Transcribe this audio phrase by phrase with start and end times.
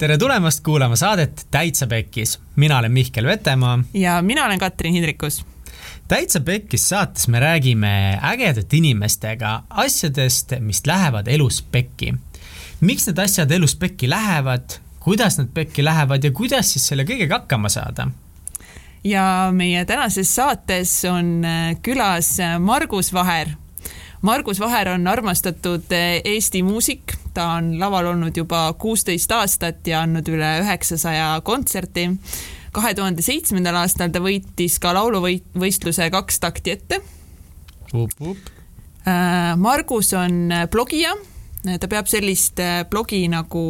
[0.00, 2.38] tere tulemast kuulama saadet Täitsa Pekkis.
[2.56, 3.78] mina olen Mihkel Vetemaa.
[3.94, 5.44] ja mina olen Katrin Hindrikus.
[6.08, 12.14] täitsa Pekkis saates me räägime ägedate inimestega asjadest, mis lähevad elus pekki.
[12.80, 17.42] miks need asjad elus pekki lähevad, kuidas nad pekki lähevad ja kuidas siis selle kõigega
[17.42, 18.08] hakkama saada
[19.04, 21.44] ja meie tänases saates on
[21.82, 23.48] külas Margus Vaher.
[24.20, 25.88] Margus Vaher on armastatud
[26.24, 32.10] Eesti muusik, ta on laval olnud juba kuusteist aastat ja andnud üle üheksasaja kontserti.
[32.72, 37.00] kahe tuhande seitsmendal aastal ta võitis ka lauluvõistluse Kaks takti ette.
[39.08, 41.16] Äh, Margus on blogija,
[41.80, 43.64] ta peab sellist äh, blogi nagu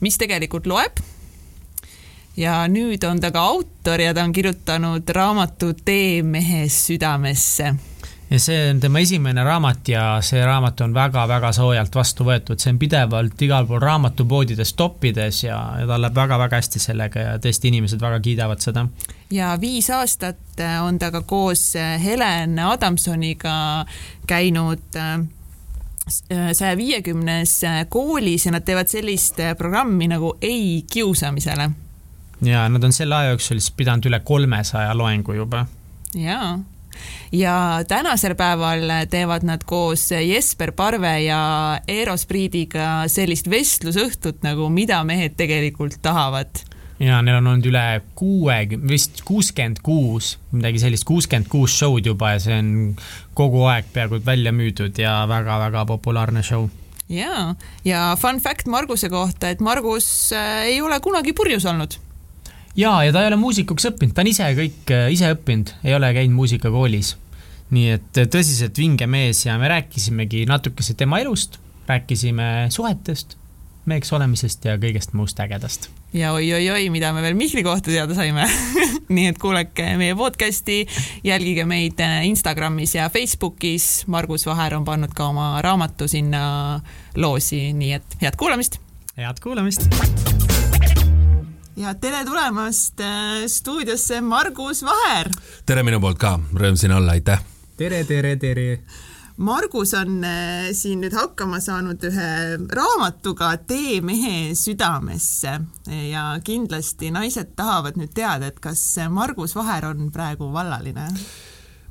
[0.00, 1.02] Mis tegelikult loeb.
[2.36, 7.89] Ja nüüd on ta ka autor ja ta on kirjutanud raamatu Tee mehe südamesse
[8.30, 12.72] ja see on tema esimene raamat ja see raamat on väga-väga soojalt vastu võetud, see
[12.74, 17.72] on pidevalt igal pool raamatupoodides toppides ja, ja tal läheb väga-väga hästi sellega ja tõesti
[17.72, 18.86] inimesed väga kiidavad seda.
[19.34, 23.84] ja viis aastat on ta ka koos Helen Adamsoniga
[24.30, 25.20] käinud äh,
[26.52, 31.70] saja viiekümnes koolis ja nad teevad sellist programmi nagu Ei kiusamisele.
[32.42, 35.66] ja nad on selle aja jooksul siis pidanud üle kolmesaja loengu juba.
[36.14, 36.60] jaa
[37.32, 41.42] ja tänasel päeval teevad nad koos Jesper Parve ja
[41.88, 46.64] Eero Spriidiga sellist vestlusõhtut nagu Mida mehed tegelikult tahavad
[47.00, 47.84] ja neil on olnud üle
[48.18, 52.74] kuuekümne, vist kuuskümmend kuus, midagi sellist, kuuskümmend kuus show'd juba ja see on
[53.36, 56.68] kogu aeg peaaegu välja müüdud ja väga-väga populaarne show.
[57.08, 57.54] ja,
[57.84, 61.96] ja fun fact Marguse kohta, et Margus äh, ei ole kunagi purjus olnud
[62.76, 65.96] ja, ja ta ei ole muusikuks õppinud, ta on ise kõik äh, ise õppinud, ei
[65.96, 67.16] ole käinud muusikakoolis.
[67.70, 73.36] nii et äh, tõsiselt vinge mees ja me rääkisimegi natukese tema elust, rääkisime suhetest,
[73.90, 75.90] meheks olemisest ja kõigest muust ägedast.
[76.12, 78.46] ja oi-oi-oi, mida me veel Mihkli kohta teada saime
[79.14, 80.84] nii et kuulake meie podcasti,
[81.24, 84.04] jälgige meid äh, Instagramis ja Facebookis.
[84.06, 86.80] Margus Vaher on pannud ka oma raamatu sinna
[87.16, 88.80] loosi, nii et head kuulamist.
[89.16, 89.88] head kuulamist
[91.80, 95.30] ja tere tulemast äh, stuudiosse, Margus Vaher.
[95.66, 97.40] tere minu poolt ka, rõõm siin olla, aitäh.
[97.80, 98.66] tere, tere, tere.
[99.40, 102.32] Margus on äh, siin nüüd hakkama saanud ühe
[102.76, 105.54] raamatuga Tee mehe südamesse
[106.10, 111.08] ja kindlasti naised tahavad nüüd teada, et kas Margus Vaher on praegu vallaline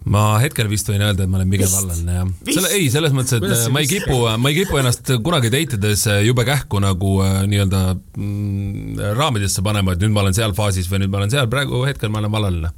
[0.10, 2.34] ma hetkel vist võin öelda, et ma olen pigem vallaline jah.
[2.50, 5.80] selle, ei, selles mõttes, et Kuidas ma ei kipu, ma ei kipu ennast kunagi date
[5.80, 10.90] ides jube kähku nagu äh, nii-öelda mm, raamidesse panema, et nüüd ma olen seal faasis
[10.92, 12.74] või nüüd ma olen seal, praegu hetkel ma olen vallaline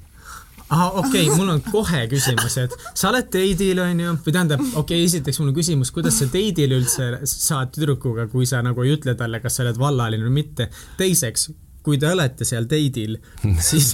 [0.71, 5.01] ahah, okei okay,, mul on kohe küsimus, et sa oled date'il onju, või tähendab, okei
[5.01, 8.95] okay,, esiteks mul on küsimus, kuidas sa date'il üldse saad tüdrukuga, kui sa nagu ei
[8.95, 10.69] ütle talle, kas sa oled vallaline või mitte.
[10.99, 11.49] teiseks,
[11.85, 13.17] kui te olete seal date'il,
[13.69, 13.93] siis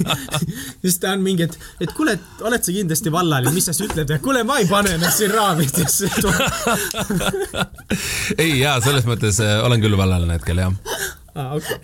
[0.82, 1.54] siis ta on mingi, et,
[1.86, 4.68] et kuule, et oled sa kindlasti vallaline, mis sa siis ütled, et kuule, ma ei
[4.70, 6.10] pane ennast siin raamidesse
[8.42, 10.74] ei jaa, selles mõttes äh, olen küll vallaline hetkel jah
[11.36, 11.36] ah,.
[11.36, 11.76] Okay.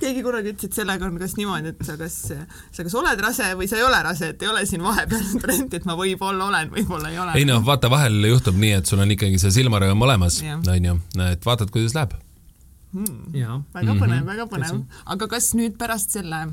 [0.00, 3.48] keegi kunagi ütles, et sellega on kas niimoodi, et sa kas, sa kas oled rase
[3.58, 6.70] või sa ei ole rase, et ei ole siin vahepeal varianti, et ma võib-olla olen,
[6.76, 7.38] võib-olla ei ole.
[7.40, 11.50] ei noh, vaata vahel juhtub nii, et sul on ikkagi see silmarõõm olemas, onju, et
[11.50, 12.14] vaatad, kuidas läheb
[12.92, 13.64] hmm..
[13.74, 14.30] väga põnev -hmm.
[14.30, 14.84] väga põnev.
[15.04, 16.46] aga kas nüüd pärast selle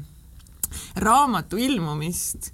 [0.96, 2.52] raamatu ilmumist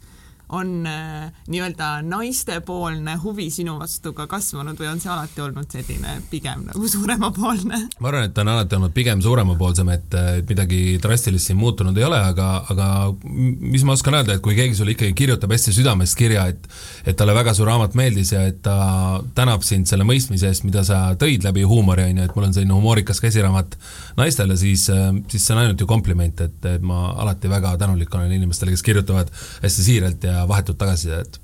[0.50, 6.16] on äh, nii-öelda naistepoolne huvi sinu vastu ka kasvanud või on see alati olnud selline
[6.32, 7.82] pigem nagu suuremapoolne?
[8.00, 11.98] ma arvan, et ta on alati olnud pigem suuremapoolsem, et, et midagi drastilist siin muutunud
[11.98, 12.88] ei ole, aga, aga
[13.24, 16.66] mis ma oskan öelda, et kui keegi sulle ikkagi kirjutab hästi südamest kirja, et
[17.06, 20.84] et talle väga su raamat meeldis ja et ta tänab sind selle mõistmise eest, mida
[20.88, 23.78] sa tõid läbi huumori, on ju, et mul on selline humoorikas käsiraamat
[24.18, 24.88] naistele, siis,
[25.30, 28.86] siis see on ainult ju kompliment, et, et ma alati väga tänulik olen inimestele, kes
[28.86, 29.32] kirjutavad
[29.64, 31.40] hästi siiralt ja vahetut tagasisidet.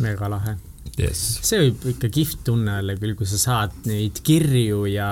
[0.00, 0.56] mega lahe
[1.00, 1.20] yes..
[1.44, 5.10] see võib ikka kihvt tunne olla küll, kui sa saad neid kirju ja,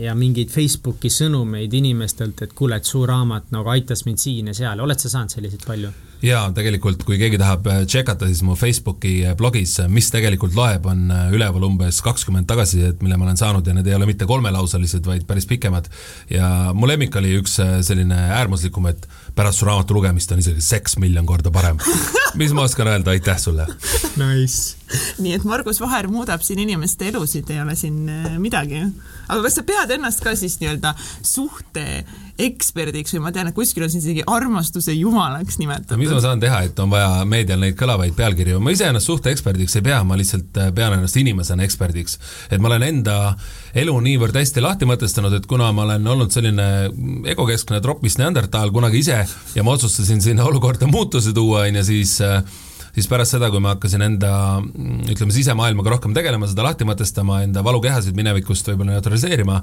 [0.00, 4.56] ja mingeid Facebooki sõnumeid inimestelt, et kuule, et su raamat nagu aitas mind siin ja
[4.56, 5.92] seal, oled sa saanud selliseid palju?
[6.24, 11.66] jaa, tegelikult kui keegi tahab tšekata, siis mu Facebooki blogis, mis tegelikult loeb, on üleval
[11.68, 15.48] umbes kakskümmend tagasisidet, mille ma olen saanud ja need ei ole mitte kolmelauselised, vaid päris
[15.50, 15.90] pikemad.
[16.32, 19.04] ja mu lemmik oli üks selline äärmuslikum, et
[19.34, 21.78] pärast su raamatu lugemist on isegi seks miljon korda parem.
[22.40, 23.66] mis ma oskan öelda, aitäh sulle!
[24.16, 24.76] Nice!
[25.18, 28.82] nii et Margus Vaher muudab siin inimeste elusid, ei ole siin äh, midagi.
[29.28, 30.92] aga kas sa pead ennast ka siis nii-öelda
[31.24, 32.04] suhte
[32.44, 35.98] eksperdiks või ma tean, et kuskil on sind isegi armastuse jumalaks nimetatud.
[36.00, 39.78] mis ma saan teha, et on vaja meedial neid kõlavaid pealkirju, ma ise ennast suhteeksperdiks
[39.80, 42.18] ei pea, ma lihtsalt äh, pean ennast inimesena eksperdiks.
[42.50, 43.18] et ma olen enda
[43.74, 46.68] elu niivõrd hästi lahti mõtestanud, et kuna ma olen olnud selline
[47.34, 49.23] egokeskne tropist neandertaal kunagi ise
[49.54, 52.42] ja ma otsustasin sinna olukorda muutuse tuua, on ju, siis äh,
[52.94, 54.30] siis pärast seda, kui ma hakkasin enda
[55.10, 59.60] ütleme, sisemaailmaga rohkem tegelema, seda lahti mõtestama, enda valukehasid minevikust võib-olla neutraliseerima,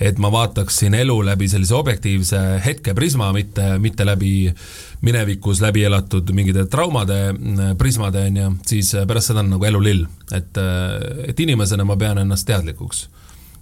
[0.00, 4.34] et ma vaataksin elu läbi sellise objektiivse hetke prisma, mitte, mitte läbi
[5.04, 7.20] minevikus läbi elatud mingite traumade
[7.80, 10.08] prismade, on ju, siis pärast seda on nagu elu lill.
[10.30, 10.60] et,
[11.28, 13.08] et inimesena ma pean ennast teadlikuks,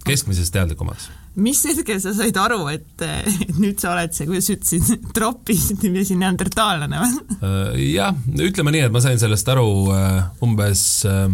[0.09, 1.09] keskmisest teadlikumaks
[1.39, 3.03] mis hetkel sa said aru, et,
[3.61, 7.37] nüüd sa oled see, kuidas sa ütlesid, tropis neandertaallane või?
[7.39, 8.17] Äh, jah,
[8.49, 11.27] ütleme nii, et ma sain sellest aru äh, umbes äh,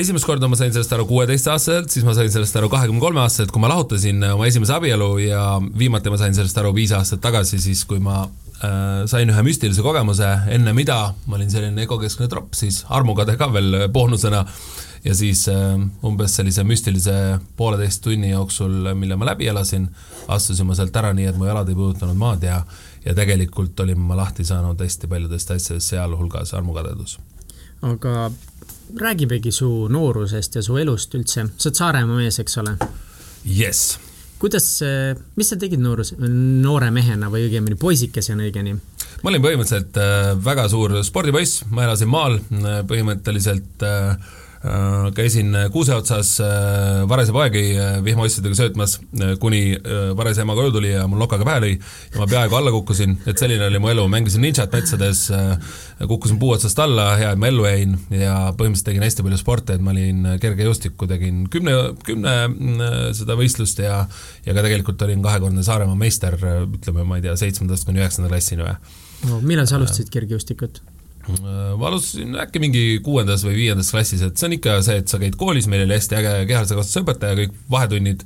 [0.00, 3.54] esimest korda ma sain sellest aru kuueteistaastaselt, siis ma sain sellest aru kahekümne kolme aastaselt,
[3.54, 7.58] kui ma lahutasin oma esimese abielu ja viimati ma sain sellest aru viis aastat tagasi,
[7.62, 12.54] siis kui ma äh, sain ühe müstilise kogemuse, enne mida ma olin selline egokeskne tropp,
[12.58, 14.44] siis armukade ka veel boonusena
[15.04, 17.14] ja siis äh, umbes sellise müstilise
[17.56, 19.88] pooleteist tunni jooksul, mille ma läbi elasin,
[20.28, 22.62] astusin ma sealt ära nii, et mu jalad ei puudutanud maad ja
[23.04, 27.18] ja tegelikult olin ma lahti saanud hästi paljudest asjadest, sealhulgas armukadedus.
[27.82, 28.30] aga
[29.00, 32.76] räägimegi su noorusest ja su elust üldse, sa oled Saaremaa mees, eks ole?
[33.44, 33.98] Jess.
[34.38, 34.66] kuidas,
[35.36, 38.76] mis sa tegid noorus, noore mehena või õigemini poisikesena õigemini?
[39.22, 42.38] ma olin põhimõtteliselt äh, väga suur spordipoiss, ma elasin maal,
[42.92, 44.39] põhimõtteliselt äh, Äh,
[45.16, 48.98] käisin kuuse otsas äh, varese poegi äh, vihmaossidega söötmas,
[49.40, 49.78] kuni
[50.16, 53.40] varese ema koju tuli ja mul nokaga pähe lõi ja ma peaaegu alla kukkusin, et
[53.40, 55.22] selline oli mu elu, mängisin ninjat metsades,
[56.04, 59.78] kukkusin puu otsast alla, hea, et ma ellu jäin ja põhimõtteliselt tegin hästi palju sporte,
[59.78, 62.36] et ma olin kergejõustikku, tegin kümne, kümne
[63.16, 64.04] seda võistlust ja
[64.44, 68.66] ja ka tegelikult olin kahekordne Saaremaa meister, ütleme, ma ei tea, seitsmendast kuni üheksanda klassini
[68.66, 68.76] või
[69.30, 69.40] no,.
[69.40, 70.82] millal sa alustasid kergejõustikut?
[71.28, 75.12] Äh, ma alustasin äkki mingi kuuendas või viiendas klassis, et see on ikka see, et
[75.12, 78.24] sa käid koolis, meil oli hästi äge kehalise kasvatuse õpetaja, kõik vahetunnid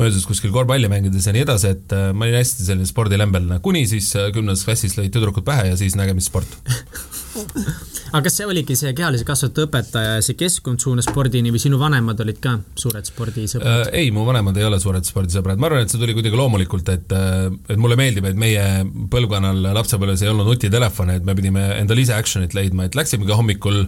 [0.00, 3.84] möödus kuskil korvpalli mängides ja nii edasi, et äh, ma olin hästi selline spordilembelne, kuni
[3.90, 6.58] siis äh, kümnendas klassis lõid tüdrukud pähe ja siis nägemissport
[7.32, 11.78] aga kas see oligi see kehalise kasvatuse õpetaja ja see keskkond suunas spordini või sinu
[11.80, 13.86] vanemad olid ka suured spordisõbrad?
[13.88, 14.02] Äh,?
[14.02, 17.14] ei, mu vanemad ei ole suured spordisõbrad, ma arvan, et see tuli kuidagi loomulikult, et
[17.16, 18.66] äh, et mulle meeldib, et meie
[19.12, 23.80] põlvkonnal lapsepõlves ei olnud nutitelefone, et me pidime endale ise action'it leidma, et läksimegi hommikul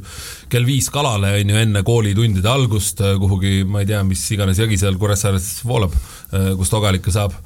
[0.53, 4.63] kell viis kalale, on ju, enne koolitundide algust äh, kuhugi, ma ei tea, mis iganes
[4.63, 5.93] jõgi seal Kuressaares voolab,
[6.33, 7.37] äh, kust ogalikke saab.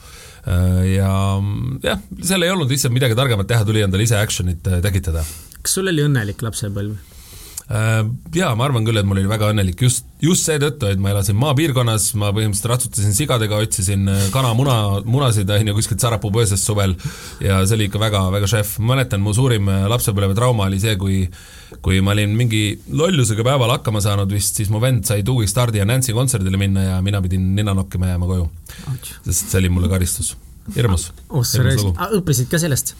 [0.48, 1.10] Ja
[1.82, 5.26] jah, seal ei olnud lihtsalt midagi targemat teha, tuli endale ise action'it tekitada
[5.69, 6.97] kas sul oli õnnelik lapsepõlv?
[7.69, 7.99] Äh,
[8.32, 11.37] jaa, ma arvan küll, et mul oli väga õnnelik just, just seetõttu, et ma elasin
[11.37, 16.94] maapiirkonnas, ma põhimõtteliselt ratsutasin sigadega, otsisin äh, kanamuna, munasid, on ju, kuskilt Sarapuu põõsast suvel
[17.44, 18.79] ja see oli ikka väga, väga šef.
[18.81, 21.19] ma mäletan, mu suurim äh, lapsepõlvetrauma oli see, kui
[21.85, 22.62] kui ma olin mingi
[22.97, 26.87] lollusega päeval hakkama saanud vist, siis mu vend sai Tuugi Stardi ja Nancy kontserdile minna
[26.87, 28.49] ja mina pidin nina nokkima jääma koju.
[29.29, 30.32] sest see oli mulle karistus.
[30.73, 31.11] hirmus.
[31.44, 32.97] sa õppisid ka sellest?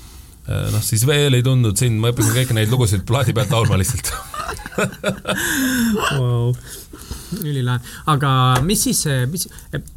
[0.49, 3.77] Äh, noh, siis veel ei tundnud sind, ma õppisin kõiki neid lugusid plaadi pealt laulma
[3.77, 4.09] lihtsalt
[6.17, 6.55] wow.
[7.43, 8.31] ülilahe, aga
[8.65, 9.45] mis siis, mis,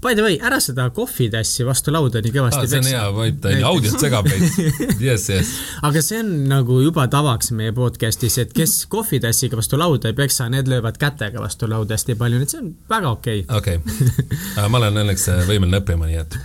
[0.03, 2.73] by the way, ära seda kohvitassi vastu lauda nii kõvasti peksa.
[2.73, 4.59] see on hea, vaid ta on ju audiot segab meid,
[5.07, 5.55] jess, jess.
[5.87, 10.49] aga see on nagu juba tavaks meie podcast'is, et kes kohvitassiga vastu lauda ei peksa,
[10.51, 13.79] need löövad kätega vastu lauda hästi palju, nii et see on väga okei okay..
[13.79, 13.79] okei
[14.19, 16.39] okay., ma olen õnneks võimeline õppima, nii et.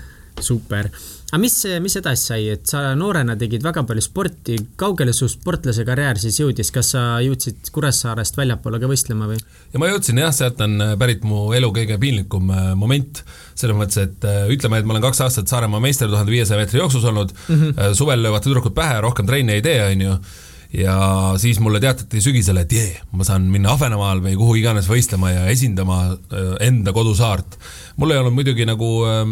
[0.47, 0.93] super
[1.27, 5.83] aga mis, mis edasi sai, et sa noorena tegid väga palju sporti, kaugele su sportlase
[5.87, 9.41] karjäär siis jõudis, kas sa jõudsid Kuressaarest väljapoole ka võistlema või?
[9.73, 13.25] ja ma jõudsin jah, sealt on äh, pärit mu elu kõige piinlikum äh, moment,
[13.59, 16.79] selles mõttes, et äh, ütleme, et ma olen kaks aastat Saaremaa meister tuhande viiesaja meetri
[16.79, 17.35] jooksus olnud.
[17.49, 17.95] Mm, -hmm.
[17.99, 20.19] suvel löövad tüdrukud pähe, rohkem trenni ei tee, on ju.
[20.77, 20.97] Ja
[21.39, 25.45] siis mulle teatati sügisel, et jee, ma saan minna Ahvenamaal või kuhu iganes võistlema ja
[25.49, 26.17] esindama
[26.61, 27.57] enda kodusaart
[27.97, 29.23] mul ei olnud muidugi nagu äh,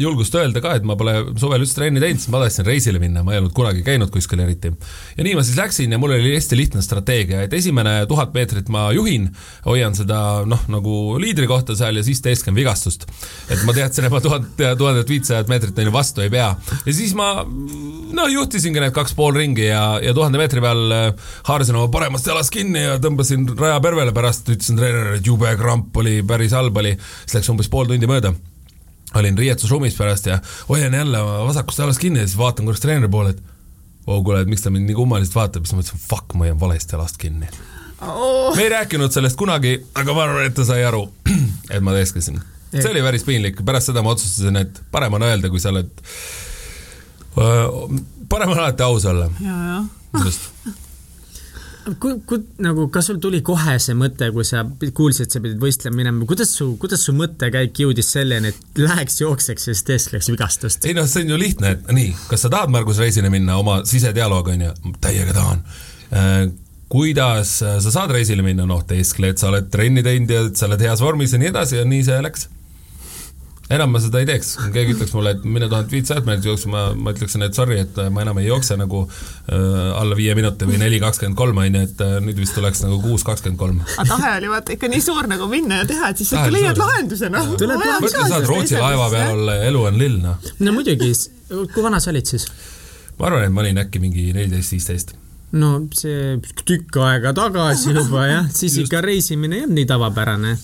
[0.00, 3.24] julgust öelda ka, et ma pole suvel üldse trenni teinud, sest ma tahtsin reisile minna,
[3.26, 4.72] ma ei olnud kunagi käinud kuskil eriti.
[5.16, 8.70] ja nii ma siis läksin ja mul oli hästi lihtne strateegia, et esimene tuhat meetrit
[8.72, 9.28] ma juhin,
[9.66, 13.04] hoian seda noh, nagu liidri kohta seal ja siis teesken vigastust.
[13.50, 16.54] et ma teadsin, et ma tuhat, tuhandet viitsajat meetrit ju vastu ei pea.
[16.86, 21.28] ja siis ma no juhtisingi need kaks pool ringi ja, ja tuhande meetri peal äh,
[21.48, 25.96] haarasin oma paremast jalast kinni ja tõmbasin raja pervele, pärast ütlesin treenerile, et jube kramp
[26.00, 26.94] oli, päris halb oli.
[27.24, 28.32] siis läks umbes pool tundi tundi mööda.
[29.18, 30.38] Olin riietusruumis pärast ja
[30.68, 33.40] hoian jälle vasakust jalast kinni ja siis vaatan korraks treeneri poole, et
[34.06, 36.46] oo oh, kuule, et miks ta mind nii kummaliselt vaatab, siis ma mõtlesin, fuck, ma
[36.46, 37.48] hoian valest jalast kinni.
[37.98, 38.54] Oh..
[38.54, 41.08] me ei rääkinud sellest kunagi, aga ma arvan, et ta sai aru,
[41.74, 42.38] et ma teeskasin
[42.68, 45.88] see oli päris piinlik, pärast seda ma otsustasin, et parem on öelda, kui sa oled,
[48.28, 49.30] parem on alati aus olla.
[50.24, 50.50] just
[52.00, 54.64] kui, kui nagu, kas sul tuli kohe see mõte, kui sa
[54.96, 59.68] kuulsid, sa pidid võistlema minema, kuidas su, kuidas su mõttekäik jõudis selleni, et läheks jookseks
[59.68, 60.88] ja siis teist läks vigastust?
[60.88, 63.80] ei noh, see on ju lihtne, et nii, kas sa tahad Margus reisile minna, oma
[63.88, 65.64] sisedialoog on ju, täiega tahan.
[66.12, 66.36] Äh,
[66.88, 71.02] kuidas sa saad reisile minna, noh, teeskled, sa oled trenni teinud ja sa oled heas
[71.04, 72.48] vormis ja nii edasi ja nii see läks
[73.74, 76.84] enam ma seda ei teeks, kui keegi ütleks mulle, et mine tuhat viitsajat meetrit jooksma,
[76.96, 79.58] ma ütleksin, et sorry, et ma enam ei jookse nagu äh,
[79.98, 83.00] alla viie minuti või neli kakskümmend kolm, on ju, et äh, nüüd vist tuleks nagu
[83.04, 83.82] kuus kakskümmend kolm.
[83.98, 86.80] aga tahe oli vaata ikka nii suur nagu minna ja teha, et siis ikka leiad
[86.80, 87.52] lahenduse, noh.
[87.52, 90.50] mõtle, saad Rootsi laeva peal olla ja elu on lill, noh.
[90.64, 91.12] no muidugi,
[91.52, 92.48] kui vana sa olid siis?
[93.18, 95.18] ma arvan, et ma olin äkki mingi neliteist, viisteist
[95.56, 96.36] no see
[96.68, 98.86] tükk aega tagasi juba jah, siis Just.
[98.86, 100.56] ikka reisimine ei olnud nii tavapärane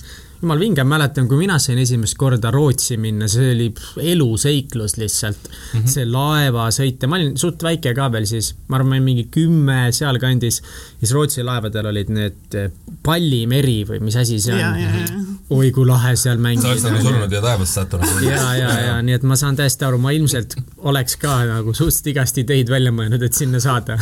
[0.45, 3.69] jumal vinge, mäletan, kui mina sain esimest korda Rootsi minna, see oli
[4.13, 5.81] eluseiklus lihtsalt mm.
[5.81, 5.91] -hmm.
[5.91, 9.27] see laevasõit ja ma olin suht väike ka veel siis, ma arvan, ma olin mingi
[9.33, 10.61] kümme sealkandis.
[11.01, 12.71] siis Rootsi laevadel olid need eh,
[13.03, 15.27] pallimeri või mis asi see on.
[15.51, 16.63] oi kui lahe seal mängida.
[16.63, 18.23] sa oleks nagu surnud ja taevasse sattunud.
[18.29, 20.57] ja, ja, ja nii et ma saan täiesti aru, ma ilmselt
[20.91, 23.99] oleks ka nagu suhteliselt igast ideid välja mõelnud, et sinna saada.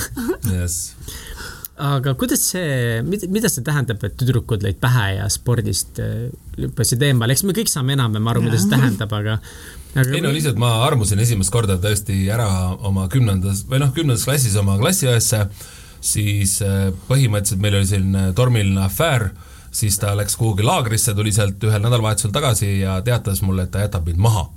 [0.51, 0.97] jess
[1.81, 6.29] aga kuidas see, mida see tähendab, et tüdrukud lõid pähe ja spordist äh,
[6.61, 9.39] lükkasid eemale, eks me kõik saame enam-vähem aru, mida see tähendab, aga
[9.93, 12.49] aga ei no lihtsalt ma armusin esimest korda tõesti ära
[12.89, 15.47] oma kümnendas või noh, kümnendas klassis oma klassiõesse,
[16.05, 19.31] siis äh, põhimõtteliselt meil oli selline tormiline afäär,
[19.73, 23.87] siis ta läks kuhugi laagrisse, tuli sealt ühel nädalavahetusel tagasi ja teatas mulle, et ta
[23.87, 24.51] jätab mind maha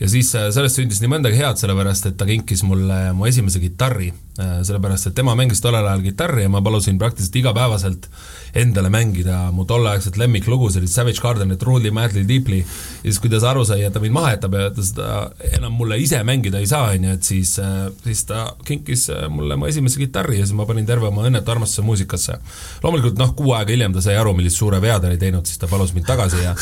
[0.00, 3.60] ja siis äh, sellest sündis nii mõndagi head, sellepärast et ta kinkis mulle mu esimese
[3.62, 8.08] kitarri, äh, sellepärast et tema mängis tollel ajal kitarri ja ma palusin praktiliselt igapäevaselt
[8.56, 12.66] endale mängida mu tolleaegset lemmiklugu, oli Savage Garden, Truly Madly Deeply, ja
[13.04, 15.08] siis, kui ta aru sai, et ta mind maha jätab ja ta seda
[15.56, 19.56] enam mulle ise mängida ei saa, on ju, et siis, äh, siis ta kinkis mulle
[19.56, 22.36] mu esimese kitarri ja siis ma panin terve oma õnnetu armastuse muusikasse.
[22.84, 25.60] loomulikult noh, kuu aega hiljem ta sai aru, millist suure vea ta oli teinud, siis
[25.60, 26.54] ta palus mind tagasi ja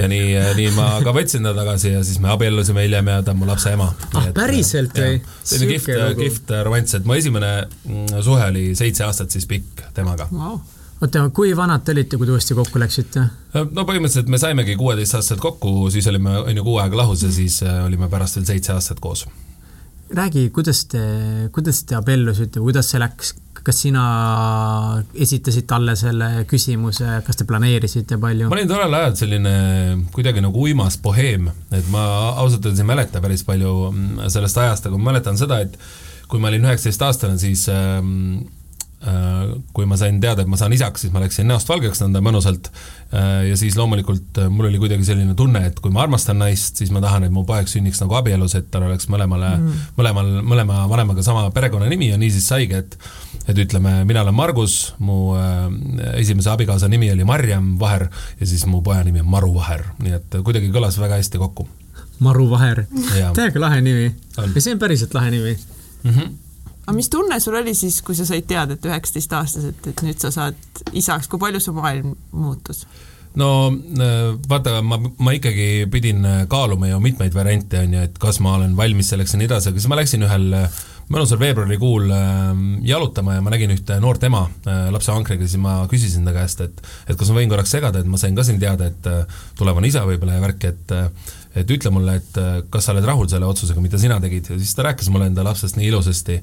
[0.00, 3.34] ja nii, nii ma ka võtsin ta tagasi ja siis me abiellusime hiljem ja ta
[3.34, 3.88] on mu lapse ema.
[4.18, 5.22] ah, päriselt või?
[5.42, 10.28] selline kihvt, kihvt romanss, et mu esimene mm, suhe oli seitse aastat siis pikk temaga
[10.32, 10.60] wow
[11.02, 13.24] oota, kui vanad te olite, kui te uuesti kokku läksite?
[13.54, 17.60] no põhimõtteliselt me saimegi kuueteistaastaselt kokku, siis olime, on ju, kuu aega lahus ja siis
[17.66, 19.26] äh, olime pärast veel seitse aastat koos.
[20.16, 21.02] Räägi, kuidas te,
[21.52, 24.04] kuidas te abiellusite, kuidas see läks, kas sina
[25.14, 28.50] esitasid talle selle küsimuse, kas te planeerisite palju?
[28.50, 29.52] ma olin tollel ajal selline
[30.14, 32.06] kuidagi nagu uimas boheem, et ma
[32.42, 35.78] ausalt öeldes ei mäleta päris palju mm, sellest ajast, aga ma mäletan seda, et
[36.28, 38.61] kui ma olin üheksateistaastane, siis ähm, Äh,
[39.74, 42.68] kui ma sain teada, et ma saan isaks, siis ma läksin näost valgeks nõnda mõnusalt.
[43.12, 46.78] Äh, ja siis loomulikult äh, mul oli kuidagi selline tunne, et kui ma armastan naist,
[46.78, 50.30] siis ma tahan, et mu poeg sünniks nagu abielus, et tal oleks mõlemale mm., mõlemal,
[50.46, 52.98] mõlema vanemaga sama perekonnanimi ja nii siis saigi, et
[53.50, 55.34] et ütleme, mina olen Margus, mu
[56.14, 58.04] esimese abikaasa nimi oli Marjam Vaher
[58.38, 61.66] ja siis mu poja nimi on Maru Vaher, nii et kuidagi kõlas väga hästi kokku.
[62.22, 62.84] Maru Vaher,
[63.34, 64.12] täiega lahe nimi.
[64.38, 66.10] ja see on päriselt lahe nimi mm.
[66.10, 66.41] -hmm
[66.92, 70.28] aga mis tunne sul oli siis, kui sa said teada, et üheksateistaastaselt, et nüüd sa
[70.34, 70.58] saad
[70.92, 72.84] isaks, kui palju su maailm muutus?
[73.40, 78.18] no äh, vaata, ma, ma ikkagi pidin äh, kaaluma ju mitmeid variante, on ju, et
[78.20, 80.82] kas ma olen valmis selleks ja nii edasi, aga siis ma läksin ühel äh,
[81.12, 82.08] mõnusal veebruarikuul
[82.88, 84.46] jalutama ja ma nägin ühte noort ema
[84.94, 88.08] lapse ankriga, siis ma küsisin ta käest, et et kas ma võin korraks segada, et
[88.08, 89.08] ma sain ka siin teada, et
[89.58, 90.96] tulevane isa võib-olla ja värk, et
[91.60, 92.38] et ütle mulle, et
[92.72, 95.44] kas sa oled rahul selle otsusega, mida sina tegid ja siis ta rääkis mulle enda
[95.44, 96.38] lapsest nii ilusasti,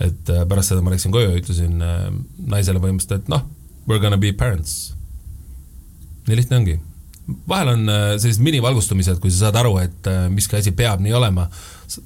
[0.00, 2.06] et äh, pärast seda ma läksin koju ja ütlesin äh,
[2.52, 3.44] naisele põhimõtteliselt, et noh,
[3.86, 4.94] we are gonna be parents.
[6.28, 6.78] nii lihtne ongi.
[7.48, 11.46] Vahel on äh, sellised minivalgustumised, kui sa saad aru, et miski asi peab nii olema.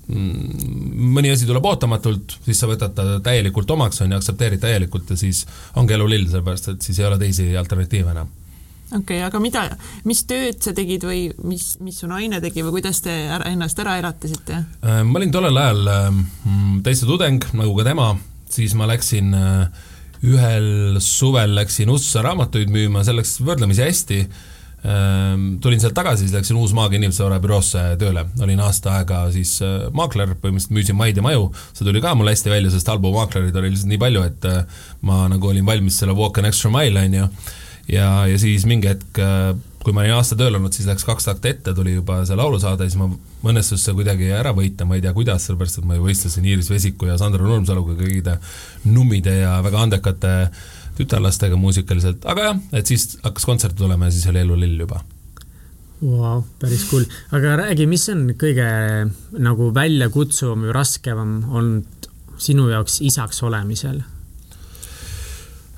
[0.09, 5.12] Mm, mõni asi tuleb ootamatult, siis sa võtad ta täielikult omaks, on ju, aktsepteerid täielikult
[5.12, 5.45] ja siis
[5.76, 8.33] ongi elu lill, sellepärast et siis ei ole teisi alternatiive enam
[8.93, 9.64] okei okay,, aga mida,
[10.09, 13.81] mis tööd sa tegid või mis, mis su naine tegi või kuidas te ära, ennast
[13.83, 14.61] ära elatasite?
[14.85, 16.23] Äh, ma olin tollel ajal ähm,
[16.87, 18.12] täitsa tudeng, nagu ka tema,
[18.52, 19.85] siis ma läksin äh,
[20.25, 24.21] ühel suvel läksin USA raamatuid müüma, see läks võrdlemisi hästi.
[24.84, 29.86] Ähm, tulin sealt tagasi, siis läksin Uus-Maaga inimesevara büroosse tööle, olin aasta aega siis äh,
[29.96, 33.56] maakler, põhimõtteliselt müüsin maid ja maju, see tuli ka mul hästi välja, sest halbu maaklereid
[33.56, 34.48] oli lihtsalt nii palju, et
[35.08, 37.30] ma nagu olin valmis selle walk an extra mile, on ju.
[37.88, 41.30] Ja, ja siis mingi hetk, äh, kui ma olin aasta tööl olnud, siis läks kaks
[41.30, 43.08] takti ette, tuli juba see laulusaade, siis ma
[43.44, 46.68] õnnestus see kuidagi ära võita, ma ei tea, kuidas, sellepärast et ma ju võistlesin Iiris
[46.72, 48.38] Vesiku ja Sandra Nurmsaluga kõigide
[48.88, 50.34] nummide ja väga andekate
[50.98, 55.02] tütarlastega muusikaliselt, aga jah, et siis hakkas kontserte tulema ja siis oli elu lill juba.
[56.04, 56.42] Wow,.
[56.60, 58.66] päris cool, aga räägi, mis on kõige
[59.40, 64.02] nagu väljakutsuvam või raskem olnud sinu jaoks isaks olemisel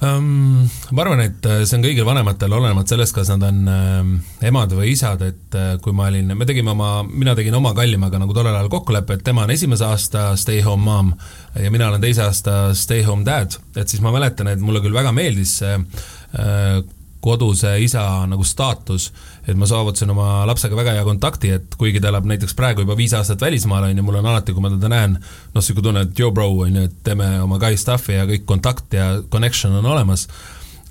[0.02, 0.66] um,?
[0.92, 4.10] ma arvan, et äh, see on kõigil vanematel, olenemata sellest, kas nad on äh,
[4.48, 8.20] emad või isad, et äh, kui ma olin, me tegime oma, mina tegin oma kallimaga
[8.22, 11.14] nagu tollel ajal kokkuleppe, et tema on esimese aasta stay home mom
[11.58, 14.96] ja mina olen teise aasta stay home dad, et siis ma mäletan, et mulle küll
[14.96, 16.82] väga meeldis see äh,
[17.26, 19.08] koduse isa nagu staatus,
[19.46, 22.94] et ma saavutasin oma lapsega väga hea kontakti, et kuigi ta elab näiteks praegu juba
[22.98, 26.04] viis aastat välismaal, on ju, mul on alati, kui ma teda näen, noh, niisugune tunne,
[26.06, 29.74] et yo bro, on ju, et teeme oma guy stuff'i ja kõik kontakt ja connection
[29.80, 30.28] on olemas,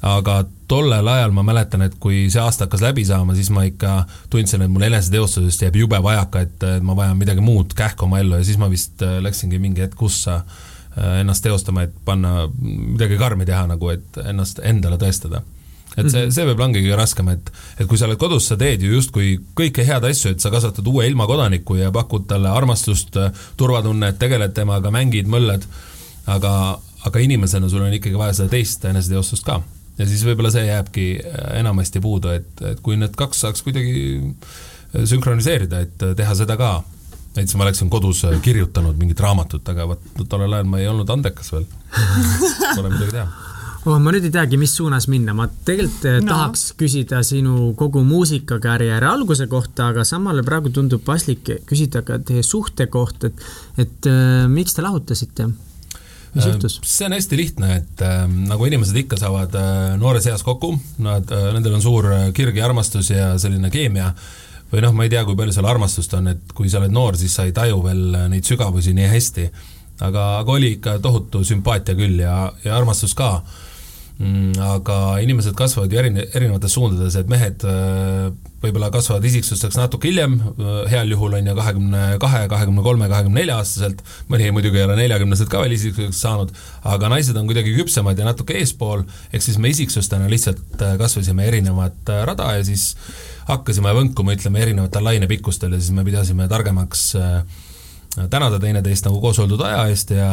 [0.05, 3.95] aga tollel ajal ma mäletan, et kui see aasta hakkas läbi saama, siis ma ikka
[4.33, 8.41] tundsin, et mul eneseteostusest jääb jube vajaka, et ma vajan midagi muud kähku oma ellu
[8.41, 13.17] ja siis ma vist äh, läksingi mingi hetk kussa äh, ennast teostama, et panna midagi
[13.21, 15.45] karmi teha nagu, et ennast endale tõestada
[15.95, 18.83] et see, see võib-olla ongi kõige raskem, et et kui sa oled kodus, sa teed
[18.83, 23.17] ju justkui kõike head asju, et sa kasvatad uue ilmakodaniku ja pakud talle armastust,
[23.59, 25.65] turvatunnet, tegeled temaga, mängid, möllad,
[26.31, 26.53] aga,
[27.07, 29.61] aga inimesena sul on ikkagi vaja seda teist eneseteostust ka.
[29.99, 31.07] ja siis võib-olla see jääbki
[31.61, 34.35] enamasti puudu, et, et kui need kaks saaks kuidagi
[34.95, 36.77] sünkroniseerida, et teha seda ka,
[37.35, 41.51] näiteks ma oleksin kodus kirjutanud mingit raamatut, aga vot tollel ajal ma ei olnud andekas
[41.55, 41.67] veel.
[42.75, 43.54] Pole midagi teha
[43.85, 46.29] oh, ma nüüd ei teagi, mis suunas minna, ma tegelikult eh, no.
[46.31, 52.19] tahaks küsida sinu kogu muusikakarjääri alguse kohta, aga samal ajal praegu tundub paslik küsida ka
[52.25, 53.47] teie suhte kohta, et,
[53.85, 55.51] et äh, miks te lahutasite?
[56.35, 56.79] mis äh, juhtus?
[56.83, 60.73] see on hästi lihtne, et äh, nagu inimesed ikka saavad äh, noores eas kokku,
[61.03, 64.11] nad äh,, nendel on suur kirg ja armastus ja selline keemia
[64.71, 67.15] või noh, ma ei tea, kui palju seal armastust on, et kui sa oled noor,
[67.19, 69.45] siis sa ei taju veel neid sügavusi nii hästi.
[70.01, 73.29] aga, aga oli ikka tohutu sümpaatia küll ja, ja armastus ka
[74.15, 78.29] aga inimesed kasvavad ju erine-, erinevates suundades, et mehed äh,
[78.63, 83.41] võib-olla kasvavad isiksusteks natuke hiljem, äh, heal juhul on ju kahekümne kahe, kahekümne kolme, kahekümne
[83.41, 83.99] nelja aastaselt,
[84.31, 86.55] mõni muidugi ei ole neljakümneselt ka veel isiksuseks saanud,
[86.87, 89.03] aga naised on kuidagi küpsemad ja natuke eespool,
[89.33, 92.93] ehk siis me isiksustena lihtsalt äh, kasvasime erinevat rada ja siis
[93.49, 97.41] hakkasime võnkuma, ütleme, erinevatel lainepikkustel ja siis me pidasime targemaks äh,
[98.15, 100.29] tänada teineteist nagu koos oldud aja eest ja,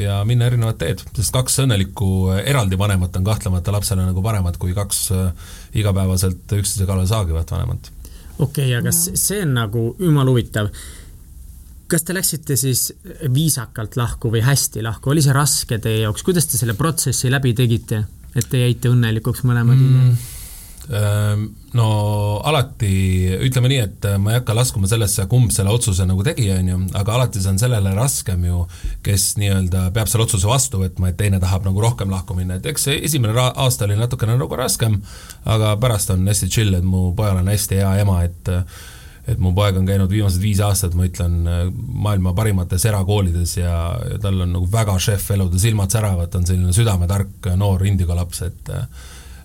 [0.00, 2.08] ja minna erinevat teed, sest kaks õnnelikku
[2.40, 7.90] eraldi vanemat on kahtlemata lapsele nagu paremad kui kaks äh, igapäevaselt üksteise kallal saagivat vanemat.
[8.38, 10.72] okei okay,, aga see on nagu jumala huvitav.
[11.88, 12.88] kas te läksite siis
[13.34, 17.54] viisakalt lahku või hästi lahku, oli see raske teie jaoks, kuidas te selle protsessi läbi
[17.54, 20.37] tegite, et te jäite õnnelikuks mõlemad mm.?
[20.88, 21.42] Ehm,
[21.76, 21.86] no
[22.48, 26.70] alati, ütleme nii, et ma ei hakka laskuma sellesse, kumb selle otsuse nagu tegi, on
[26.70, 28.62] ju, aga alati see on sellele raskem ju,
[29.04, 32.68] kes nii-öelda peab selle otsuse vastu võtma, et teine tahab nagu rohkem lahku minna, et
[32.72, 34.96] eks see esimene aasta oli natukene nagu raskem,
[35.44, 38.54] aga pärast on hästi chill, et mu pojal on hästi hea ema, et
[39.28, 41.42] et mu poeg on käinud viimased viis aastat, ma ütlen,
[41.76, 43.74] maailma parimates erakoolides ja,
[44.24, 48.16] tal on nagu väga šef elu, ta silmad säravad, ta on selline südametark noor indigo
[48.16, 48.72] laps, et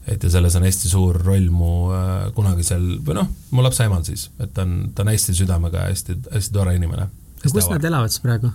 [0.08, 4.04] et ja selles on hästi suur roll mu äh, kunagisel, või noh, mu lapse emal
[4.08, 7.08] siis, et ta on, ta on hästi südamega ja hästi, hästi tore inimene.
[7.46, 8.52] kus nad elavad siis praegu?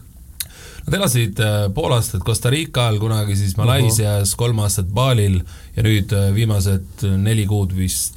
[0.87, 5.41] Nad elasid äh, pool aastat Costa Rical, kunagi siis Malaisias, kolm aastat Balil
[5.77, 8.17] ja nüüd äh, viimased neli kuud vist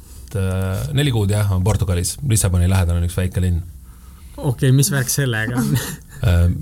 [0.96, 3.58] neli kuud jah, on Portugalis, Lissaboni lähedal on üks väike linn.
[4.38, 5.74] okei okay,, mis värk sellega on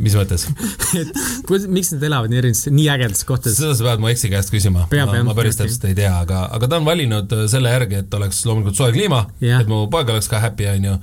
[0.01, 0.47] mis mõttes
[1.01, 1.11] et
[1.49, 3.59] kus, miks nad elavad nii erinevates, nii ägedates kohtades?
[3.61, 4.87] seda sa pead mu eksi käest küsima.
[4.89, 8.17] ma, ma päris täpselt ei tea, aga, aga ta on valinud äh, selle järgi, et
[8.17, 10.95] oleks loomulikult soe kliima et mu poeg oleks ka happy, on ju,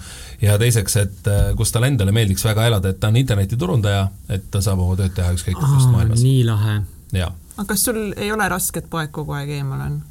[0.41, 4.50] ja teiseks, et äh, kus talle endale meeldiks väga elada, et ta on internetiturundaja, et
[4.54, 6.26] ta saab oma tööd teha ükskõik kus maailmas.
[6.26, 6.80] nii lahe.
[7.22, 10.02] aga kas sul ei ole raske, et poeg kogu aeg eemal on?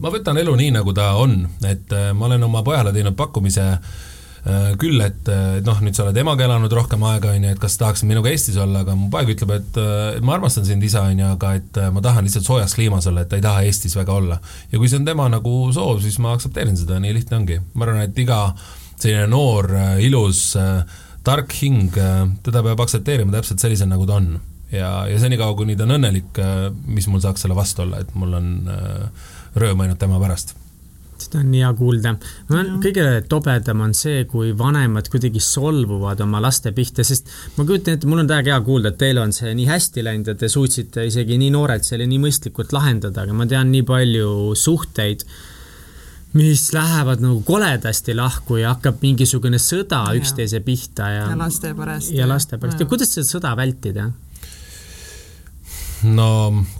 [0.00, 3.86] ma võtan elu nii, nagu ta on, et ma olen oma pojale teinud pakkumise äh,
[3.86, 4.13] Äh,
[4.80, 5.28] küll, et
[5.64, 8.58] noh, nüüd sa oled emaga elanud rohkem aega, on ju, et kas tahaksid minuga Eestis
[8.60, 9.78] olla, aga mu poeg ütleb, et,
[10.18, 13.24] et ma armastan sind, isa, on ju, aga et ma tahan lihtsalt soojas kliimas olla,
[13.24, 14.36] et ta ei taha Eestis väga olla.
[14.72, 17.60] ja kui see on tema nagu soov, siis ma aktsepteerin seda, nii lihtne ongi.
[17.72, 18.40] ma arvan, et iga
[18.98, 19.70] selline noor,
[20.04, 20.42] ilus,
[21.24, 21.96] tark hing,
[22.44, 24.34] teda peab aktsepteerima täpselt sellisena, nagu ta on.
[24.74, 26.42] ja, ja senikaua, kuni ta on õnnelik,
[26.84, 28.52] mis mul saaks selle vastu olla, et mul on
[29.56, 30.52] rõõm ainult tema pärast
[31.22, 32.14] seda on hea kuulda.
[32.82, 38.08] kõige tobedam on see, kui vanemad kuidagi solvuvad oma laste pihta, sest ma kujutan ette,
[38.10, 41.06] mul on täiega hea kuulda, et teil on see nii hästi läinud ja te suutsite
[41.08, 45.24] isegi nii noorelt selle nii mõistlikult lahendada, aga ma tean nii palju suhteid,
[46.34, 50.18] mis lähevad nagu koledasti lahku ja hakkab mingisugune sõda ja.
[50.18, 51.26] üksteise pihta ja.
[51.30, 52.14] ja laste pärast.
[52.14, 54.10] ja laste pärast ja kuidas seda sõda vältida?
[56.04, 56.30] no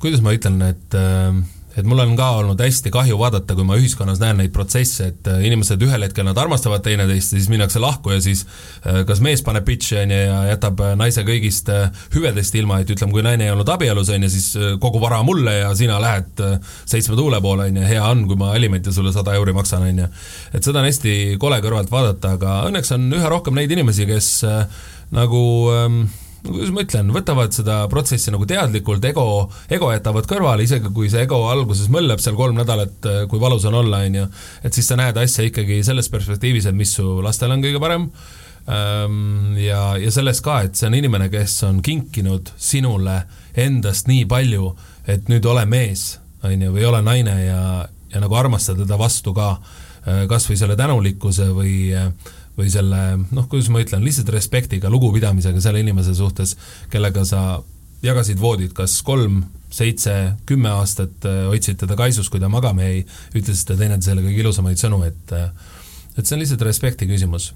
[0.03, 3.77] kuidas ma ütlen, et äh et mul on ka olnud hästi kahju vaadata, kui ma
[3.79, 7.83] ühiskonnas näen neid protsesse, et äh, inimesed ühel hetkel nad armastavad teineteist ja siis minnakse
[7.83, 8.45] lahku ja siis
[8.87, 11.71] äh, kas mees paneb bitch'i, on ju, ja jätab äh, naise kõigist
[12.15, 15.59] hüvedest ilma, et ütleme, kui naine ei olnud abielus, on ju, siis kogu vara mulle
[15.61, 16.43] ja sina lähed
[16.87, 20.05] seitsme tuule poole, on ju, hea on, kui ma alimente sulle sada euri maksan, on
[20.05, 20.11] ju.
[20.55, 24.31] et seda on hästi kole kõrvalt vaadata, aga õnneks on üha rohkem neid inimesi, kes
[25.15, 25.41] nagu
[25.75, 26.05] ähm,
[26.45, 29.27] kuidas ma ütlen, võtavad seda protsessi nagu teadlikult, ego,
[29.73, 33.79] ego jätavad kõrvale, isegi kui see ego alguses möllab seal kolm nädalat, kui valus on
[33.81, 34.27] olla, on ju,
[34.65, 38.11] et siis sa näed asja ikkagi selles perspektiivis, et mis su lastel on kõige parem.
[38.65, 43.19] Ja, ja selles ka, et see on inimene, kes on kinkinud sinule
[43.61, 44.71] endast nii palju,
[45.05, 47.65] et nüüd ole mees, on ju, või ole naine ja,
[48.13, 49.59] ja nagu armasta teda vastu ka,
[50.29, 52.09] kas või selle tänulikkuse või äh,
[52.59, 56.57] või selle noh, kuidas ma ütlen, lihtsalt respektiga, lugupidamisega selle inimese suhtes,
[56.93, 57.63] kellega sa
[58.05, 59.43] jagasid voodit kas kolm,
[59.75, 60.15] seitse,
[60.47, 65.03] kümme aastat, äh, hoidsid teda kaisus, kui ta magama jäi, ütlesite teineteisele kõige ilusamaid sõnu,
[65.09, 65.49] et äh,
[66.15, 67.51] et see on lihtsalt respekti küsimus,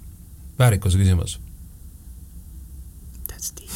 [0.59, 1.39] väärikuse küsimus.
[3.31, 3.71] That's deep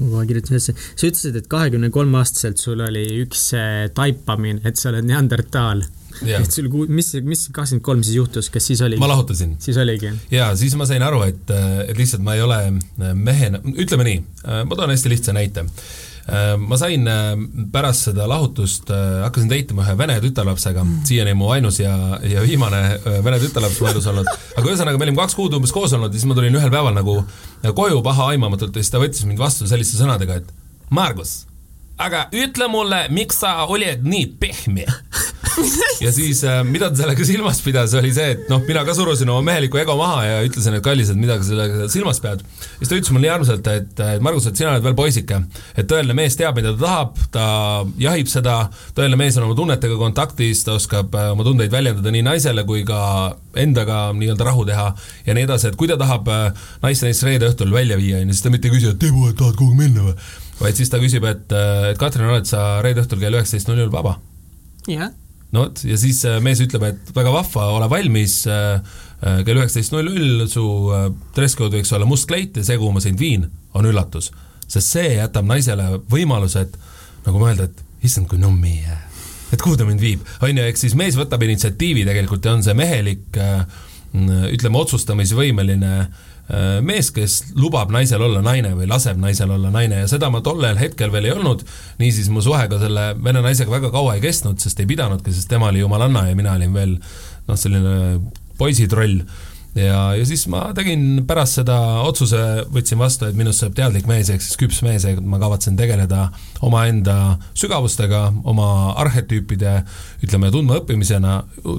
[0.00, 4.62] ma kohe kirjutasin ülesse, sa ütlesid, et kahekümne kolme aastaselt sul oli üks äh, taipamine,
[4.68, 5.84] et sa oled neandertaal
[6.26, 9.00] et sul, mis, mis kakskümmend kolm siis juhtus, kas siis oligi?
[9.02, 9.56] ma lahutasin.
[9.62, 10.12] siis oligi?
[10.32, 12.60] jaa, siis ma sain aru, et, et lihtsalt ma ei ole
[13.14, 14.22] mehena, ütleme nii,
[14.68, 15.66] ma toon hästi lihtsa näite
[16.62, 17.06] ma sain
[17.72, 18.90] pärast seda lahutust,
[19.24, 22.82] hakkasin ima ühe vene tütarlapsega, siiani mu ainus ja, ja viimane
[23.24, 26.20] vene tütarlaps mu elus olnud, aga ühesõnaga, me olime kaks kuud umbes koos olnud ja
[26.20, 27.16] siis ma tulin ühel päeval nagu
[27.74, 30.54] koju pahaaimamatult ja siis ta võttis mind vastu selliste sõnadega, et
[30.94, 31.46] Margus,
[31.98, 34.86] aga ütle mulle, miks sa oled nii pehme
[36.04, 39.30] ja siis äh, mida ta sellega silmas pidas, oli see, et noh, mina ka surusin
[39.32, 42.42] oma meheliku ego maha ja ütlesin, et kallis, et mida sa sellega silmas pead.
[42.78, 45.40] siis ta ütles mulle nii armsalt, et Margus, et sina oled veel poisike,
[45.76, 47.46] et tõeline mees teab, mida ta tahab, ta
[48.00, 48.56] jahib seda,
[48.96, 52.84] tõeline mees on oma tunnetega kontaktis, ta oskab äh, oma tundeid väljendada nii naisele kui
[52.88, 53.00] ka
[53.60, 54.90] endaga nii-öelda rahu teha
[55.26, 58.30] ja nii edasi, et kui ta tahab äh, naist näiteks reede õhtul välja viia, on
[58.30, 60.16] ju, siis ta mitte ei küsi, et Tebo, et tahad kuhugi minna või
[60.60, 61.48] vaid siis ta küsib, et,
[61.90, 64.18] et Katrin, oled sa reede õhtul kell üheksateist null null vaba?
[64.88, 65.10] jah
[65.54, 68.78] no vot, ja siis äh, mees ütleb, et väga vahva, ole valmis, äh,
[69.20, 70.64] äh, kell üheksateist null null su
[71.36, 74.30] dress code võiks olla must kleit ja kuhu ma sind viin, on üllatus.
[74.70, 76.76] sest see jätab naisele võimaluse, et
[77.26, 78.78] nagu mõelda, et issand, kui nummi,
[79.50, 82.62] et kuhu ta mind viib, on ju, ehk siis mees võtab initsiatiivi tegelikult ja on
[82.62, 83.40] see mehelik
[84.10, 86.06] ütleme, otsustamisvõimeline Äh,
[86.82, 90.80] mees, kes lubab naisel olla naine või laseb naisel olla naine ja seda ma tollel
[90.80, 91.62] hetkel veel ei olnud.
[92.00, 95.50] niisiis mu suhe ka selle vene naisega väga kaua ei kestnud, sest ei pidanudki, sest
[95.50, 96.98] tema oli jumalanna ja mina olin veel
[97.46, 97.94] noh, selline
[98.58, 99.22] poisitroll.
[99.78, 102.40] Ja, ja siis ma tegin pärast seda otsuse,
[102.74, 106.24] võtsin vastu, et minust saab teadlik mees ehk siis küps mees, et ma kavatsen tegeleda
[106.66, 109.76] omaenda sügavustega, oma arhetüüpide
[110.26, 111.36] ütleme, tundmaõppimisena,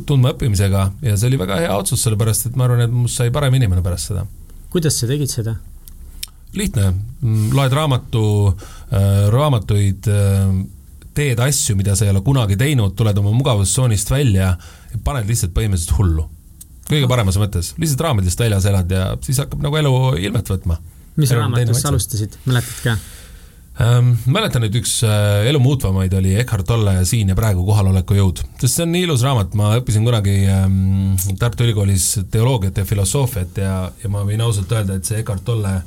[0.08, 3.60] tundmaõppimisega ja see oli väga hea otsus, sellepärast et ma arvan, et must sai parem
[3.60, 4.24] inimene pärast seda
[4.72, 5.58] kuidas sa tegid seda?
[6.58, 6.90] lihtne,
[7.22, 10.50] mm, loed raamatu äh,, raamatuid äh,,
[11.16, 14.54] teed asju, mida sa ei ole kunagi teinud, tuled oma mugavustsoonist välja
[14.92, 16.28] ja paned lihtsalt põhimõtteliselt hullu.
[16.92, 19.94] kõige paremas mõttes, lihtsalt raamidest väljas elad ja siis hakkab nagu elu
[20.28, 20.80] ilmet võtma.
[21.16, 22.98] mis raamatust sa alustasid, mäletad ka?
[23.82, 24.12] Ähm,.
[24.26, 28.78] mäletan, et üks äh, elu muutvamaid oli Eckart Tolle Siin ja praegu kohaloleku jõud, sest
[28.78, 33.76] see on nii ilus raamat, ma õppisin kunagi ähm, Tartu Ülikoolis teoloogiat ja filosoofiat ja,
[34.04, 35.80] ja ma võin ausalt öelda, et see Eckart Tolle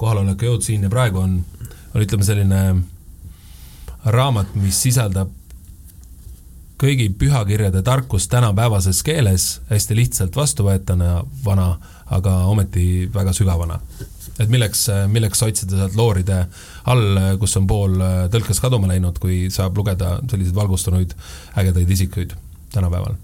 [0.00, 1.38] kohaloleku jõud siin ja praegu on,
[1.94, 2.62] on ütleme selline
[4.04, 5.30] raamat, mis sisaldab
[6.82, 11.76] kõigi pühakirjade tarkust tänapäevases keeles hästi lihtsalt vastuvõetana, vana,
[12.10, 13.78] aga ometi väga sügavana
[14.40, 16.44] et milleks, milleks otsida sealt looride
[16.90, 17.98] all, kus on pool
[18.32, 21.12] tõlkes kaduma läinud, kui saab lugeda selliseid valgustunuid
[21.60, 22.32] ägedaid isikuid
[22.72, 23.18] tänapäeval?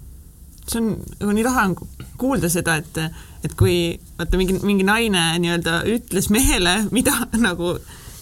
[0.69, 0.91] See on
[1.21, 1.77] nagu nii lahe on
[2.21, 2.99] kuulda seda, et,
[3.45, 7.15] et kui vaata mingi, mingi naine nii-öelda ütles mehele, mida
[7.49, 7.79] nagu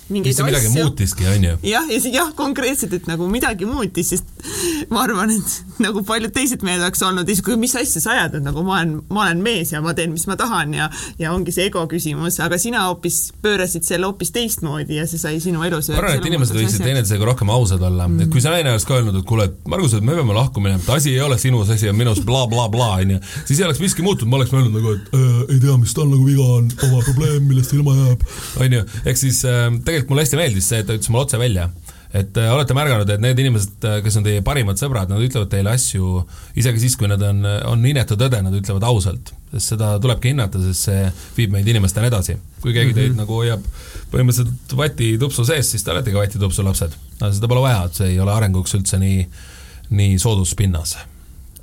[0.09, 0.47] mingeid asju.
[0.47, 1.55] midagi muutiski, on ju.
[1.71, 6.65] jah, ja jah, konkreetselt, et nagu midagi muutis, sest ma arvan, et nagu paljud teised
[6.67, 9.83] mehed oleks olnud, mis asja sa ajad, et nagu ma olen, ma olen mees ja
[9.85, 10.91] ma teen, mis ma tahan ja,
[11.21, 15.41] ja ongi see ego küsimus, aga sina hoopis pöörasid selle hoopis teistmoodi ja see sai
[15.43, 15.91] sinu elus.
[15.93, 18.87] ma arvan, et inimesed võiksid teineteisega rohkem ausad olla mm., et kui sa naine oleks
[18.89, 21.39] ka öelnud, et kuule, et Margus, et me peame lahku minema, et asi ei ole
[21.41, 24.53] sinus, asi on minus bla, bla, blablabla, onju, siis ei oleks miski muutunud, ma oleks
[24.55, 27.79] mõelnud nagu, et äh, ei tea, mis tal nagu viga on, oma probleem, millest ta
[27.79, 28.25] ilma jääb,
[28.67, 29.67] onju, ehk siis äh,
[29.97, 31.71] tegelikult mulle hästi meeldis see, et ta ütles mulle otse välja
[32.17, 35.51] et äh, olete märganud, et need inimesed, äh, kes on teie parimad sõbrad, nad ütlevad
[35.53, 36.23] teile asju
[36.59, 39.33] isegi siis, kui nad on, on inetu tõde, nad ütlevad ausalt.
[39.51, 41.03] sest seda tulebki hinnata, sest see
[41.37, 42.37] viib meid inimestena edasi.
[42.61, 43.21] kui keegi teid mm -hmm.
[43.25, 43.67] nagu hoiab
[44.13, 48.09] põhimõtteliselt vati tupsu sees, siis te oletegi vati tupsu lapsed seda pole vaja, et see
[48.15, 49.29] ei ole arenguks üldse nii,
[49.91, 50.97] nii soodus pinnas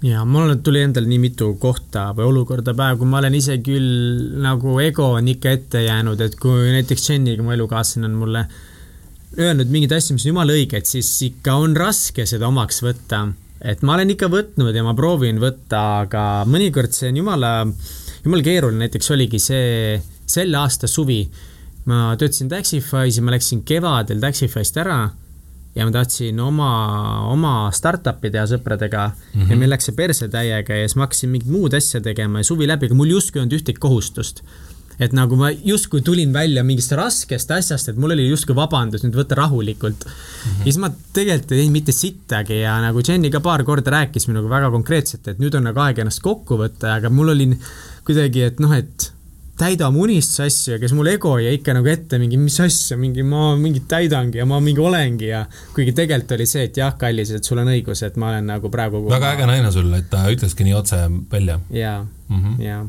[0.04, 4.36] ja mul tuli endal nii mitu kohta või olukorda päev, kui ma olen ise küll
[4.44, 8.44] nagu ego on ikka ette jäänud, et kui näiteks Jeniga, mu elukaaslane on mulle
[9.40, 13.24] öelnud mingeid asju, mis on jumala õiged, siis ikka on raske seda omaks võtta.
[13.64, 17.54] et ma olen ikka võtnud ja ma proovin võtta, aga mõnikord see on jumala,
[18.26, 21.24] jumala keeruline, näiteks oligi see selle aasta suvi.
[21.86, 25.00] ma töötasin Taxify's ja ma läksin kevadel Taxify'st ära
[25.76, 26.70] ja ma tahtsin oma,
[27.32, 29.50] oma startup'i teha sõpradega mm -hmm.
[29.50, 32.50] ja meil läks see perse täiega ja siis ma hakkasin mingit muud asja tegema ja
[32.50, 34.44] suvi läbi, aga mul justkui ei olnud ühtegi kohustust.
[35.00, 39.16] et nagu ma justkui tulin välja mingist raskest asjast, et mul oli justkui vabandus nüüd
[39.18, 40.12] võtta rahulikult mm.
[40.12, 40.60] -hmm.
[40.60, 44.28] ja siis ma tegelikult ei teinud mitte sittagi ja nagu Jenny ka paar korda rääkis
[44.28, 47.58] minuga väga konkreetselt, et nüüd on nagu aeg ennast kokku võtta, aga mul oli
[48.06, 49.14] kuidagi, et noh, et
[49.60, 52.98] täida oma unistuse asju ja kes mul ego jäi ikka nagu ette mingi, mis asja,
[52.98, 55.44] mingi ma mingit täidangi ja ma mingi olengi ja
[55.76, 58.74] kuigi tegelikult oli see, et jah, kallis, et sul on õigus, et ma olen nagu
[58.74, 61.60] praegu väga äge naine sul, et ta ütleski nii otse välja.
[61.70, 62.84] jaa -hmm., jaa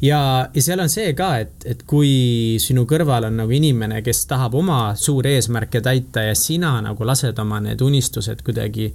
[0.00, 0.20] ja,
[0.54, 4.54] ja seal on see ka, et, et kui sinu kõrval on nagu inimene, kes tahab
[4.60, 8.92] oma suuri eesmärke täita ja sina nagu lased oma need unistused kuidagi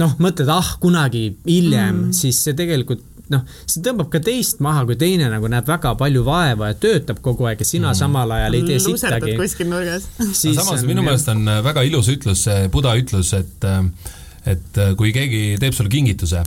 [0.00, 4.84] noh, mõtled, ah, kunagi hiljem mm., siis see tegelikult noh, see tõmbab ka teist maha,
[4.88, 7.98] kui teine nagu näeb väga palju vaeva ja töötab kogu aeg ja sina mm.
[7.98, 9.36] samal ajal ei tee sittagi.
[9.40, 10.08] kuskil nurgas
[10.42, 14.10] samas on, minu meelest on äh, väga ilus ütlus, see Buda ütlus, et, äh,
[14.54, 16.42] et äh, kui keegi teeb sulle kingituse,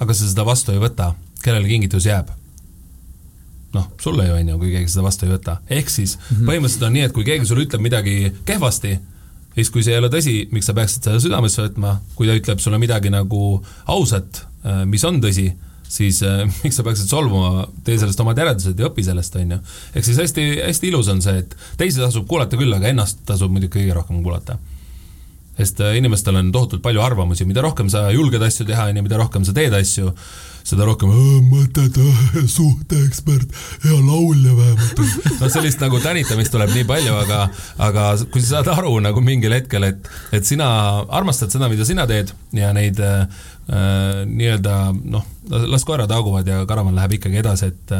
[0.00, 1.12] aga sa seda vastu ei võta,
[1.44, 2.36] kellele kingitus jääb?
[3.70, 5.60] noh, sulle ju on ju, kui keegi seda vastu ei võta.
[5.70, 6.50] ehk siis mm -hmm.
[6.50, 8.98] põhimõtteliselt on nii, et kui keegi sulle ütleb midagi kehvasti,
[9.54, 12.58] siis kui see ei ole tõsi, miks sa peaksid seda südamesse võtma, kui ta ütleb
[12.58, 14.46] sulle midagi nagu ausat,
[14.86, 15.52] mis on tõsi
[15.90, 19.60] siis äh, miks sa peaksid solvuma, tee sellest omad järeldused ja õpi sellest, on ju.
[19.94, 23.52] ehk siis hästi, hästi ilus on see, et teisi tasub kuulata küll, aga ennast tasub
[23.52, 24.58] muidugi kõige rohkem kuulata.
[25.58, 29.06] sest äh, inimestel on tohutult palju arvamusi, mida rohkem sa julged asju teha, on ju,
[29.08, 30.14] mida rohkem sa teed asju,
[30.66, 31.12] seda rohkem
[31.50, 31.98] mõtted,
[32.56, 35.04] suhteekspert, hea laulja vähemalt.
[35.40, 37.44] no sellist nagu tänitamist tuleb nii palju, aga,
[37.88, 40.68] aga kui sa saad aru nagu mingil hetkel, et, et sina
[41.08, 43.22] armastad seda, mida sina teed ja neid äh,
[43.70, 47.96] äh, nii-öelda noh, las koerad hauguvad ja karavan läheb ikkagi edasi, et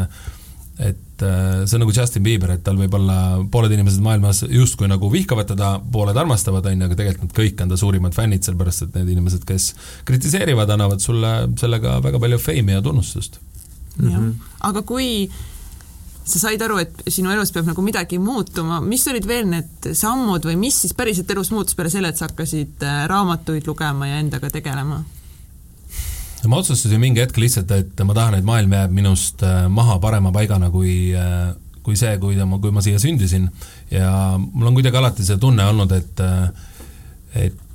[0.80, 3.18] et äh, see on nagu Justin Bieber, et tal võib olla
[3.52, 7.62] pooled inimesed maailmas justkui nagu vihkavad teda, pooled armastavad, on ju, aga tegelikult nad kõik
[7.64, 9.70] on ta suurimad fännid, sellepärast et need inimesed, kes
[10.08, 13.40] kritiseerivad, annavad sulle sellega väga palju feimi ja tunnustust.
[14.00, 14.34] jah, mhm.
[14.70, 15.28] aga kui
[16.30, 20.44] sa said aru, et sinu elus peab nagu midagi muutuma, mis olid veel need sammud
[20.46, 24.20] või mis siis päriselt elus muutus peale selle, et sa hakkasid äh, raamatuid lugema ja
[24.22, 25.02] endaga tegelema?
[26.48, 30.32] Ma otsustasin mingi hetk lihtsalt, et ma tahan, et maailm jääb minust äh, maha parema
[30.32, 31.50] paigana kui, äh,
[31.84, 33.48] kui see, kui ma, kui ma siia sündisin.
[33.90, 37.66] ja mul on kuidagi alati see tunne olnud, et, äh, et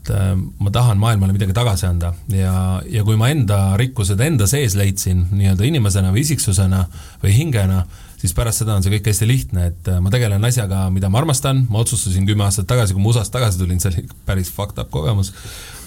[0.62, 5.24] ma tahan maailmale midagi tagasi anda ja, ja kui ma enda rikkused enda sees leidsin
[5.32, 6.84] nii-öelda inimesena või isiksusena
[7.24, 7.80] või hingena,
[8.26, 11.22] siis pärast seda on see kõik hästi lihtne, et äh, ma tegelen asjaga, mida ma
[11.22, 14.82] armastan, ma otsustasin kümme aastat tagasi, kui ma USA-st tagasi tulin, see oli päris fucked
[14.82, 15.32] up kogemus,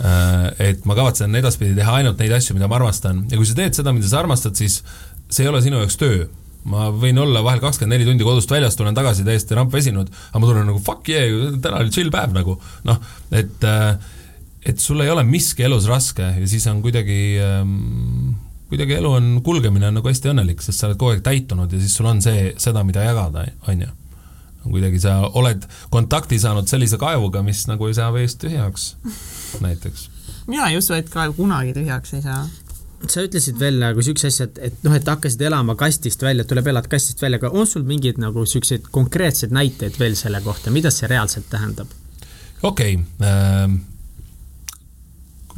[0.01, 3.25] äh, et ma kavatsen edaspidi teha ainult neid asju, mida ma armastan.
[3.33, 4.83] Ja kui sa teed seda, mida sa armastad, siis
[5.29, 6.29] see ei ole sinu jaoks töö.
[6.69, 10.49] Ma võin olla vahel kakskümmend neli tundi kodust väljas, tulen tagasi täiesti rampväsinud, aga ma
[10.51, 12.59] tulen nagu fuck yeah, täna oli chill päev nagu.
[12.89, 12.99] Noh,
[13.33, 13.95] et äh,
[14.69, 18.28] et sul ei ole miski elus raske ja siis on kuidagi ähm,
[18.69, 21.81] kuidagi elu on, kulgemine on nagu hästi õnnelik, sest sa oled kogu aeg täitunud ja
[21.81, 23.91] siis sul on see, seda, mida jagada, on ju.
[24.69, 28.91] kuidagi sa oled kontakti saanud sellise kaevuga, mis nagu ei saa veest tühjaks,
[29.65, 30.09] näiteks.
[30.47, 32.43] mina ei usu, et kaev kunagi tühjaks ei saa
[33.07, 36.67] sa ütlesid veel nagu siukse asja, et, et noh, et hakkasid elama kastist välja, tuleb
[36.73, 40.91] elada kastist välja, aga on sul mingeid nagu siukseid konkreetseid näiteid veel selle kohta, mida
[40.95, 41.93] see reaalselt tähendab?
[42.63, 43.79] okei okay, äh,,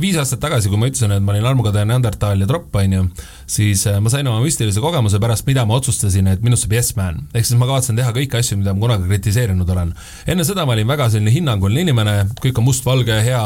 [0.01, 3.03] viis aastat tagasi, kui ma ütlesin, et ma olin armukadaja neandertal ja tropp, on ju,
[3.51, 6.95] siis äh, ma sain oma müstilise kogemuse pärast, mida ma otsustasin, et minust saab yes
[6.99, 7.25] man.
[7.35, 9.93] ehk siis ma kavatsen teha kõiki asju, mida ma kunagi kritiseerinud olen.
[10.31, 13.43] enne seda ma olin väga selline hinnanguline inimene, kõik on mustvalge, hea,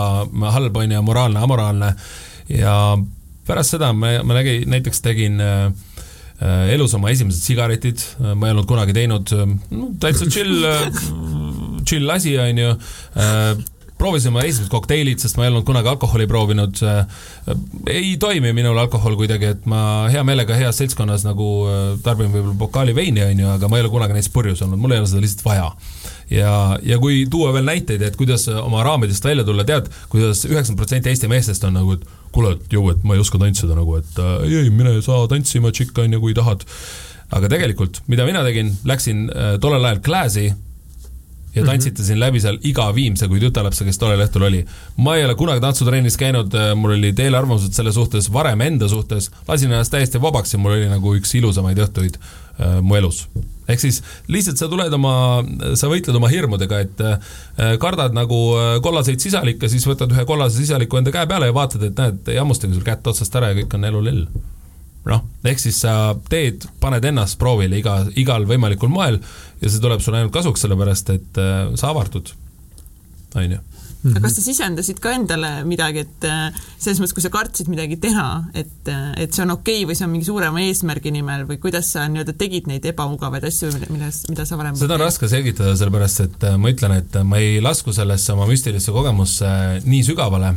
[0.58, 1.94] halb, on ju, moraalne, amoraalne
[2.52, 2.76] ja
[3.48, 5.66] pärast seda ma, ma nägi, näiteks tegin äh,
[6.44, 8.02] äh elus oma esimesed sigaretid,
[8.34, 9.30] ma ei olnud kunagi teinud,
[9.70, 10.66] no täitsa chill,
[11.86, 12.74] chill asi, on ju,
[14.04, 16.80] proovisin oma esimesed kokteilid, sest ma ei olnud kunagi alkoholi proovinud.
[17.88, 22.56] ei toimi minul alkohol kuidagi, et ma hea meelega heas seltskonnas nagu äh, tarbin võib-olla
[22.60, 25.08] pokaali veini, on ju, aga ma ei ole kunagi neist purjus olnud, mul ei ole
[25.08, 25.70] seda lihtsalt vaja.
[26.34, 26.52] ja,
[26.84, 31.12] ja kui tuua veel näiteid, et kuidas oma raamidest välja tulla, tead, kuidas üheksakümmend protsenti
[31.12, 34.20] Eesti meestest on nagu, et kuule, et jõu, et ma ei oska tantsida nagu, et
[34.20, 36.68] äh, ei, ei, mine sa tantsima, tšikk, on ju, kui tahad.
[37.34, 40.50] aga tegelikult, mida mina tegin, läksin äh, tollel ajal Class'i
[41.54, 44.62] ja tantsitasin läbi seal iga viimse kui tütarlapse, kes tollel õhtul oli.
[44.96, 49.72] ma ei ole kunagi tantsutrennis käinud, mul olid eelarvamused selle suhtes varem enda suhtes, lasin
[49.72, 53.26] ennast täiesti vabaks ja mul oli nagu üks ilusamaid õhtuid äh, mu elus.
[53.68, 55.14] ehk siis lihtsalt sa tuled oma,
[55.78, 60.58] sa võitled oma hirmudega, et äh, kardad nagu äh, kollaseid sisalikke, siis võtad ühe kollase
[60.58, 63.62] sisaliku enda käe peale ja vaatad, et näed, ei hammustagi sul kätt otsast ära ja
[63.62, 64.26] kõik on elu lill
[65.10, 69.20] noh, ehk siis sa teed, paned ennast proovile iga, igal võimalikul moel
[69.60, 72.32] ja see tuleb sulle ainult kasuks, sellepärast et äh, sa avardud,
[73.34, 73.60] on ju
[74.04, 77.96] aga kas sa sisendasid ka endale midagi, et äh, selles mõttes, kui sa kartsid midagi
[78.02, 81.46] teha, et, äh, et see on okei okay või see on mingi suurema eesmärgi nimel
[81.48, 85.30] või kuidas sa nii-öelda tegid neid ebamugavaid asju, milles, mida sa varem seda on raske
[85.32, 89.50] selgitada, sellepärast et äh, ma ütlen, et ma ei lasku sellesse oma müstilisse kogemusse
[89.88, 90.52] nii sügavale,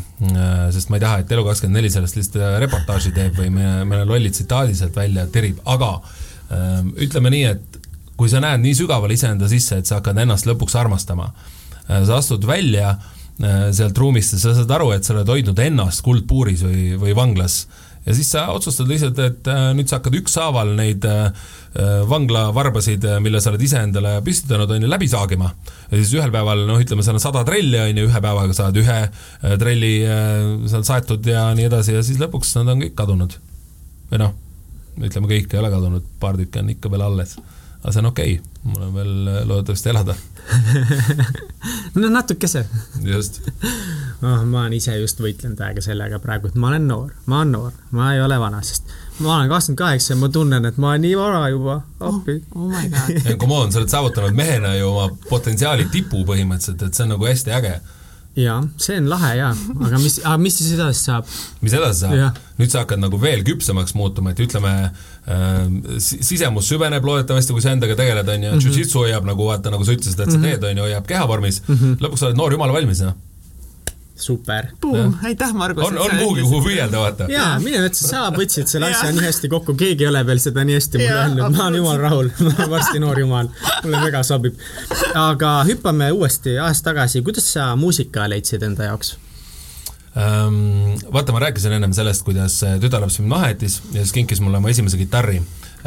[0.76, 4.76] sest ma ei taha, et Elu24 sellest lihtsalt reportaaži teeb või mõne, mõne lolli tsitaadi
[4.76, 5.96] sealt välja tirib, aga
[7.04, 7.84] ütleme nii, et
[8.20, 11.30] kui sa näed nii sügavale iseenda sisse, et sa hakkad ennast lõpuks armastama,
[11.88, 16.02] sa astud välja Äh, sealt ruumist ja sa saad aru, et sa oled hoidnud ennast
[16.06, 17.68] kuldpuuris või, või vanglas.
[18.08, 21.28] ja siis sa otsustad lihtsalt, et äh, nüüd sa hakkad ükshaaval neid äh,
[22.10, 25.52] vanglavarbasid, mille sa oled ise endale püstitanud, on ju, läbi saagima.
[25.92, 28.82] ja siis ühel päeval, noh, ütleme, seal on sada trelli, on ju, ühe päevaga saad
[28.82, 28.98] ühe
[29.62, 29.94] trelli
[30.72, 33.38] seal saetud ja nii edasi ja siis lõpuks nad on kõik kadunud.
[34.10, 34.34] või noh,
[34.98, 37.38] ütleme, kõik ei ole kadunud, paar tükki on ikka veel alles.
[37.82, 39.14] Aga see on okei okay., mul on veel
[39.48, 40.16] loodetavasti elada
[42.00, 42.66] no natukese.
[43.04, 43.42] just
[44.22, 44.44] oh,.
[44.46, 47.76] ma olen ise just võitlenud täiega sellega praegu, et ma olen noor, ma olen noor,
[47.98, 48.88] ma ei ole vana, sest
[49.20, 52.64] ma olen kakskümmend kaheksa ja ma tunnen, et ma olen nii vana juba, appi oh,.
[52.64, 53.36] oh my god.
[53.38, 57.30] Come on, sa oled saavutanud mehena ju oma potentsiaali tipu põhimõtteliselt, et see on nagu
[57.30, 57.78] hästi äge
[58.38, 59.52] jaa, see on lahe jaa,
[59.88, 61.30] aga mis, aga mis siis edasi saab?
[61.64, 62.42] mis edasi saab?
[62.58, 65.64] nüüd sa hakkad nagu veel küpsemaks muutuma, et ütleme äh,,
[66.02, 68.68] sisemus süveneb loodetavasti, kui sa endaga tegeled, on ju, mhm.
[68.68, 70.46] jujitsu hoiab nagu vaata, nagu sa ütlesid, et sa mhm.
[70.50, 71.98] teed, on ju, hoiab kehavormis mm, -hmm.
[72.06, 73.27] lõpuks sa oled noor jumala valmis, noh
[74.22, 74.68] super.
[75.24, 75.86] aitäh, Margus.
[75.86, 77.28] on, on kuhugi, kuhu püüelda, vaata.
[77.32, 80.66] jaa, mine ütlesid, sa võtsid selle asja nii hästi kokku, keegi ei ole veel seda
[80.68, 83.52] nii hästi mulle öelnud, ma olen jumal rahul, ma olen varsti noor jumal,
[83.84, 84.60] mulle väga sobib.
[85.16, 89.16] aga hüppame uuesti ajas tagasi, kuidas sa muusika leidsid enda jaoks?
[90.18, 94.58] Ehm, vaata, ma rääkisin ennem sellest, kuidas tütarlaps mind maha jättis ja siis kinkis mulle
[94.58, 95.42] oma esimese kitarri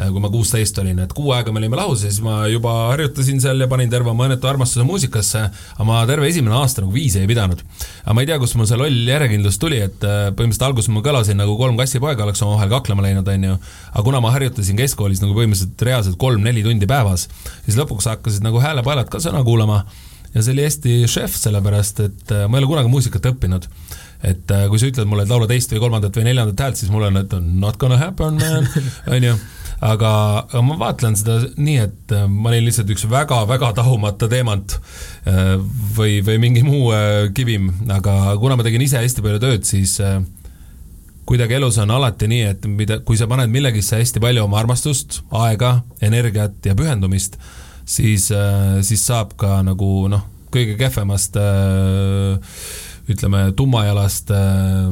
[0.09, 3.41] kui ma kuusteist olin, et kuu aega me olime lahus ja siis ma juba harjutasin
[3.43, 5.43] seal ja panin terve oma õnnetu armastuse muusikasse,
[5.75, 7.61] aga ma terve esimene aasta nagu viisi ei pidanud.
[8.03, 11.03] aga ma ei tea, kust mul see loll järjekindlus tuli, et äh, põhimõtteliselt alguses ma
[11.05, 13.57] kõlasin nagu kolm kassipoega oleks omavahel kaklema läinud, on ju,
[13.91, 17.27] aga kuna ma harjutasin keskkoolis nagu põhimõtteliselt reaalselt kolm-neli tundi päevas,
[17.65, 19.83] siis lõpuks hakkasid nagu häälepaelad ka sõna kuulama.
[20.31, 23.67] Ja see oli hästi šef, sellepärast et äh, ma ei ole kunagi muusikat õppinud.
[24.21, 27.07] Et kui sa ütled mulle, et laula teist või kolmandat või neljandat häält, siis mul
[27.07, 28.67] on, et not gonna happen man,
[29.09, 29.33] on ju
[29.81, 30.11] aga,
[30.45, 34.77] aga ma vaatlen seda nii, et äh, ma olin lihtsalt üks väga-väga tahumata teemant
[35.25, 35.55] äh,
[35.97, 39.97] või, või mingi muu äh, kivim, aga kuna ma tegin ise hästi palju tööd, siis
[41.25, 45.21] kuidagi elus on alati nii, et mida, kui sa paned millegisse hästi palju oma armastust,
[45.37, 47.37] aega, energiat ja pühendumist,
[47.87, 48.27] siis,
[48.85, 52.57] siis saab ka nagu noh, kõige kehvemast äh,
[53.09, 54.87] ütleme, tummajalast äh,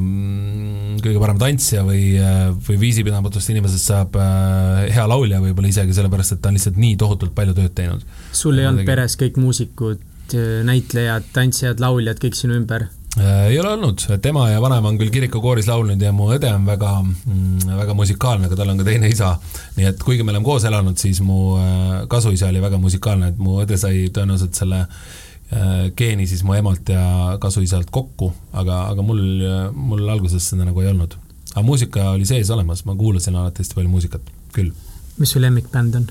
[1.04, 6.36] kõige parem tantsija või, äh, või viisipidamatust inimesest saab äh, hea laulja võib-olla isegi sellepärast,
[6.36, 8.06] et ta on lihtsalt nii tohutult palju tööd teinud.
[8.34, 10.06] sul ei olnud peres kõik muusikud,
[10.65, 12.89] näitlejad, tantsijad, lauljad, kõik sinu ümber?
[13.19, 16.67] ei ole olnud, et ema ja vanaema on küll kirikukooris laulnud ja mu õde on
[16.67, 19.32] väga, mm, väga musikaalne, aga tal on ka teine isa.
[19.78, 21.58] nii et kuigi me oleme koos elanud, siis mu
[22.08, 25.29] kasuisa oli väga musikaalne, et mu õde sai tõenäoliselt selle Äh,
[25.98, 29.22] geeni siis mu emalt ja kasuisalt kokku, aga, aga mul,
[29.74, 31.16] mul alguses seda nagu ei olnud.
[31.56, 34.70] aga muusika oli sees olemas, ma kuulasin alati hästi palju muusikat, küll.
[35.18, 36.06] mis su lemmikbänd on?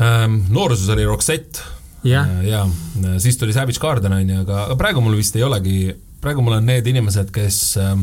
[0.00, 1.60] Ähm, nooruses oli Roxette
[2.04, 2.66] ja, äh, ja
[3.18, 5.92] siis tuli Savage Garden on ju, aga, aga praegu mul vist ei olegi,
[6.22, 7.94] praegu mul on need inimesed, kes äh,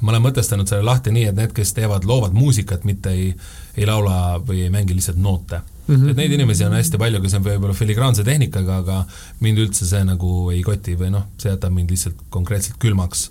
[0.00, 3.30] ma olen mõtestanud selle lahti nii, et need, kes teevad, loovad muusikat, mitte ei,
[3.76, 5.94] ei laula või ei mängi lihtsalt noote mm.
[5.94, 6.10] -hmm.
[6.10, 9.04] et neid inimesi on hästi palju, kes on võib-olla filigraanse tehnikaga, aga
[9.40, 13.30] mind üldse see nagu ei koti või noh, see jätab mind lihtsalt konkreetselt külmaks.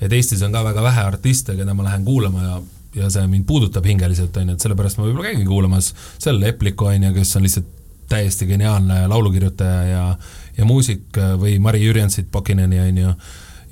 [0.00, 2.62] et Eestis on ka väga vähe artiste, keda ma lähen kuulama ja
[2.96, 6.86] ja see mind puudutab hingeliselt, on ju, et sellepärast ma võib-olla käingi kuulamas seal Leplikku,
[6.88, 7.66] on ju, kes on lihtsalt
[8.08, 10.04] täiesti geniaalne laulukirjutaja ja
[10.56, 13.10] ja muusik või Mari Jürjensit, Pokineni, on ju,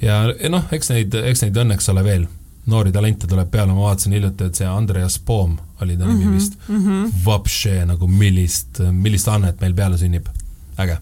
[0.02, 0.18] ja
[0.52, 2.26] noh, eks neid, eks neid õnneks ole veel
[2.66, 6.30] noori talente tuleb peale, ma vaatasin hiljuti, et see Andreas Poom oli ta nimi mm
[6.30, 6.84] -hmm, vist mm.
[6.84, 7.24] -hmm.
[7.24, 10.28] Vapše nagu millist, millist annet meil peale sünnib,
[10.78, 10.98] äge.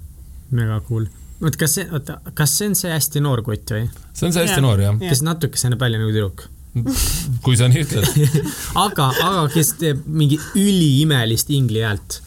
[0.51, 1.07] mega cool.
[1.43, 3.89] oota, kas see, oota, kas see on see hästi noor kutt või?
[4.13, 5.09] see on see hästi ja, noor, jah ja..
[5.09, 6.49] kes natukese näeb välja nagu tüdruk
[7.45, 8.37] kui sa nii ütled.
[8.81, 12.21] aga, aga kes teeb mingi üliimelist ingli häält.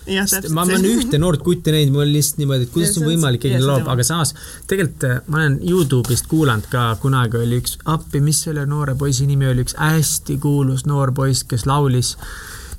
[0.53, 3.61] ma, olen ühte noort kutti näinud, mul lihtsalt niimoodi, et kuidas ja, on võimalik, keegi
[3.63, 4.35] laulab, aga samas
[4.69, 9.25] tegelikult äh, ma olen Youtube'ist kuulanud ka, kunagi oli üks, appi, mis selle noore poisi
[9.29, 12.13] nimi oli, üks hästi kuulus noor poiss, kes laulis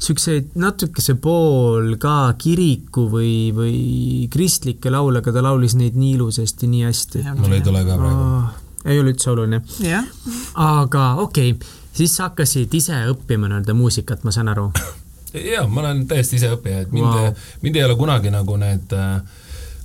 [0.06, 6.70] siukseid natukese pool ka kiriku või, või kristlikke laule, aga ta laulis neid nii ilusasti,
[6.70, 7.24] nii hästi.
[7.40, 9.62] mul ei tule ka praegu oh ei ole üldse oluline.
[10.54, 14.70] aga okei okay., siis sa hakkasid ise õppima nii-öelda muusikat, ma saan aru?
[15.34, 17.32] jaa, ma olen täiesti iseõppija, et mind wow.,
[17.62, 18.94] mind ei ole kunagi nagu need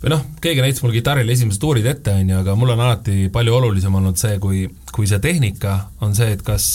[0.01, 3.27] või noh, keegi näitas mul kitarril esimesed tuurid ette, on ju, aga mul on alati
[3.33, 6.67] palju olulisem olnud see, kui, kui see tehnika on see, et kas,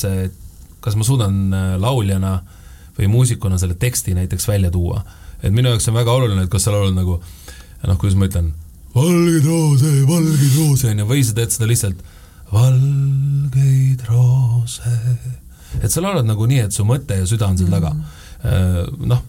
[0.84, 2.36] kas ma suudan äh, lauljana
[2.96, 5.02] või muusikuna selle teksti näiteks välja tuua.
[5.42, 7.18] et minu jaoks on väga oluline, et kas sa laulad nagu
[7.86, 8.52] noh, kuidas ma ütlen,
[8.94, 12.15] valgeid roose, valgeid roose, on ju, või sa teed seda lihtsalt
[12.52, 14.92] valgeid roose.
[15.82, 17.92] et sa laulad nagu nii, et su mõte ja süda on seal taga.
[17.92, 19.06] Mm.
[19.10, 19.22] noh,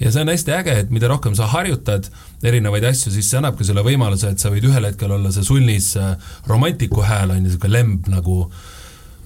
[0.00, 2.08] ja see on hästi äge, et mida rohkem sa harjutad
[2.46, 5.92] erinevaid asju, siis see annabki sulle võimaluse, et sa võid ühel hetkel olla see sulnis
[6.00, 6.14] äh,
[6.48, 8.38] romantiku hääl, on ju, niisugune lemb nagu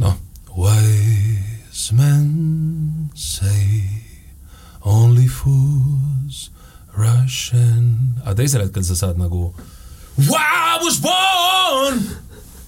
[0.02, 0.16] noh,
[0.56, 3.84] wise men say
[4.82, 6.50] only fools
[6.96, 9.52] rush in, aga teisel hetkel sa saad nagu
[10.14, 12.02] I was born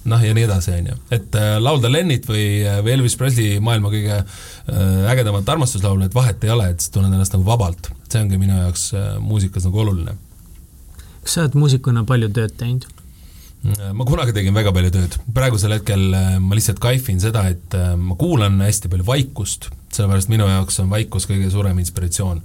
[0.07, 0.97] noh, ja nii edasi, on ju.
[1.17, 6.15] et äh, laulda Lennit või, äh, või Elvis Presley maailma kõige äh, ägedamat armastuslaulu, et
[6.15, 7.91] vahet ei ole, et sa tunned ennast nagu vabalt.
[8.07, 10.15] see ongi minu jaoks äh, muusikas nagu oluline.
[11.23, 12.87] kas sa oled muusikuna palju tööd teinud?
[13.67, 17.77] Äh, ma kunagi tegin väga palju tööd, praegusel hetkel äh, ma lihtsalt kaifin seda, et
[17.97, 22.41] ma kuulan hästi palju vaikust, sellepärast minu jaoks on vaikus kõige suurem inspiratsioon.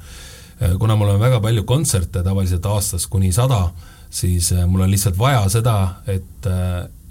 [0.79, 3.65] kuna mul on väga palju kontserte, tavaliselt aastas kuni sada,
[4.13, 6.51] siis mul on lihtsalt vaja seda, et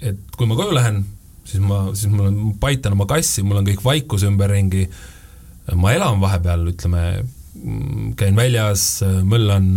[0.02, 1.04] et kui ma koju lähen,
[1.46, 4.88] siis ma, siis mul on, paitan oma kassi, mul on kõik vaikus ümberringi,
[5.78, 7.02] ma elan vahepeal, ütleme,
[8.18, 8.86] käin väljas,
[9.28, 9.68] möllan,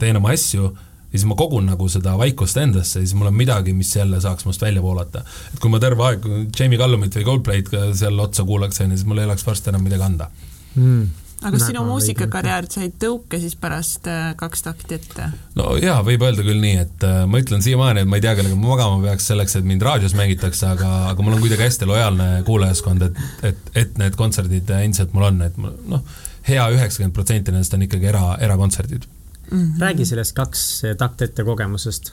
[0.00, 0.70] teen oma asju,
[1.08, 4.20] ja siis ma kogun nagu seda vaikust endasse ja siis mul on midagi, mis jälle
[4.24, 5.24] saaks must välja voolata.
[5.52, 9.08] et kui ma terve aeg Jamie Callumit või Coldplay'd seal otsa kuulaks, on ju, siis
[9.08, 10.28] mul ei oleks varsti enam midagi anda.
[10.76, 11.08] Mm
[11.42, 15.28] aga kas sinu muusikakarjäär sai tõuke siis pärast äh, kaks takti ette?
[15.58, 18.34] no jaa, võib öelda küll nii, et äh, ma ütlen siiamaani, et ma ei tea,
[18.38, 21.88] kellega ma magama peaks selleks, et mind raadios mängitakse, aga, aga mul on kuidagi hästi
[21.90, 23.20] lojaalne kuulajaskond, et,
[23.52, 26.02] et, et need kontserdid endiselt mul on, et noh,
[26.48, 29.58] hea üheksakümmend protsenti nendest on ikkagi era, erakontserdid mm.
[29.58, 29.80] -hmm.
[29.80, 30.64] räägi sellest kaks
[30.98, 32.12] takt ette kogemusest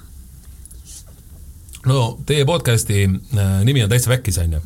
[1.90, 4.62] no teie podcast'i äh, nimi on täitsa väkkis, on ju.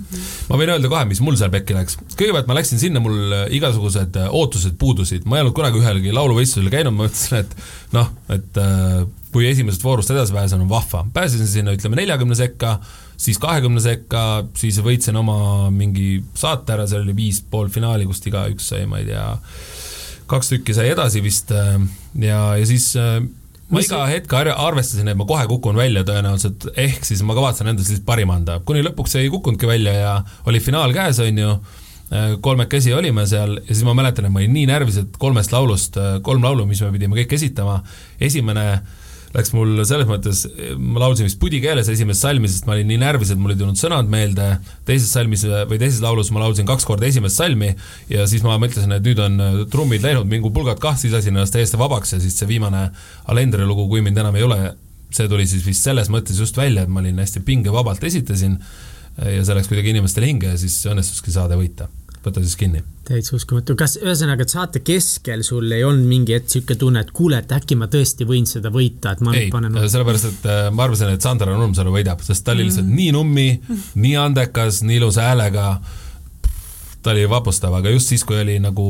[0.50, 1.98] ma võin öelda kohe, mis mul seal pekki läks.
[2.16, 6.14] kõigepealt ma läksin sinna, mul äh, igasugused äh, ootused puudusid, ma ei olnud kunagi ühelgi
[6.16, 7.56] lauluvõistlusel käinud, ma mõtlesin, et
[7.96, 8.62] noh, et
[9.34, 11.04] kui esimesest voorust edasi pääsen, on vahva.
[11.14, 12.78] pääsesin sinna, ütleme, neljakümne sekka,
[13.20, 18.72] siis kahekümne sekka, siis võitsin oma mingi saate ära, seal oli viis poolfinaali, kust igaüks
[18.72, 19.28] sai, ma ei tea,
[20.30, 22.94] kaks tükki sai edasi vist ja, ja siis
[23.70, 27.92] ma iga hetk arvestasin, et ma kohe kukun välja tõenäoliselt, ehk siis ma kavatsen endast
[27.92, 30.16] lihtsalt parima anda, kuni lõpuks ei kukkunudki välja ja
[30.50, 31.52] oli finaal käes, on ju,
[32.14, 35.54] äh, kolmekesi olime seal ja siis ma mäletan, et ma olin nii närvis, et kolmest
[35.54, 37.82] laulust, äh, kolm laulu, mis me pidime kõik esitama,
[38.30, 38.98] esimene äh,
[39.36, 40.42] läks mul selles mõttes,
[40.78, 43.60] ma laulsin vist pudi keeles esimest salmi, sest ma olin nii närvis, et mul ei
[43.60, 44.48] tulnud sõnad meelde,
[44.88, 47.70] teises salmis või teises laulus ma laulsin kaks korda esimest salmi
[48.10, 51.38] ja siis ma mõtlesin, et nüüd on äh, trummid läinud, mingu pulgad kah, siis lasin
[51.38, 52.88] ennast täiesti vabaks ja siis see viimane
[53.30, 54.60] Alendri lugu, Kui mind enam ei ole,
[55.14, 58.60] see tuli siis vist selles mõttes just välja, et ma olin hästi pingevabalt esitasin
[59.20, 61.90] ja see läks kuidagi inimestele hinge ja siis õnnestuski saade võita
[62.26, 62.82] võta siis kinni.
[63.08, 67.14] täitsa uskumatu, kas ühesõnaga, et saate keskel sul ei olnud mingi hetk niisugune tunne, et
[67.16, 70.68] kuule, et äkki ma tõesti võin seda võita, et ma ei, panen sellepärast, et äh,
[70.76, 73.00] ma arvasin, et Sandra Nurmsalu võidab, sest ta oli lihtsalt mm.
[73.00, 73.48] nii nummi,
[74.04, 75.72] nii andekas, nii ilusa häälega,
[77.02, 78.86] ta oli vapustav, aga just siis, kui oli nagu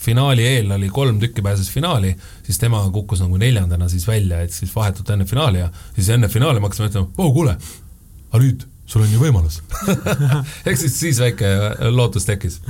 [0.00, 2.14] finaali eel oli kolm tükki pääses finaali,
[2.46, 6.30] siis tema kukkus nagu neljandana siis välja, et siis vahetult enne finaali ja siis enne
[6.32, 7.56] finaali ma hakkasin mõtlema, oo kuule,
[8.30, 9.60] aga nüüd sul on ju võimalus
[10.66, 11.50] ehk siis siis väike
[11.94, 12.60] lootus tekkis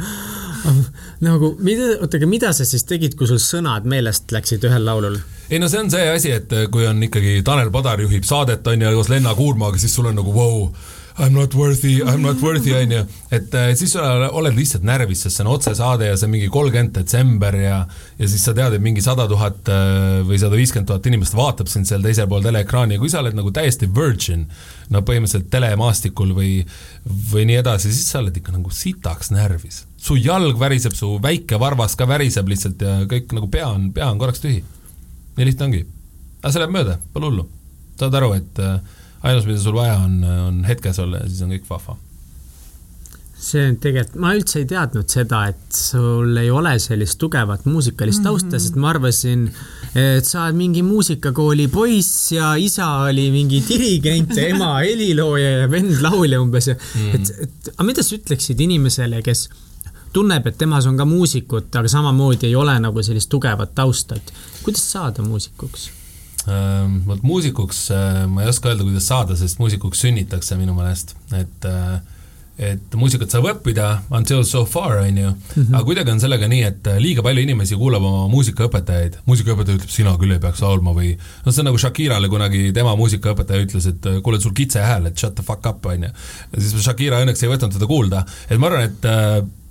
[1.24, 5.18] nagu mida, oota, aga mida sa siis tegid, kui sul sõnad meelest läksid ühel laulul?
[5.48, 8.84] ei no see on see asi, et kui on ikkagi Tanel Padar juhib saadet, on
[8.84, 10.90] ju, koos Lenna Kuurmaga, siis sul on nagu vau wow,,
[11.20, 13.00] I m not worthy, I m not worthy, on ju.
[13.30, 16.94] et äh, siis oled lihtsalt närvis, sest see on otsesaade ja see on mingi kolmkümmend
[16.96, 17.80] detsember ja
[18.18, 21.68] ja siis sa tead, et mingi sada tuhat äh, või sada viiskümmend tuhat inimest vaatab
[21.72, 24.46] sind seal teisel pool teleekraani ja kui sa oled nagu täiesti virgin,
[24.88, 26.52] no põhimõtteliselt telemaastikul või,
[27.32, 29.84] või nii edasi, siis sa oled ikka nagu sitaks närvis.
[30.00, 34.08] su jalg väriseb, su väike varvas ka väriseb lihtsalt ja kõik nagu pea on, pea
[34.08, 34.62] on korraks tühi.
[35.36, 35.84] nii lihtne ongi.
[36.40, 37.46] aga see läheb mööda, pole hullu.
[38.00, 38.80] saad aru, et äh,
[39.22, 41.96] ainus, mida sul vaja on, on hetkes olla ja siis on kõik vahva.
[43.40, 48.20] see on tegelikult, ma üldse ei teadnud seda, et sul ei ole sellist tugevat muusikalist
[48.22, 48.64] tausta mm, -hmm.
[48.66, 49.46] sest ma arvasin,
[49.94, 55.70] et sa oled mingi muusikakooli poiss ja isa oli mingi dirigent ja ema helilooja ja
[55.70, 57.14] vend laulja umbes ja mm, -hmm.
[57.14, 59.48] et, et aga mida sa ütleksid inimesele, kes
[60.12, 64.32] tunneb, et temas on ka muusikut, aga samamoodi ei ole nagu sellist tugevat tausta, et
[64.62, 65.90] kuidas saada muusikuks?
[66.48, 71.12] Ehm, vot muusikuks äh, ma ei oska öelda, kuidas saada, sest muusikuks sünnitakse minu meelest,
[71.36, 72.00] et äh,
[72.60, 75.74] et muusikat saab õppida until so far, on ju, mhm.
[75.74, 79.92] aga kuidagi on sellega nii, et äh, liiga palju inimesi kuulab oma muusikaõpetajaid, muusikaõpetaja ütleb,
[79.92, 83.88] sina küll ei peaks laulma või noh, see on nagu Shakirale kunagi tema muusikaõpetaja ütles,
[83.92, 86.12] et kuule, sul kitse hääl, et shut the fuck up, on ju.
[86.56, 89.10] ja siis Shakira õnneks ei võtnud teda kuulda, et ma arvan, et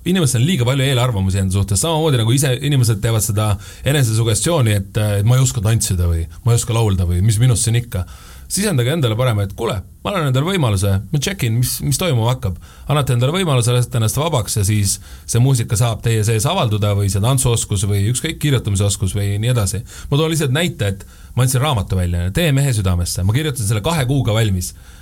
[0.09, 3.51] inimestel on liiga palju eelarvamusi enda suhtes, samamoodi nagu ise, inimesed teevad seda
[3.87, 7.67] enesesugestiooni, et, et ma ei oska tantsida või ma ei oska laulda või mis minust
[7.67, 8.05] siin ikka.
[8.49, 12.31] sisendage endale parem, et kuule, ma annan endale võimaluse, ma check in, mis, mis toimuma
[12.31, 12.55] hakkab.
[12.87, 17.09] annate endale võimaluse, lasete ennast vabaks ja siis see muusika saab teie sees avalduda või
[17.13, 19.83] see tantsuoskus või ükskõik, kirjutamise oskus või nii edasi.
[20.09, 21.05] ma toon lihtsalt näite, et
[21.35, 24.98] ma andsin raamatu välja, Tee mehe südamesse, ma kirjutasin selle kahe kuuga valmis Äh,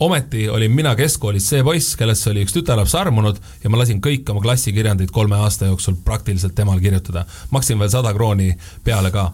[0.00, 4.28] ometi olin mina keskkoolis see poiss, kellesse oli üks tütarlaps armunud ja ma lasin kõik
[4.30, 7.24] oma klassikirjandid kolme aasta jooksul praktiliselt temal kirjutada.
[7.50, 8.52] maksin veel sada krooni
[8.84, 9.32] peale ka,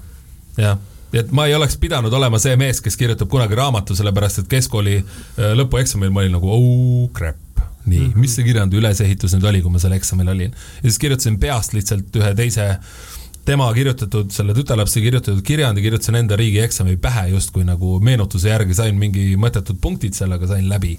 [0.57, 0.78] jah
[1.12, 4.96] et ma ei oleks pidanud olema see mees, kes kirjutab kunagi raamatu, sellepärast et keskkooli
[4.96, 7.36] äh, lõpueksamil ma olin nagu oh crap
[7.84, 8.16] nii -hmm.
[8.20, 10.51] mis see kirjandi ülesehitus nüüd oli, kui ma seal eksamil olin.
[10.53, 12.78] ja siis kirjutasin peast lihtsalt ühe teise äh,
[13.51, 18.98] tema kirjutatud, selle tütarlapse kirjutatud kirjandi kirjutasin enda riigieksami pähe justkui nagu meenutuse järgi, sain
[18.98, 20.92] mingi mõttetud punktid sellega, sain läbi,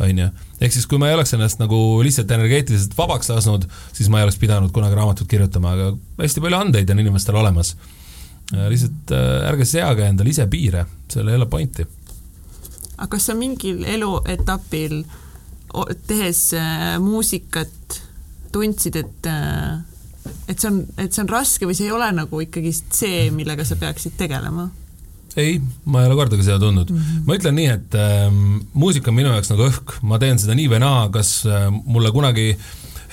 [0.00, 0.28] on ju.
[0.60, 4.28] ehk siis, kui ma ei oleks ennast nagu lihtsalt energeetiliselt vabaks lasknud, siis ma ei
[4.28, 5.90] oleks pidanud kunagi raamatut kirjutama, aga
[6.22, 7.74] hästi palju andeid on inimestel olemas.
[8.56, 11.84] lihtsalt äh, ärge seage endale ise piire, seal ei ole pointi.
[12.96, 15.02] aga kas sa mingil eluetapil
[16.08, 18.00] tehes äh, muusikat
[18.52, 19.84] tundsid, et äh,
[20.48, 23.66] et see on, et see on raske või see ei ole nagu ikkagist see, millega
[23.68, 24.68] sa peaksid tegelema?
[25.38, 26.98] ei, ma ei ole kordagi seda tundnud mm.
[26.98, 27.24] -hmm.
[27.26, 28.26] ma ütlen nii, et äh,
[28.72, 32.12] muusika on minu jaoks nagu õhk, ma teen seda nii või naa, kas äh, mulle
[32.14, 32.50] kunagi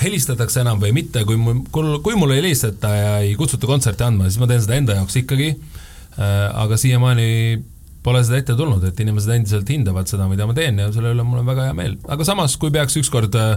[0.01, 1.61] helistatakse enam või mitte, kui mul,
[2.03, 5.21] kui mulle ei helistata ja ei kutsuta kontserti andma, siis ma teen seda enda jaoks
[5.23, 6.49] ikkagi äh,.
[6.55, 7.63] aga siiamaani
[8.05, 11.23] pole seda ette tulnud, et inimesed endiselt hindavad seda, mida ma teen ja selle üle
[11.25, 11.95] mul on väga hea meel.
[12.07, 13.55] aga samas, kui peaks ükskord äh,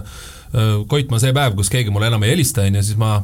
[0.53, 3.19] äh koitma see päev, kus keegi mulle enam ei helista, on ju, siis ma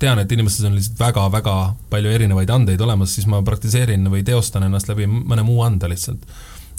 [0.00, 1.56] tean, et inimestes on lihtsalt väga-väga
[1.92, 6.24] palju erinevaid andeid olemas, siis ma praktiseerin või teostan ennast läbi mõne muu ande lihtsalt.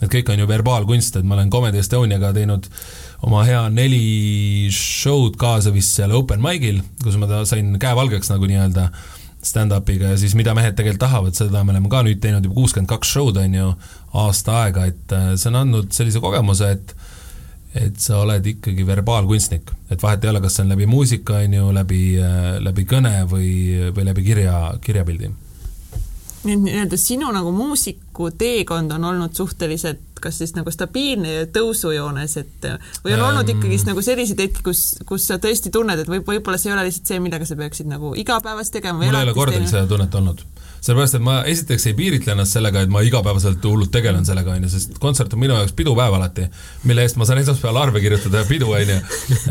[0.02, 2.66] et kõik on ju verbaalkunst, et ma olen Comedy Estoniaga teinud
[3.22, 8.90] oma hea neli show'd kaasa vist seal open mic'il, kus ma sain käevalgeks nagu nii-öelda
[9.46, 12.90] stand-up'iga ja siis Mida mehed tegelikult tahavad, seda me oleme ka nüüd teinud juba kuuskümmend
[12.90, 13.72] kaks show'd, on ju,
[14.22, 16.96] aasta aega, et äh, see on andnud sellise kogemuse, et
[17.76, 21.56] et sa oled ikkagi verbaalkunstnik, et vahet ei ole, kas see on läbi muusika, on
[21.56, 23.52] ju, läbi, äh, läbi kõne või,
[23.96, 25.32] või läbi kirja, kirjapildi.
[26.44, 31.46] nii et nii-öelda sinu nagu muusiku teekond on olnud suhteliselt kas siis nagu stabiilne ja
[31.50, 32.68] tõusujoones, et
[33.04, 36.60] või on olnud ikkagist nagu selliseid hetki, kus, kus sa tõesti tunned, et võib, võib-olla
[36.62, 39.02] see ei ole lihtsalt see, millega sa peaksid nagu igapäevast tegema.
[39.02, 40.46] mul ei ole kordagi seda tunnet olnud
[40.82, 44.66] sellepärast, et ma esiteks ei piiritle ennast sellega, et ma igapäevaselt hullult tegelen sellega, on
[44.66, 46.48] ju, sest kontsert on minu jaoks pidupäev alati,
[46.90, 48.98] mille eest ma saan esmaspäeval arve kirjutada ja pidu, on ju.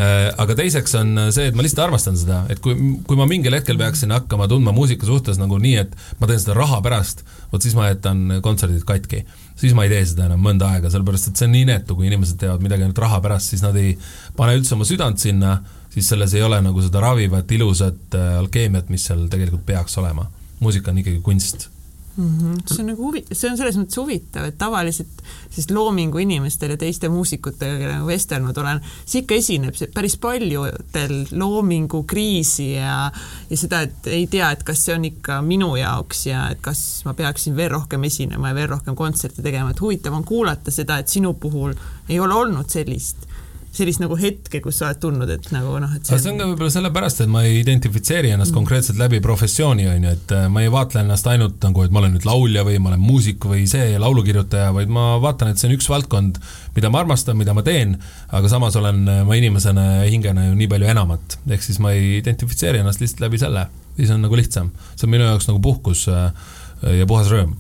[0.01, 2.75] Äh, aga teiseks on see, et ma lihtsalt armastan seda, et kui,
[3.07, 6.57] kui ma mingil hetkel peaksin hakkama tundma muusika suhtes nagu nii, et ma teen seda
[6.59, 7.23] raha pärast,
[7.53, 9.23] vot siis ma jätan kontserdid katki.
[9.61, 12.09] siis ma ei tee seda enam mõnda aega, sellepärast et see on nii inetu, kui
[12.09, 13.93] inimesed teevad midagi ainult raha pärast, siis nad ei
[14.37, 15.59] pane üldse oma südant sinna,
[15.93, 20.27] siis selles ei ole nagu seda ravivat, ilusat äh, alkeemiat, mis seal tegelikult peaks olema
[20.61, 21.69] muusika on ikkagi kunst
[22.17, 22.39] mm.
[22.39, 22.63] -hmm.
[22.67, 26.79] see on nagu huvi-, see on selles mõttes huvitav, et tavaliselt siis loomingu inimestel ja
[26.81, 33.13] teiste muusikutega, kellega vestelnud olen, see ikka esineb päris paljudel loomingu kriisi ja,
[33.51, 37.03] ja seda, et ei tea, et kas see on ikka minu jaoks ja et kas
[37.05, 41.01] ma peaksin veel rohkem esinema ja veel rohkem kontserte tegema, et huvitav on kuulata seda,
[41.01, 41.75] et sinu puhul
[42.09, 43.30] ei ole olnud sellist
[43.75, 46.23] sellist nagu hetke, kus sa oled tundnud, et nagu noh, et see on...
[46.23, 48.57] see on ka võib-olla sellepärast, et ma ei identifitseeri ennast mm.
[48.59, 52.03] konkreetselt läbi professiooni, on ju, et äh, ma ei vaatle ennast ainult nagu, et ma
[52.03, 55.71] olen nüüd laulja või ma olen muusik või see laulukirjutaja, vaid ma vaatan, et see
[55.71, 56.43] on üks valdkond,
[56.75, 57.95] mida ma armastan, mida ma teen,
[58.35, 61.39] aga samas olen äh, ma inimesena ja hingena ju nii palju enamat.
[61.47, 64.75] ehk siis ma ei identifitseeri ennast lihtsalt läbi selle, siis on nagu lihtsam.
[64.97, 66.33] see on minu jaoks nagu puhkus äh,
[66.99, 67.55] ja puhas rõõm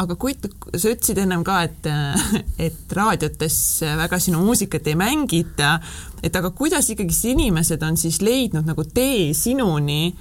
[0.00, 1.88] aga kui sa ütlesid ennem ka, et,
[2.66, 3.58] et raadiotes
[4.00, 5.76] väga sinu muusikat ei mängita,
[6.22, 10.14] et aga kuidas ikkagi inimesed on siis leidnud nagu tee sinuni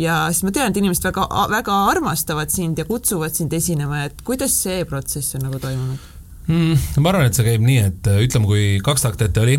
[0.00, 4.24] ja siis ma tean, et inimesed väga, väga armastavad sind ja kutsuvad sind esinema, et
[4.26, 6.10] kuidas see protsess on nagu toimunud
[6.48, 7.00] mm,?
[7.02, 9.58] ma arvan, et see käib nii, et ütleme, kui kaks takti ette oli,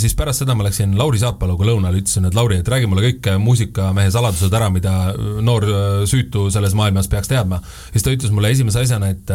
[0.00, 3.30] siis pärast seda ma läksin Lauri Saapaluga lõunale, ütlesin, et Lauri, et räägi mulle kõik
[3.42, 5.14] muusikamehe saladused ära, mida
[5.44, 5.66] noor
[6.08, 7.60] süütu selles maailmas peaks teadma.
[7.92, 9.34] siis ta ütles mulle esimese asjana, et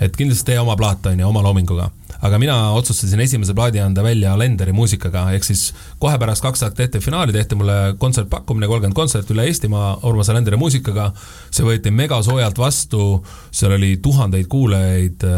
[0.00, 1.90] et kindlasti tee oma plaat, on ju, oma loominguga.
[2.26, 5.66] aga mina otsustasin esimese plaadi anda välja Lenderi muusikaga, ehk siis
[6.00, 10.56] kohe pärast kaks aastat ette finaali tehti mulle kontsertpakkumine, kolmkümmend kontserti üle Eestimaa Urmas Lenderi
[10.60, 11.10] muusikaga,
[11.50, 13.22] see võeti megasoojalt vastu,
[13.52, 15.28] seal oli tuhandeid kuulajaid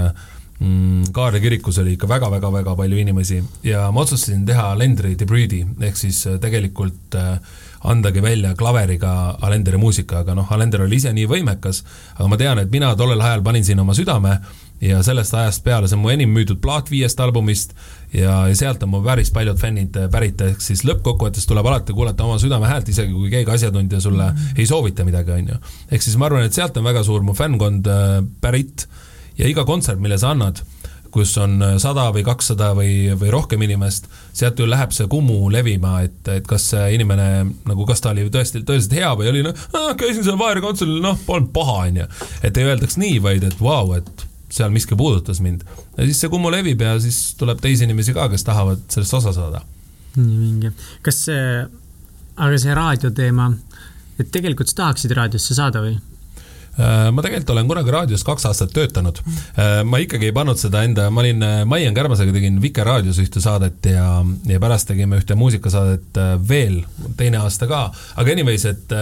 [0.59, 5.97] mm, Kaarli kirikus oli ikka väga-väga-väga palju inimesi ja ma otsustasin teha Lendri debüüdi, ehk
[5.97, 7.39] siis tegelikult äh,
[7.85, 11.85] andagi välja klaveriga Alenderi muusika, aga noh, Alender oli ise nii võimekas,
[12.17, 14.39] aga ma tean, et mina tollel ajal panin siin oma südame
[14.81, 17.75] ja sellest ajast peale, see on mu enim müüdud plaat viiest albumist
[18.15, 22.27] ja, ja sealt on mu päris paljud fännid pärit, ehk siis lõppkokkuvõttes tuleb alati kuulata
[22.27, 25.61] oma südame häält, isegi kui keegi asjatundja sulle ei soovita midagi, on ju.
[25.91, 28.87] ehk siis ma arvan, et sealt on väga suur mu fännkond äh, pärit
[29.39, 30.63] ja iga kontsert, mille sa annad
[31.11, 35.49] kus on äh, sada või kakssada või, või rohkem inimest, sealt ju läheb see Kumu
[35.53, 37.29] levima, et, et kas see inimene
[37.69, 39.63] nagu, kas ta oli tõesti, tõeliselt hea või oli noh,
[39.99, 42.09] käisin seal Vaeri kontserdil, noh, polnud paha, onju.
[42.43, 45.65] et ei öeldaks nii, vaid et vau et seal miski puudutas mind.
[45.97, 49.35] ja siis see Kumu levib ja siis tuleb teisi inimesi ka, kes tahavad sellest osa
[49.37, 49.65] saada.
[50.17, 50.73] nii vinge.
[51.05, 51.65] kas see,
[52.37, 53.51] aga see raadioteema,
[54.19, 55.97] et tegelikult sa tahaksid raadiosse saada või?
[56.79, 59.19] Äh, ma tegelikult olen kunagi raadios kaks aastat töötanud.
[59.59, 63.43] Äh, ma ikkagi ei pannud seda enda, ma olin äh, Maian Kärmasega tegin Vikerraadios ühte
[63.43, 64.07] saadet ja,
[64.47, 66.81] ja pärast tegime ühte muusikasaadet veel
[67.19, 67.89] teine aasta ka,
[68.21, 68.95] aga anyways, et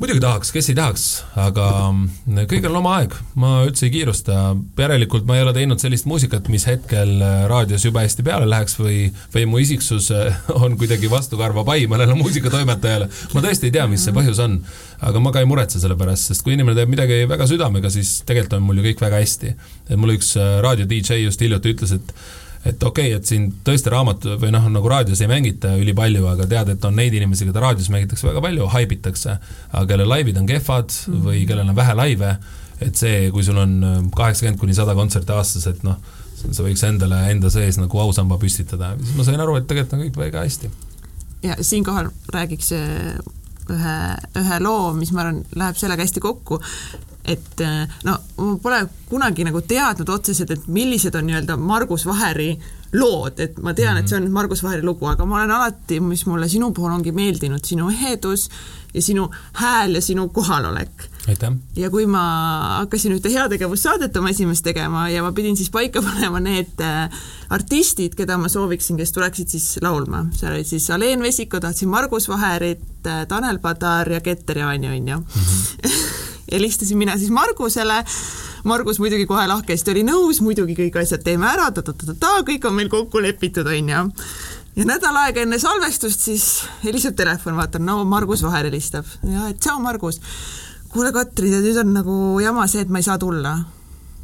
[0.00, 1.02] muidugi tahaks, kes ei tahaks,
[1.38, 4.54] aga mm, kõigil on oma aeg, ma üldse ei kiirusta.
[4.78, 8.78] järelikult ma ei ole teinud sellist muusikat, mis hetkel äh, raadios jube hästi peale läheks
[8.80, 8.98] või,
[9.34, 13.08] või mu isiksus äh, on kuidagi vastukarva pai mõnele muusikatoimetajale.
[13.34, 14.58] ma tõesti ei tea, mis see põhjus on,
[15.00, 18.20] aga ma ka ei muretse selle pärast, sest kui inimene teeb midagi väga südamega, siis
[18.26, 19.56] tegelikult on mul ju kõik väga hästi.
[19.88, 22.16] et mul üks äh, raadio DJ just hiljuti ütles, et
[22.64, 26.46] et okei okay,, et siin tõesti raamat või noh, nagu raadios ei mängita ülipalju, aga
[26.50, 29.36] tead, et on neid inimesi, keda raadios mängitakse väga palju, haibitakse,
[29.72, 31.24] aga kelle laivid on kehvad mm.
[31.26, 32.32] või kellel on vähe laive,
[32.82, 35.98] et see, kui sul on äh, kaheksakümmend kuni sada kontserti aastas, et noh,
[36.42, 40.06] sa võiks endale enda sees nagu ausamba püstitada, siis ma sain aru, et tegelikult on
[40.06, 40.72] kõik väga hästi.
[41.42, 43.18] ja siinkohal räägiks äh,
[43.70, 43.96] ühe,
[44.38, 46.62] ühe loo, mis ma arvan, läheb sellega hästi kokku,
[47.24, 52.56] et äh, no ma pole kunagi nagu teadnud otseselt, et millised on nii-öelda Margus Vaheri
[52.98, 56.26] lood, et ma tean, et see on Margus Vaheri lugu, aga ma olen alati, mis
[56.28, 58.48] mulle sinu puhul ongi meeldinud, sinu ehedus
[58.92, 59.28] ja sinu
[59.60, 61.08] hääl ja sinu kohalolek.
[61.76, 62.22] ja kui ma
[62.80, 67.22] hakkasin ühte heategevussaadet oma esimest tegema ja ma pidin siis paika panema need äh,
[67.54, 72.28] artistid, keda ma sooviksin, kes tuleksid siis laulma, seal olid siis Aleen Vesiko, tahtsin Margus
[72.28, 75.22] Vaherit, äh, Tanel Padar ja Keter Jaani, onju.
[75.22, 78.02] -hmm helistasin mina siis Margusele.
[78.68, 82.90] Margus muidugi kohe lahkesti oli nõus, muidugi kõik asjad teeme ära, ta-ta-ta-ta, kõik on meil
[82.92, 84.02] kokku lepitud, onju.
[84.76, 86.44] ja nädal aega enne salvestust siis
[86.84, 89.08] heliseb telefon, vaatan, no Margus Vaher helistab.
[89.26, 90.20] ja, et tšau, Margus.
[90.92, 93.56] kuule, Katri, nüüd on nagu jama see, et ma ei saa tulla.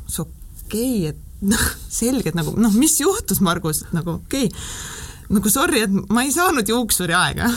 [0.07, 4.47] siis okei okay,, et noh, selge, et nagu noh, mis juhtus, Margus, et nagu okei
[4.47, 7.51] okay nagu sorry, et ma ei saanud juuksuri aega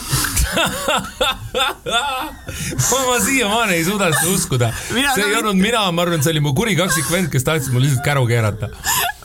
[3.07, 4.72] ma siiamaani ei suuda seda uskuda.
[4.91, 7.86] see ei olnud mina, ma arvan, et see oli mu kuri kaksikvend, kes tahtis mul
[7.86, 8.72] lihtsalt käru keerata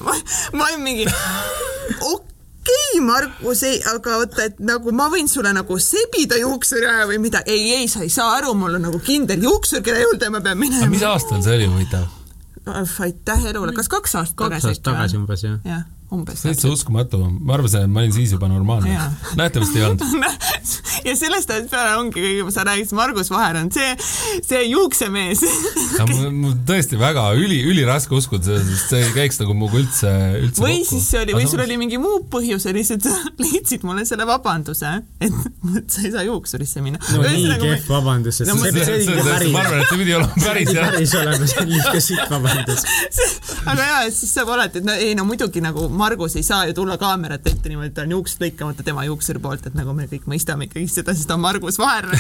[0.07, 0.15] ma,
[0.55, 2.23] ma olin mingi okei
[2.63, 7.19] okay, Markus, ei, aga oota, et nagu ma võin sulle nagu sebida juuksuri aja või
[7.27, 10.43] mida, ei, ei, sa ei saa aru, mul on nagu kindel juuksur, kelle juurde ma
[10.45, 10.87] pean minema.
[10.93, 12.07] mis aastal see oli huvitav?
[13.03, 14.63] aitäh elule, kas kaks aastat tagasi?
[14.63, 15.83] kaks aastat tagasi umbes, jah ja
[16.15, 16.43] umbes.
[16.45, 18.99] täitsa uskumatu, ma arvasin, et ma olin siis juba normaalne.
[19.39, 20.05] nähtavasti ei olnud
[21.09, 23.89] ja sellest ajast peale ongi kõige, sa räägid, Margus Vaher on see,
[24.47, 25.43] see juuksemees
[26.07, 30.79] mul tõesti väga üli, üliraske uskuda, sest see ei käiks nagu minuga üldse, üldse või
[30.81, 30.91] kokku.
[30.93, 34.27] siis see oli, või sul oli mingi muu põhjus ja lihtsalt sa leidsid mulle selle
[34.29, 35.37] vabanduse, et
[35.93, 37.03] sa ei saa juuksurisse minna.
[37.13, 39.83] no Ühes nii nagu kehv vabandus, et no, see, see, see, see, see, ma arvan,
[39.83, 40.91] et see pidi olema päris jah.
[40.95, 42.87] päris olema, see on ikka sitt vabandus
[43.67, 46.75] aga jaa, siis saab alati, et no ei no muidugi nagu Margus ei saa ju
[46.77, 50.09] tulla kaamerat ette niimoodi, et ta on juuksed lõikamata tema juuksuri poolt, et nagu me
[50.11, 52.09] kõik mõistame ikkagi seda, sest ta on Margus Vaher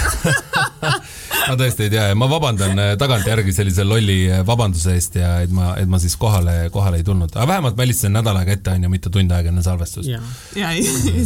[1.48, 5.36] ma tõesti ei tea ja ma vabandan äh, tagantjärgi sellise lolli äh, vabanduse eest ja
[5.44, 8.56] et ma, et ma siis kohale, kohale ei tulnud, aga vähemalt ma helistasin nädal aega
[8.56, 10.10] ette, onju, mitte tund aega enne salvestust.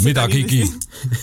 [0.05, 0.62] midagigi.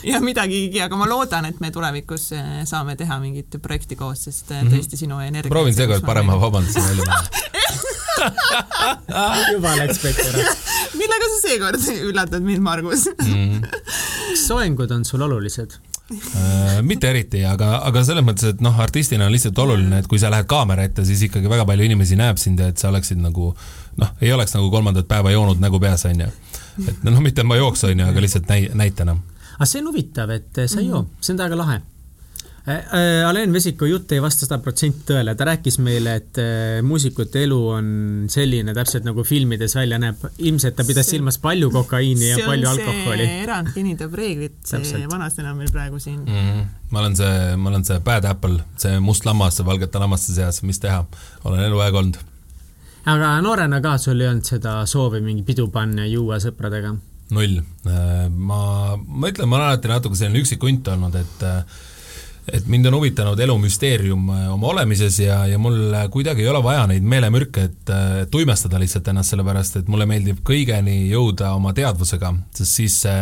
[0.07, 4.53] ja midagigi, aga ma loodan, et me tulevikus äh, saame teha mingit projekti koos, sest
[4.55, 5.51] tõesti sinu energia.
[5.53, 7.96] proovin seekord parema vabanduse välja panna
[9.53, 10.55] juba läks pekki ära
[10.97, 13.61] millega sa seekord üllatad mind, Margus mm.?
[13.67, 15.77] kas soengud on sul olulised?
[16.07, 20.21] Äh, mitte eriti, aga, aga selles mõttes, et noh, artistina on lihtsalt oluline, et kui
[20.21, 23.19] sa lähed kaamera ette, siis ikkagi väga palju inimesi näeb sind ja et sa oleksid
[23.19, 23.51] nagu
[23.99, 26.29] noh, ei oleks nagu kolmandat päeva joonud nägu peas, onju
[26.85, 29.17] et noh, mitte ma ei jookse, on ju, aga lihtsalt näi-, näitena.
[29.57, 31.79] aga see on huvitav, et sa ei joo, see on väga lahe
[32.67, 37.59] Alen Vesiku jutt ei vasta sada protsenti tõele, ta rääkis meile, et äh, muusikute elu
[37.77, 37.87] on
[38.31, 40.25] selline täpselt nagu filmides välja näeb.
[40.37, 43.29] ilmselt ta pidas see, silmas palju kokaiini ja palju alkoholi.
[43.45, 46.43] erand kinnitab reeglit, see vanasõna meil praegu siin mm.
[46.43, 46.67] -hmm.
[46.91, 50.83] ma olen see, ma olen see bad apple, see must lammas valgete lammaste seas, mis
[50.83, 51.05] teha,
[51.47, 52.19] olen eluaeg olnud.
[53.05, 56.97] aga noorena ka sul ei olnud seda soovi mingi pidu panna ja juua sõpradega?
[57.31, 57.61] null,
[58.35, 58.61] ma,
[59.07, 61.53] ma ütlen, ma olen alati natuke selline üksik hunt olnud, et
[62.53, 66.63] et mind on huvitanud elu müsteerium äh, oma olemises ja, ja mul kuidagi ei ole
[66.63, 67.93] vaja neid meelemürke, et
[68.31, 73.21] tuimestada lihtsalt ennast, sellepärast et mulle meeldib kõigeni jõuda oma teadvusega, sest siis see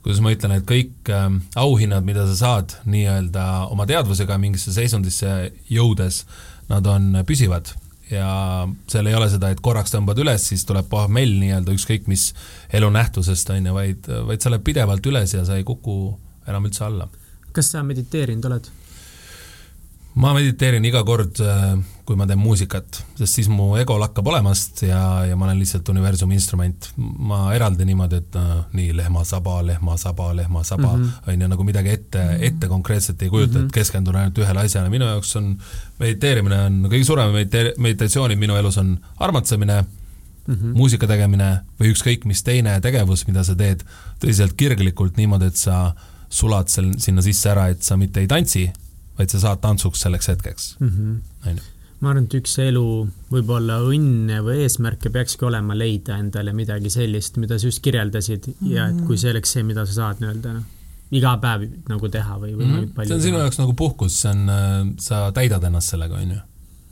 [0.00, 1.28] kuidas ma ütlen, et kõik äh,
[1.60, 6.24] auhinnad, mida sa saad nii-öelda oma teadvusega mingisse seisundisse jõudes,
[6.70, 7.74] nad on püsivad.
[8.10, 12.30] Ja seal ei ole seda, et korraks tõmbad üles, siis tuleb pohmell nii-öelda ükskõik mis
[12.74, 16.16] elunähtusest, on ju, vaid, vaid sa oled pidevalt üles ja sa ei kuku
[16.50, 17.06] enam üldse alla
[17.52, 18.70] kas sa mediteerinud oled?
[20.18, 21.76] ma mediteerin iga kord, äh,
[22.06, 24.98] kui ma teen muusikat, sest siis mu ego lakkab olemast ja,
[25.28, 26.90] ja ma olen lihtsalt universumi instrument.
[26.98, 31.30] ma eraldi niimoodi, et uh, nii, lehmasaba, lehmasaba, lehmasaba, mhm.
[31.30, 33.70] on ju, nagu midagi ette, ette konkreetselt ei kujuta mm, -hmm.
[33.70, 35.54] et keskendun ainult ühele asjale, minu jaoks on
[35.98, 40.74] mediteerimine on kõige suurem medite-, meditatsioonid minu elus on armatsemine mm, -hmm.
[40.74, 43.84] muusika tegemine või ükskõik mis teine tegevus, mida sa teed
[44.18, 48.30] tõsiselt kirglikult niimoodi, et sa äh, sulad seal sinna sisse ära, et sa mitte ei
[48.30, 48.68] tantsi,
[49.18, 50.90] vaid sa saad tantsuks selleks hetkeks mm.
[50.90, 51.62] -hmm.
[52.00, 52.84] ma arvan, et üks elu
[53.32, 58.54] võib-olla õnne või eesmärke peakski olema leida endale midagi sellist, mida sa just kirjeldasid mm
[58.60, 58.76] -hmm.
[58.76, 60.68] ja et kui see oleks see, mida sa saad nii-öelda noh,
[61.10, 62.94] iga päev nagu teha või võimalikult mm -hmm.
[62.94, 63.08] palju.
[63.08, 66.40] see on sinu jaoks nagu puhkus, see on, äh, sa täidad ennast sellega, on ju.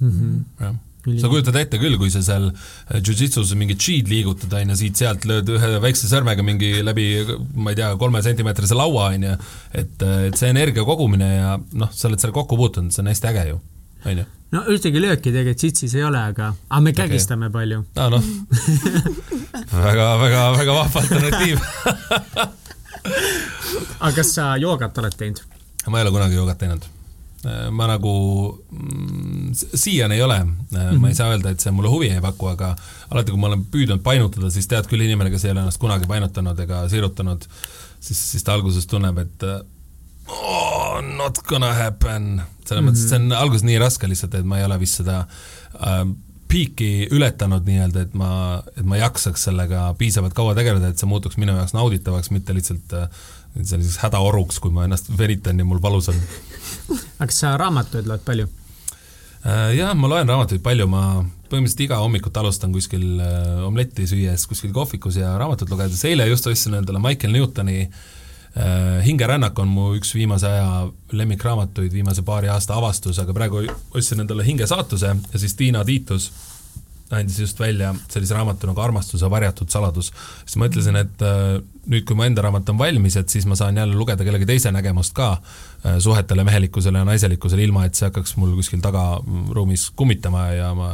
[0.01, 0.45] Mhm.
[0.61, 0.74] jah
[1.07, 5.26] sa kujutad ette küll, kui sa seal äh, jujitsus mingit G-d liigutad, on ju, siit-sealt
[5.28, 7.07] lööd ühe väikse sõrmega mingi läbi,
[7.57, 9.36] ma ei tea, kolmesentimeetrise laua, on ju,
[9.72, 13.12] et, äh, et see energia kogumine ja noh, sa oled seal kokku puutunud, see on
[13.12, 13.61] hästi äge ju,
[14.05, 14.26] on ju.
[14.57, 17.57] no ühtegi lööki tegelikult jitsis ei ole, aga, aga me kägistame okay.
[17.61, 17.78] palju.
[17.96, 18.24] aa noh
[19.88, 21.59] väga, väga, väga vahva alternatiiv
[24.05, 25.42] aga kas sa joogat oled teinud?
[25.88, 26.97] ma ei ole kunagi joogat teinud
[27.70, 28.12] ma nagu
[28.72, 30.74] mm, siiani ei ole -hmm.
[30.74, 31.12] ma ei mhm.
[31.12, 32.74] saa öelda, et see mulle huvi ei paku, aga
[33.11, 36.07] alati, kui ma olen püüdnud painutada, siis tead küll inimene, kes ei ole ennast kunagi
[36.07, 37.47] painutanud ega sirutanud,
[38.01, 39.47] siis, siis ta alguses tunneb, et
[40.28, 42.43] oh, not gonna happen.
[42.64, 43.05] selles mõttes mm, -hmm.
[43.05, 45.20] et see on alguses nii raske lihtsalt, et ma ei ole vist seda
[45.86, 46.03] äh,
[46.49, 51.36] piiki ületanud nii-öelda, et ma, et ma jaksaks sellega piisavalt kaua tegeleda, et see muutuks
[51.36, 53.09] minu jaoks nauditavaks, mitte lihtsalt äh,
[53.62, 56.20] selliseks hädaoruks, kui ma ennast venitan ja mul valus on.
[57.18, 58.49] aga kas sa raamatuid loed palju?
[59.47, 61.03] Äh, jah, ma loen raamatuid palju, ma
[61.49, 66.47] põhimõtteliselt iga hommikut alustan kuskil äh, omletti süües kuskil kohvikus ja raamatut lugedes, eile just
[66.51, 72.76] ostsin endale Michael Newtoni äh, Hingerännak on mu üks viimase aja lemmikraamatuid, viimase paari aasta
[72.76, 73.62] avastus, aga praegu
[73.95, 76.32] ostsin endale Hingesaatuse ja siis Tiina Tiitus
[77.11, 80.11] andis just välja sellise raamatu nagu Armastuse varjatud saladus.
[80.44, 81.56] siis mõtlesin, et äh,
[81.88, 84.72] nüüd, kui mu enda raamat on valmis, et siis ma saan jälle lugeda kellegi teise
[84.74, 90.48] nägemust ka äh, suhetele, mehelikkusele ja naiselikkusele, ilma et see hakkaks mul kuskil tagaruumis kummitama
[90.52, 90.92] ja ma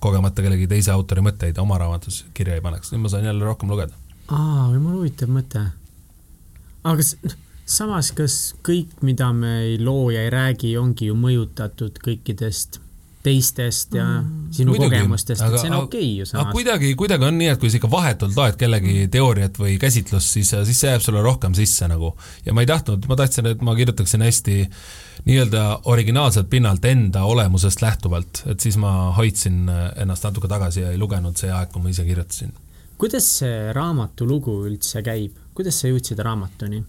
[0.00, 3.70] kogemata kellegi teise autori mõtteid oma raamatus kirja ei paneks, nüüd ma saan jälle rohkem
[3.72, 3.96] lugeda.
[4.28, 5.64] aa, jumala huvitav mõte.
[6.84, 7.16] aga kas,
[7.66, 12.80] samas, kas kõik, mida me ei loo ja ei räägi, ongi ju mõjutatud kõikidest
[13.22, 14.48] teistest ja mm.
[14.56, 16.46] sinu Muidugi, kogemustest, et see on okei okay ju samas.
[16.46, 19.10] aga kuidagi, kuidagi on nii, et kui sa ikka vahetult loed kellegi mm.
[19.12, 22.14] teooriat või käsitlust, siis, siis see jääb sulle rohkem sisse nagu.
[22.46, 24.56] ja ma ei tahtnud, ma tahtsin, et ma kirjutaksin hästi
[25.26, 29.68] nii-öelda originaalselt pinnalt enda olemusest lähtuvalt, et siis ma hoidsin
[30.00, 32.56] ennast natuke tagasi ja ei lugenud see aeg, kui ma ise kirjutasin.
[33.00, 36.80] kuidas see raamatu lugu üldse käib, kuidas sa jõudsid raamatuni?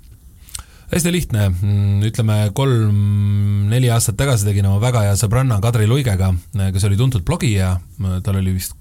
[0.91, 6.33] Hästi lihtne, mm, ütleme kolm-neli aastat tagasi tegin oma väga hea sõbranna Kadri Luigega,
[6.75, 7.77] kes oli tuntud blogija,
[8.25, 8.75] tal oli vist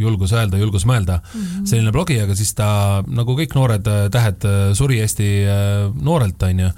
[0.00, 1.20] julgus öelda, julgus mõelda.
[1.20, 1.66] Mm, -hmm.
[1.66, 6.42] selline blogija, aga siis ta, nagu kõik noored äh, tähed, äh, suri hästi äh, noorelt,
[6.42, 6.70] on ju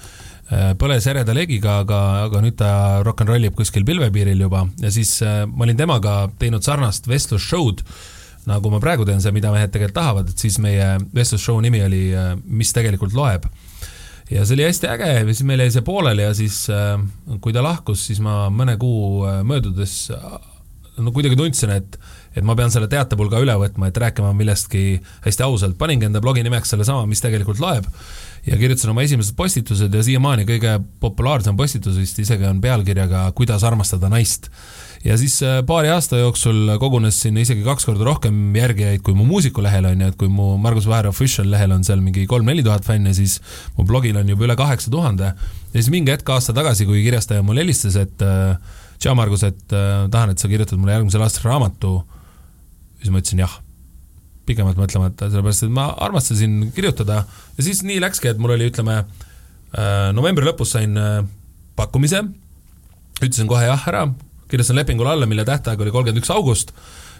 [0.80, 2.68] põles ereda leegiga, aga, aga nüüd ta
[3.04, 4.62] rock n rollib kuskil pilvepiiril juba.
[4.80, 7.82] Ja siis ma olin temaga teinud sarnast vestlusshow'd,
[8.48, 12.00] nagu ma praegu teen, see, mida mehed tegelikult tahavad, et siis meie vestlusshow nimi oli
[12.48, 13.44] Mis tegelikult loeb
[14.30, 16.94] ja see oli hästi äge ja siis meil jäi see pooleli ja siis äh,
[17.40, 20.38] kui ta lahkus, siis ma mõne kuu äh, möödudes äh,
[21.02, 21.98] no kuidagi tundsin, et,
[22.36, 26.44] et ma pean selle teatepulga üle võtma, et rääkima millestki hästi ausalt, paningi enda blogi
[26.46, 27.86] nimeks sellesama, mis tegelikult loeb
[28.46, 33.64] ja kirjutasin oma esimesed postitused ja siiamaani kõige populaarsem postitus vist isegi on pealkirjaga Kuidas
[33.66, 34.50] armastada naist.
[35.04, 39.26] Ja siis äh, paari aasta jooksul kogunes sinna isegi kaks korda rohkem järgijaid kui mu
[39.28, 42.86] muusikulehel on ju, et kui mu Margus Vaher Official lehel on seal mingi kolm-neli tuhat
[42.86, 43.38] fänni, siis
[43.76, 45.32] mu blogil on juba üle kaheksa tuhande.
[45.34, 48.58] ja siis mingi hetk aasta tagasi, kui kirjastaja mulle helistas, et äh,
[48.98, 52.02] tšau, Margus, et äh, tahan, et sa kirjutad mulle järgmisel aastal raamatu,
[52.98, 53.58] siis ma ütlesin jah.
[54.48, 57.18] Pikemalt mõtlemata, sellepärast et ma armastasin kirjutada.
[57.58, 59.02] Ja siis nii läkski, et mul oli, ütleme,
[60.16, 60.96] novembri lõpus sain
[61.76, 62.22] pakkumise,
[63.20, 64.06] ütlesin kohe jah ära,
[64.48, 66.72] kirjutasin lepingule alla, mille tähtaeg oli kolmkümmend üks august,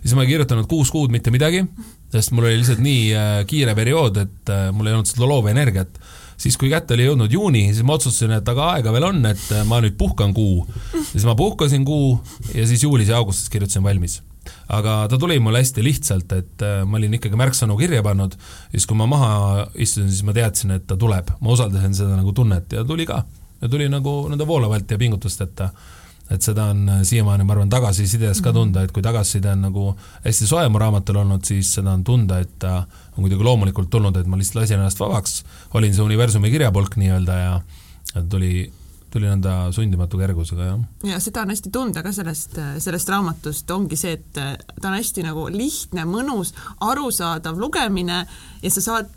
[0.03, 1.65] siis ma ei kirjutanud kuus kuud mitte midagi,
[2.13, 6.01] sest mul oli lihtsalt nii äh, kiire periood, et mul ei olnud seda loovenergiat
[6.39, 9.45] siis, kui kätte oli jõudnud juuni, siis ma otsustasin, et aga aega veel on, et
[9.67, 10.63] ma nüüd puhkan kuu.
[11.11, 12.15] siis ma puhkasin kuu
[12.55, 14.21] ja siis juulis ja augustis kirjutasin valmis
[14.69, 18.37] aga ta tuli mulle hästi lihtsalt, et äh, ma olin ikkagi märksõnu kirja pannud,
[18.73, 19.31] siis kui ma maha
[19.75, 23.23] istusin, siis ma teadsin, et ta tuleb, ma usaldasin seda nagu tunnet ja tuli ka.
[23.59, 25.65] ja tuli nagu nõnda voolavalt ja pingutusteta.
[25.65, 25.98] et
[26.37, 28.59] seda on äh, siiamaani, ma arvan, tagasisides ka mhm.
[28.59, 29.85] tunda, et kui tagasiside on nagu
[30.25, 32.83] hästi soe mu raamatul olnud, siis seda on tunda, et ta
[33.17, 35.41] on kuidagi loomulikult tulnud, et ma lihtsalt lasin ennast vabaks,
[35.79, 37.55] olin see universumi kirjapulk nii-öelda ja
[38.29, 38.69] tuli
[39.09, 40.81] tuli nõnda sundimatu kergusega, jah.
[41.09, 45.25] ja seda on hästi tunda ka sellest, sellest raamatust, ongi see, et ta on hästi
[45.25, 46.53] nagu lihtne, mõnus,
[46.85, 48.19] arusaadav lugemine
[48.61, 49.09] ja sa saad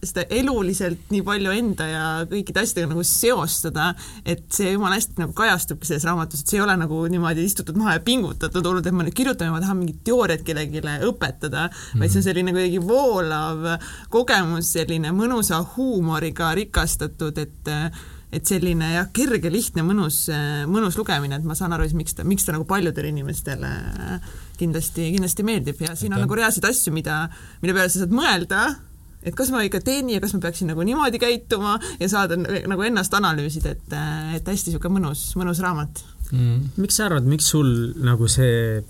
[0.00, 3.90] seda eluliselt nii palju enda ja kõikide asjadega nagu seostada,
[4.24, 7.76] et see jumala hästi nagu kajastubki selles raamatus, et see ei ole nagu niimoodi istutud
[7.80, 11.66] maha ja pingutatud olnud, et ma nüüd kirjutan ja ma tahan mingit teooriat kellelegi õpetada
[11.68, 12.00] mm, -hmm.
[12.00, 13.68] vaid see on selline kuidagi voolav
[14.08, 17.74] kogemus, selline mõnusa huumoriga rikastatud, et
[18.30, 20.28] et selline jah, kerge, lihtne, mõnus,
[20.70, 23.70] mõnus lugemine, et ma saan aru siis, miks ta, miks ta nagu paljudele inimestele
[24.60, 27.24] kindlasti, kindlasti meeldib ja siin on nagu reaalseid asju, mida,
[27.62, 28.62] mille peale sa saad mõelda,
[29.22, 32.86] et kas ma ikka teen ja kas ma peaksin nagu niimoodi käituma ja saada nagu
[32.86, 33.94] ennast analüüsida, et,
[34.38, 36.02] et hästi niisugune mõnus, mõnus raamat
[36.32, 36.74] mm..
[36.80, 37.70] miks sa arvad, miks sul
[38.04, 38.82] nagu see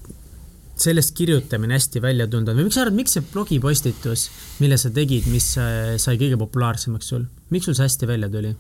[0.81, 4.31] sellest kirjutamine hästi välja tunda või miks sa arvad, miks see blogipostitus,
[4.63, 8.55] mille sa tegid, mis sai kõige populaarsemaks sul, miks sul see hästi välja tuli?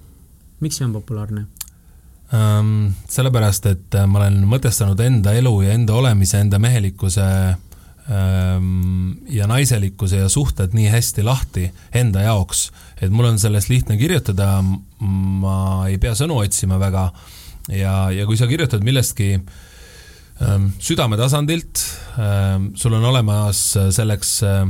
[0.60, 1.46] miks see on populaarne?
[2.30, 7.69] Um, sellepärast, et äh, ma olen mõtestanud enda elu ja enda olemise, enda mehelikkuse um,
[8.08, 12.70] ja naiselikkuse ja suhted nii hästi lahti enda jaoks,
[13.00, 14.58] et mul on sellest lihtne kirjutada,
[15.00, 15.56] ma
[15.88, 17.10] ei pea sõnu otsima väga.
[17.70, 21.84] Ja, ja kui sa kirjutad millestki um, südame tasandilt,
[22.74, 23.60] sul on olemas
[23.94, 24.64] selleks uh,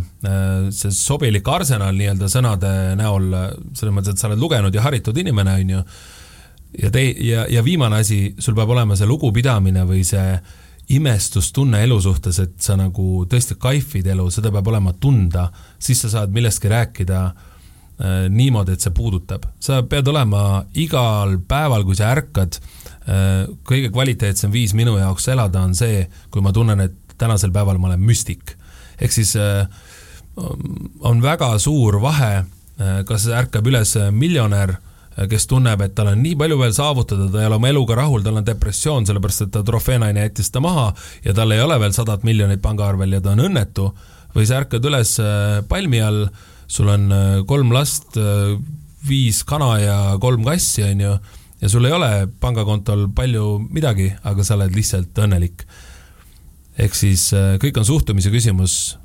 [0.74, 3.31] see sobilik arsenal nii-öelda sõnade näol,
[3.72, 5.85] selles mõttes, et sa oled lugenud ja haritud inimene, on ju,
[6.83, 10.35] ja tei-, ja, ja viimane asi, sul peab olema see lugupidamine või see
[10.91, 15.47] imestustunne elu suhtes, et sa nagu tõesti kaifid elu, seda peab olema tunda,
[15.78, 19.47] siis sa saad millestki rääkida äh, niimoodi, et see puudutab.
[19.62, 25.62] sa pead olema igal päeval, kui sa ärkad äh,, kõige kvaliteetsem viis minu jaoks elada
[25.62, 28.57] on see, kui ma tunnen, et tänasel päeval ma olen müstik.
[29.01, 29.66] ehk siis äh,
[31.01, 32.45] on väga suur vahe,
[32.80, 34.78] äh, kas ärkab üles miljonär
[35.31, 38.23] kes tunneb, et tal on nii palju veel saavutada, ta ei ole oma eluga rahul,
[38.25, 40.91] tal on depressioon, sellepärast et ta trofeenaine jättis ta maha
[41.25, 43.91] ja tal ei ole veel sadat miljonit pangaarvel ja ta on õnnetu,
[44.37, 46.23] või sa ärkad üles äh, palmi all,
[46.71, 48.17] sul on äh, kolm last,
[49.09, 51.13] viis kana ja kolm kassi, on ju,
[51.61, 55.67] ja sul ei ole pangakontol palju midagi, aga sa oled lihtsalt õnnelik.
[56.81, 57.31] ehk siis
[57.61, 58.97] kõik on suhtumise küsimus.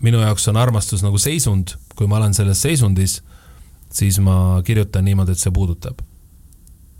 [0.00, 3.20] minu jaoks on armastus nagu seisund, kui ma olen selles seisundis
[3.92, 5.98] siis ma kirjutan niimoodi, et see puudutab.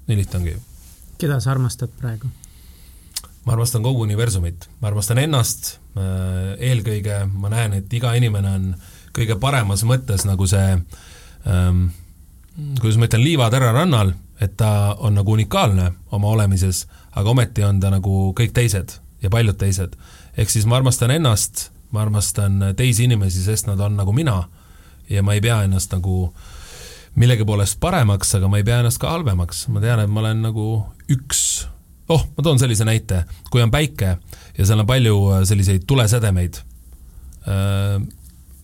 [0.06, 0.56] nii lihtne ongi.
[1.18, 2.28] keda sa armastad praegu?
[3.46, 8.74] ma armastan kogu universumit, ma armastan ennast, äh, eelkõige ma näen, et iga inimene on
[9.14, 10.74] kõige paremas mõttes nagu see
[11.46, 11.86] ähm,
[12.80, 17.80] kuidas ma ütlen, liivatera rannal, et ta on nagu unikaalne oma olemises, aga ometi on
[17.80, 19.96] ta nagu kõik teised ja paljud teised.
[20.36, 24.44] ehk siis ma armastan ennast, ma armastan teisi inimesi, sest nad on nagu mina
[25.08, 26.55] ja ma ei pea ennast nagu äh,
[27.16, 30.42] millegi poolest paremaks, aga ma ei pea ennast ka halvemaks, ma tean, et ma olen
[30.44, 30.66] nagu
[31.12, 31.40] üks,
[32.12, 34.16] oh, ma toon sellise näite, kui on päike
[34.56, 36.60] ja seal on palju äh, selliseid tulesädemeid,
[37.48, 37.96] äh,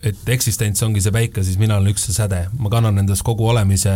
[0.03, 3.47] et eksistents ongi see päike, siis mina olen üks see säde, ma kannan endas kogu
[3.49, 3.95] olemise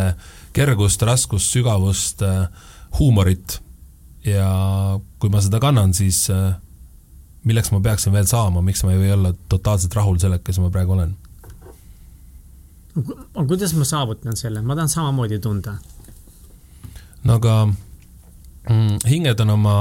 [0.57, 3.61] kergust, raskust, sügavust, äh, huumorit.
[4.26, 4.48] Ja
[5.22, 6.24] kui ma seda kannan, siis
[7.46, 10.70] milleks ma peaksin veel saama, miks ma ei või olla totaalselt rahul sellega, kes ma
[10.74, 11.12] praegu olen
[12.97, 15.76] aga kuidas ma saavutan selle, ma tahan samamoodi tunda.
[17.24, 19.76] no aga mm, hinged on oma,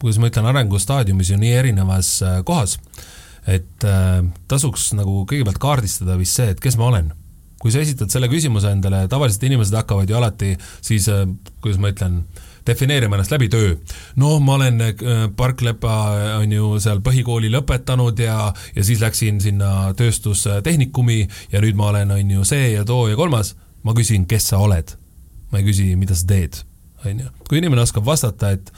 [0.00, 2.78] kuidas ma ütlen, arengustaadiumis ju nii erinevas äh, kohas.
[3.46, 7.12] et äh, tasuks nagu kõigepealt kaardistada vist see, et kes ma olen.
[7.60, 11.26] kui sa esitad selle küsimuse endale, tavaliselt inimesed hakkavad ju alati siis äh,,
[11.60, 12.22] kuidas ma ütlen,
[12.66, 13.74] defineerima ennast läbi töö.
[14.16, 14.94] noh, ma olen äh,
[15.36, 15.96] Parklepa
[16.38, 21.20] on ju seal põhikooli lõpetanud ja, ja siis läksin sinna tööstustehnikumi
[21.52, 23.56] ja nüüd ma olen, on ju see ja too ja kolmas.
[23.82, 24.96] ma küsin, kes sa oled.
[25.50, 26.62] ma ei küsi, mida sa teed,
[27.04, 27.28] on ju.
[27.48, 28.72] kui inimene oskab vastata, et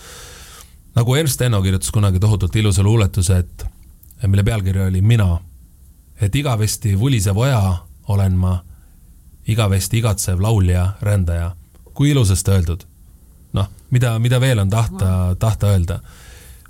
[0.95, 3.67] nagu Ernst Enno kirjutas kunagi tohutult ilusa luuletuse, et
[4.27, 5.41] mille pealkiri oli Mina.
[6.21, 8.61] et igavesti vulisev oja olen ma,
[9.47, 11.57] igavesti igatsev laulja, rändaja.
[11.95, 12.92] kui ilusasti öeldud.
[13.57, 16.01] Noh, mida, mida veel on tahta, tahta öelda.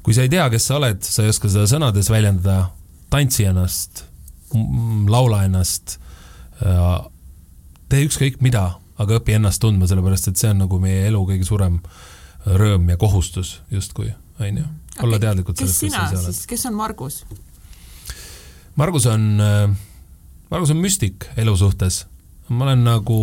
[0.02, 2.72] kui sa ei tea, kes sa oled, sa ei oska seda sõnades väljendada,
[3.12, 4.04] tantsi ennast,
[5.08, 5.98] laula ennast,
[7.88, 8.64] tee ükskõik mida,
[8.98, 11.78] aga õpi ennast tundma, sellepärast et see on nagu meie elu kõige suurem
[12.46, 14.10] rõõm ja kohustus justkui,
[14.42, 14.68] on ju
[15.00, 15.26] olla okay.
[15.26, 17.22] teadlikud sellest, kes sina siis, kes on Margus?
[18.76, 19.70] Margus on, äh,
[20.50, 22.06] Margus on müstik elu suhtes.
[22.48, 23.18] ma olen nagu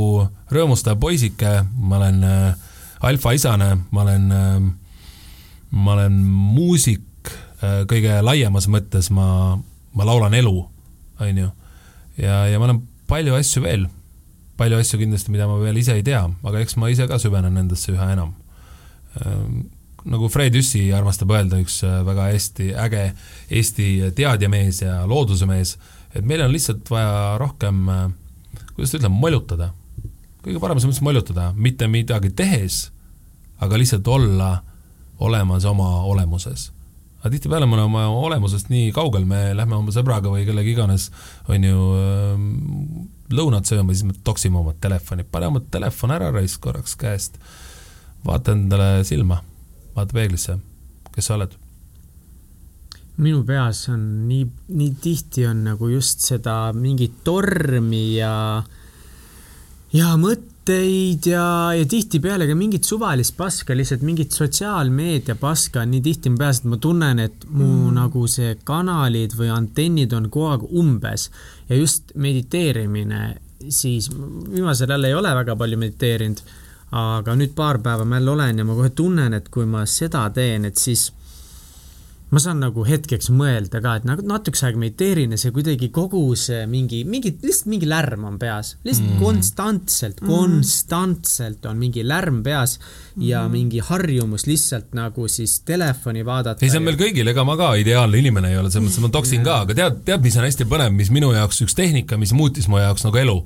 [0.49, 2.68] rõõmustav poisike, ma olen äh,
[3.05, 4.57] alfaisane, ma olen, äh,
[5.71, 6.19] ma olen
[6.55, 7.05] muusik
[7.59, 9.57] kõige laiemas mõttes, ma,
[9.91, 10.53] ma laulan elu,
[11.19, 11.49] on ju.
[12.15, 12.77] ja, ja ma olen
[13.11, 13.83] palju asju veel,
[14.55, 17.59] palju asju kindlasti, mida ma veel ise ei tea, aga eks ma ise ka süvenen
[17.59, 18.31] nendesse üha enam
[20.07, 23.03] nagu Fred Jüssi armastab öelda, üks äh, väga hästi äge
[23.49, 25.75] Eesti teadjamees ja loodusemees,
[26.13, 28.05] et meil on lihtsalt vaja rohkem, äh,
[28.75, 29.71] kuidas ta ütleb, molutada.
[30.45, 32.89] Kõige paremas mõttes molutada, mitte midagi tehes,
[33.59, 34.51] aga lihtsalt olla
[35.19, 36.71] olemas oma olemuses.
[37.19, 41.09] aga tihtipeale me oleme oma olemusest nii kaugel, me lähme oma sõbraga või kellega iganes,
[41.51, 42.45] on ju, ähm,
[43.29, 47.35] lõunat sööma, siis me toksime oma telefoni, pane oma telefon ära raisk korraks käest,
[48.25, 49.41] vaata endale silma
[49.99, 50.59] vaata peeglisse,
[51.15, 51.57] kes sa oled?
[53.19, 54.45] minu peas on nii,
[54.79, 58.61] nii tihti on nagu just seda mingit tormi ja,
[59.93, 61.45] ja mõtteid ja,
[61.77, 66.61] ja tihtipeale ka mingit suvalist paska, lihtsalt mingit sotsiaalmeedia paska on nii tihti mu peas,
[66.61, 67.91] et ma tunnen, et mu mm.
[67.97, 71.29] nagu see kanalid või antennid on kogu aeg umbes
[71.69, 73.35] ja just mediteerimine,
[73.69, 76.43] siis viimasel ajal ei ole väga palju mediteerinud
[76.95, 80.25] aga nüüd paar päeva ma jälle olen ja ma kohe tunnen, et kui ma seda
[80.33, 81.09] teen, et siis
[82.29, 86.21] ma saan nagu hetkeks mõelda ka, et nagu natukese aega mediteerin ja see kuidagi kogu
[86.37, 88.75] see mingi, mingi, lihtsalt mingi lärm on peas.
[88.85, 89.21] lihtsalt mm.
[89.23, 92.77] konstantselt mm., konstantselt on mingi lärm peas
[93.17, 93.55] ja mm.
[93.55, 96.65] mingi harjumus lihtsalt nagu siis telefoni vaadata.
[96.65, 99.11] ei, see on meil kõigil, ega ma ka ideaalne inimene ei ole, selles mõttes ma
[99.17, 102.35] toksin ka, aga tead, tead, mis on hästi põnev, mis minu jaoks üks tehnika, mis
[102.37, 103.37] muutis mu jaoks nagu elu,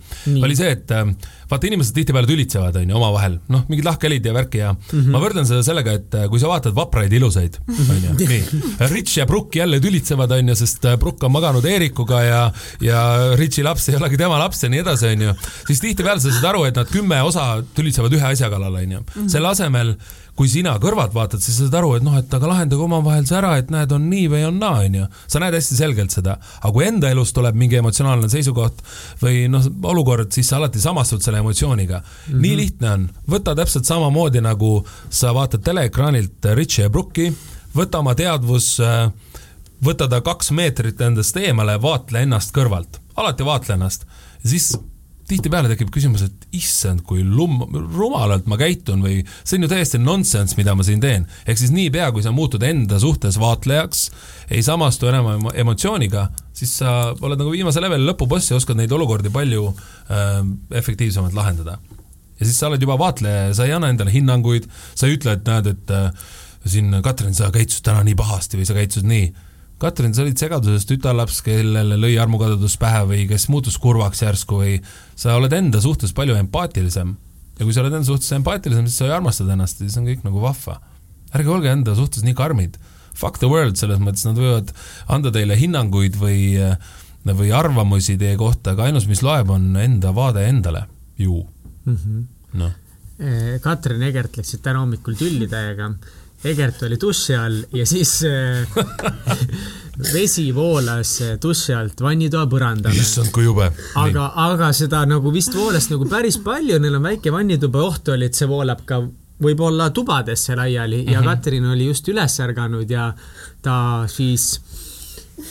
[0.44, 1.08] oli see, et äh,
[1.48, 5.16] vaata, inimesed tihtipeale tülitsevad, on ju, omavahel, noh, mingid lahkhelid ja värki ja mm -hmm.
[5.16, 8.44] ma võrdlen seda sellega, et äh, kui sa vaatad vapraid ilusaid, on ju, nii
[8.80, 12.42] Rich ja Brooke jälle tülitsevad, onju, sest äh, Brooke on maganud Eerikuga ja,
[12.82, 13.04] ja
[13.36, 15.36] Richi laps ei olegi tema laps ja nii edasi, onju.
[15.68, 19.06] siis tihtipeale sa saad aru, et nad kümme osa tülitsevad ühe asja kallal, onju.
[19.16, 19.32] Mhm.
[19.32, 19.96] selle asemel
[20.34, 23.38] kui sina kõrvalt vaatad, siis sa saad aru, et noh, et aga lahendage omavahel see
[23.38, 25.06] ära, et näed, on nii või on naa, onju.
[25.30, 28.82] sa näed hästi selgelt seda, aga kui enda elus tuleb mingi emotsionaalne seisukoht
[29.22, 32.34] või noh, olukord, siis sa alati samastud selle emotsiooniga mm.
[32.34, 32.42] -hmm.
[32.42, 37.30] nii lihtne on, võta täpselt samamoodi nagu sa vaatad teleekraanilt Richie ja Brooke'i
[37.76, 39.08] võta oma teadvus, äh,
[39.84, 44.06] võta ta kaks meetrit endast eemale, vaatle ennast kõrvalt, alati vaatle ennast.
[44.44, 44.74] ja siis
[45.28, 50.02] tihtipeale tekib küsimus, et issand, kui lum-, rumalalt ma käitun või see on ju täiesti
[50.02, 51.26] nonsense, mida ma siin teen.
[51.48, 54.04] ehk siis niipea, kui sa muutud enda suhtes vaatlejaks,
[54.52, 59.32] ei samastu enam emotsiooniga, siis sa oled nagu viimase leveli lõpuboss ja oskad neid olukordi
[59.34, 60.40] palju äh,
[60.80, 61.80] efektiivsemalt lahendada.
[62.40, 65.38] ja siis sa oled juba vaatleja ja sa ei anna endale hinnanguid, sa ei ütle,
[65.38, 66.12] et näed, et äh,
[66.70, 69.26] siin Katrin, sa käitusid täna nii pahasti või sa käitusid nii.
[69.84, 74.78] Katrin, sa olid segaduses tütarlaps, kellele lõi armukadedus pähe või kes muutus kurvaks järsku või
[75.20, 77.16] sa oled enda suhtes palju empaatilisem.
[77.60, 80.08] ja kui sa oled enda suhtes empaatilisem, siis sa ju armastad ennast ja siis on
[80.08, 80.80] kõik nagu vahva.
[81.34, 82.78] ärge olge enda suhtes nii karmid.
[83.14, 84.72] Fuck the world, selles mõttes nad võivad
[85.08, 86.56] anda teile hinnanguid või,
[87.26, 90.88] või arvamusi teie kohta, aga ainus, mis loeb, on enda vaade endale
[91.18, 91.44] ju
[91.86, 92.24] mm -hmm..
[92.54, 92.72] noh.
[93.62, 95.92] Katrin Egert läksid täna hommikul tülli täiega
[96.44, 98.68] Egert oli duši all ja siis äh,
[100.14, 103.00] vesi voolas äh, duši alt vannitoa põrandale.
[103.00, 103.70] issand, kui jube.
[104.00, 108.28] aga, aga seda nagu vist voolas nagu päris palju, neil on väike vannituba, oht oli,
[108.28, 109.00] et see voolab ka
[109.44, 111.14] võib-olla tubadesse laiali mm -hmm.
[111.14, 111.30] ja mhm.
[111.30, 113.14] Katrin oli just üles ärganud ja
[113.62, 114.62] ta siis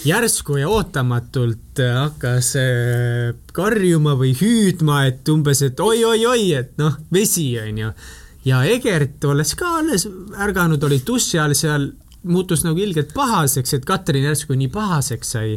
[0.05, 2.55] järsku ja ootamatult äh, hakkas
[3.53, 7.93] karjuma või hüüdma, et umbes, et oi-oi-oi, et noh, vesi onju
[8.45, 10.07] ja Egert, olles ka alles
[10.39, 11.91] ärganud, oli duši all seal
[12.23, 15.57] muutus nagu ilgelt pahaseks, et Katrin järsku nii pahaseks sai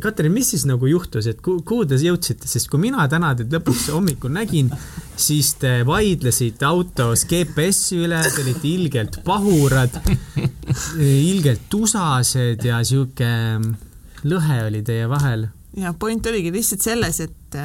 [0.00, 3.90] Katrin, mis siis nagu juhtus, et kuhu, te jõudsite, sest kui mina täna teid lõpuks
[3.92, 4.70] hommikul nägin,
[5.20, 9.98] siis te vaidlesite autos GPS-i üle, te olite ilgelt pahurad,
[10.96, 13.28] ilgelt tusased ja sihuke
[14.24, 15.50] lõhe oli teie vahel.
[15.76, 17.60] ja point oligi lihtsalt selles, et,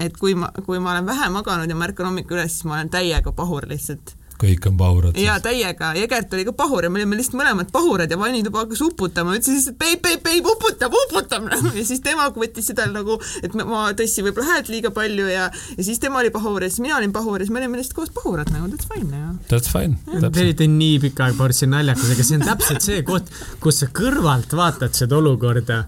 [0.00, 2.78] et kui ma, kui ma olen vähe maganud ja ma ärkan hommikul üles, siis ma
[2.78, 4.14] olen täiega pahur lihtsalt.
[4.38, 5.34] kõik on pahurad ja.
[5.42, 8.60] täiega, ja Egert oli ka pahur ja me olime lihtsalt mõlemad pahurad ja Vanni juba
[8.62, 11.48] hakkas uputama, ütles lihtsalt peib, peib, peib, uputab, uputab
[11.80, 15.86] ja siis tema võttis seda nagu, et ma- tõstsin võib-olla häält liiga palju ja, ja
[15.88, 18.14] siis tema oli pahur ja siis mina olin pahur ja siis me olime lihtsalt koos
[18.14, 19.32] pahurad nagu, that's fine ja.
[19.50, 19.98] That's fine.
[20.06, 23.34] Te olite nii pika aega pahurad, see on naljakas, aga see on täpselt see koht,
[23.64, 25.82] kus sa kõrvalt vaatad seda olukorda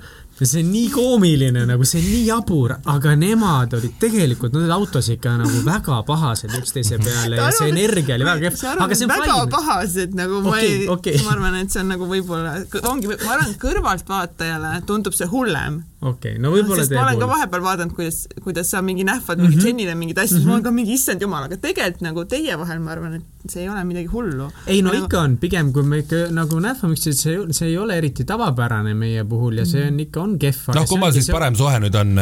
[0.49, 4.75] see on nii koomiline nagu, see on nii jabur, aga nemad olid tegelikult, nad olid
[4.77, 9.09] autos ikka nagu väga pahased üksteise peale ja see energia oli väga kehv, aga see
[9.09, 9.51] on väga fine.
[9.57, 11.21] pahased nagu ma Okei, ei okei.
[11.27, 12.57] ma arvan, et see on nagu võib-olla,
[12.93, 15.83] ongi, ma arvan, kõrvaltvaatajale tundub see hullem.
[16.01, 17.33] okei, no võib-olla sest ma olen ka puhul.
[17.35, 19.67] vahepeal vaadanud, kuidas, kuidas sa mingi nähvad mingi Mhm.
[19.67, 20.47] Jennile mingeid asju mm, -hmm.
[20.47, 23.63] ma olen ka mingi issand jumal, aga tegelikult nagu teie vahel ma arvan, et see
[23.63, 24.51] ei ole midagi hullu.
[24.67, 27.79] ei no nagu, ikka on, pigem kui me ikka nagu nähvame üksteist, see, see ei
[27.79, 30.75] ole eriti tavapärane meie puhul ja see on ikka, on kehv.
[30.75, 32.17] noh, kummal siis parem suhe nüüd on?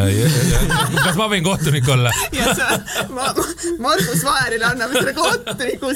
[1.07, 2.13] kas ma võin kohtunik olla?
[2.33, 2.81] ja sa,
[3.15, 3.45] ma, ma,
[3.79, 5.95] Margus Vaherile anname selle kohtuniku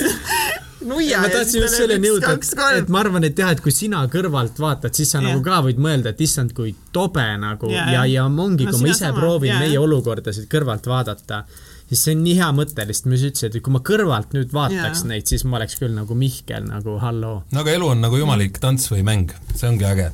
[0.88, 1.20] nuia.
[1.22, 2.32] ma tahtsin just selleni jõuda,
[2.78, 5.28] et, ma arvan, et jah, et kui sina kõrvalt vaatad, siis sa Jah.
[5.30, 8.24] nagu ka võid mõelda, et issand, kui tobe nagu Ja, ja, ja.
[8.26, 11.44] ongi, No kui ma ise sama, proovin ja, meie olukordasid kõrvalt vaadata,
[11.88, 14.52] siis see on nii hea mõte lihtsalt, ma just ütlesin, et kui ma kõrvalt nüüd
[14.56, 15.10] vaataks Ja.
[15.12, 17.42] neid, siis ma oleks küll nagu Mihkel nagu halloo.
[17.52, 20.10] no aga elu on nagu jumalik tants või mäng, see ongi äge.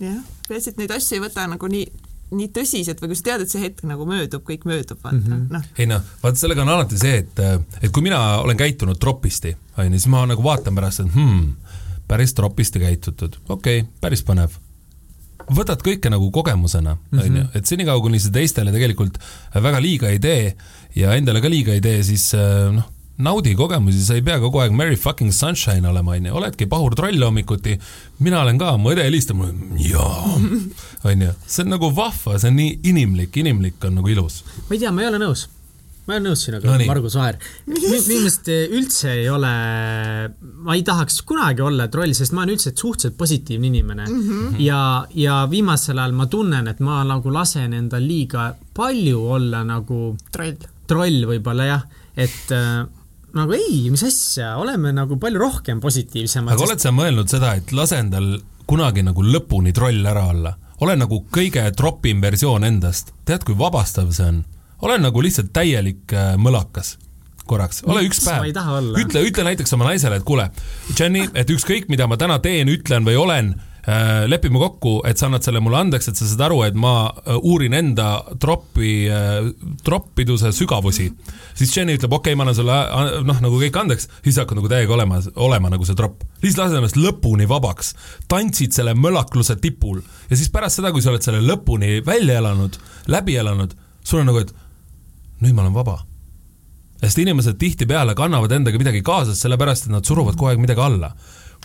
[0.00, 1.86] jah, peaasi, et neid asju ei võta nagu nii,
[2.34, 5.32] nii tõsiselt või kui sa tead, et see hetk nagu möödub, kõik möödub, vaata mm
[5.32, 5.66] -hmm., noh.
[5.78, 7.42] ei noh, vaata sellega on alati see, et,
[7.82, 11.52] et kui mina olen käitunud tropisti, onju, siis ma nagu vaatan pärast, et hmm,
[12.08, 14.58] päris tropisti käitutud, okei okay,, päris põnev.
[15.46, 19.18] võtad kõike nagu kogemusena, onju, et senikaua, kuni sa teistele tegelikult
[19.54, 20.56] väga liiga ei tee
[20.96, 24.60] ja endale ka liiga ei tee, siis eh, noh, naudi kogemusi, sa ei pea kogu
[24.60, 27.78] aeg Merry fucking sunshine olema, onju, oledki pahur troll hommikuti,
[28.24, 30.36] mina olen ka, mu õde helistab mulle, jaa,
[31.10, 34.42] onju, see on nagu vahva, see on nii inimlik, inimlik on nagu ilus.
[34.66, 35.46] ma ei tea, ma ei ole nõus.
[36.06, 37.38] ma ei ole nõus sinuga No Margus Vaher.
[37.70, 39.52] minu meelest üldse ei ole,
[40.68, 44.20] ma ei tahaks kunagi olla troll, sest ma olen üldse suhteliselt positiivne inimene mm.
[44.28, 44.60] -hmm.
[44.60, 44.82] ja,
[45.16, 50.68] ja viimasel ajal ma tunnen, et ma nagu lasen endal liiga palju olla nagu troll.
[50.86, 52.84] troll võib-olla jah, et äh,
[53.36, 56.56] nagu ei, mis asja, oleme nagu palju rohkem positiivsemad.
[56.56, 60.56] aga oled sa mõelnud seda, et lase endal kunagi nagu lõpuni troll ära olla?
[60.84, 64.44] ole nagu kõige tropim versioon endast, tead, kui vabastav see on?
[64.84, 66.96] ole nagu lihtsalt täielik äh, mõlakas
[67.46, 68.48] korraks, ole üks päev
[69.00, 70.48] ütle, ütle näiteks oma naisele, et kuule,
[70.98, 73.54] Jenny, et ükskõik, mida ma täna teen, ütlen või olen
[74.26, 77.36] lepime kokku, et sa annad selle mulle andeks, et sa saad aru, et ma äh,
[77.36, 78.08] uurin enda
[78.42, 79.46] tropi äh,,
[79.86, 81.06] troppiduse sügavusi.
[81.54, 84.58] siis Jenny ütleb, okei okay,, ma annan sulle äh, noh, nagu kõik andeks, siis hakkad
[84.58, 86.26] nagu täiega olema, olema nagu see tropp.
[86.42, 87.94] siis lased ennast lõpuni vabaks,
[88.26, 92.80] tantsid selle mölakluse tipul ja siis pärast seda, kui sa oled selle lõpuni välja elanud,
[93.12, 94.54] läbi elanud, sul on nagu, et
[95.46, 96.00] nüüd ma olen vaba
[96.96, 101.12] sest inimesed tihtipeale kannavad endaga midagi kaasas, sellepärast et nad suruvad kogu aeg midagi alla.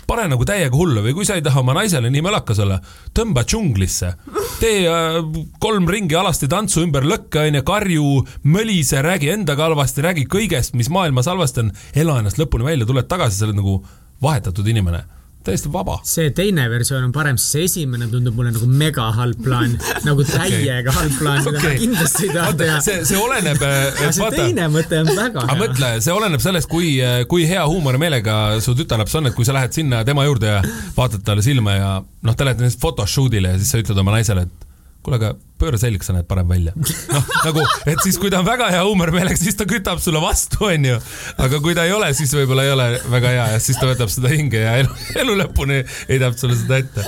[0.07, 2.79] Pane nagu täiega hullu või kui sa ei taha oma naisele nii mölakas olla,
[3.15, 4.11] tõmba džunglisse,
[4.59, 5.19] tee äh,
[5.61, 8.09] kolm ringi alasti tantsu ümber lõkke, onju, karju,
[8.51, 13.09] mölise, räägi endaga halvasti, räägi kõigest, mis maailmas halvasti on, ela ennast lõpuni välja, tuled
[13.11, 13.79] tagasi, sa oled nagu
[14.21, 15.05] vahetatud inimene,
[15.45, 15.97] täiesti vaba.
[16.07, 19.75] see teine versioon on parem, sest see esimene tundub mulle nagu mega halb plaan,
[20.07, 21.79] nagu täiega halb plaan, mida ma Okei.
[21.81, 22.79] kindlasti ei taha teha.
[22.85, 25.59] see, see oleneb, aga see vaata teine mõte on väga hea.
[25.63, 26.95] mõtle, see oleneb sellest, kui,
[27.31, 30.61] kui hea huumorimeelega su tütarlaps on, et kui sa lähed sinna tema juurde ja
[30.97, 34.45] vaatad talle silma ja noh, te lähete näiteks photoshoot'ile ja siis sa ütled oma naisele,
[34.47, 34.70] et
[35.01, 35.31] kuule, aga
[35.61, 36.73] pööra selg, sa näed parem välja.
[36.77, 40.63] noh, nagu, et siis, kui ta on väga hea huumorimeelega, siis ta kütab sulle vastu,
[40.69, 40.97] onju.
[41.41, 44.11] aga kui ta ei ole, siis võib-olla ei ole väga hea ja siis ta võtab
[44.13, 47.05] seda hinge ja elu, elu lõpuni heidab sulle seda ette.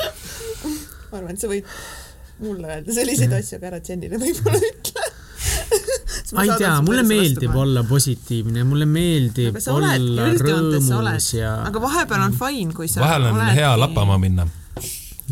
[1.11, 1.67] ma arvan, et sa võid
[2.43, 5.11] mulle öelda selliseid asju, aga ära Jennile võib-olla ütle.
[6.35, 9.93] ma ei tea, mulle meeldib olla positiivne, mulle meeldib olla
[10.39, 11.55] rõõmus ja.
[11.67, 13.57] aga vahepeal on fine, kui sa vahel on oledki...
[13.59, 14.47] hea lapama minna.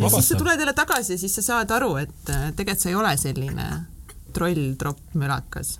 [0.02, 2.90] Ja siis sa tuled jälle tagasi ja siis sa saad aru, et äh, tegelikult sa
[2.90, 3.70] ei ole selline
[4.34, 5.78] troll, tropp, mölakas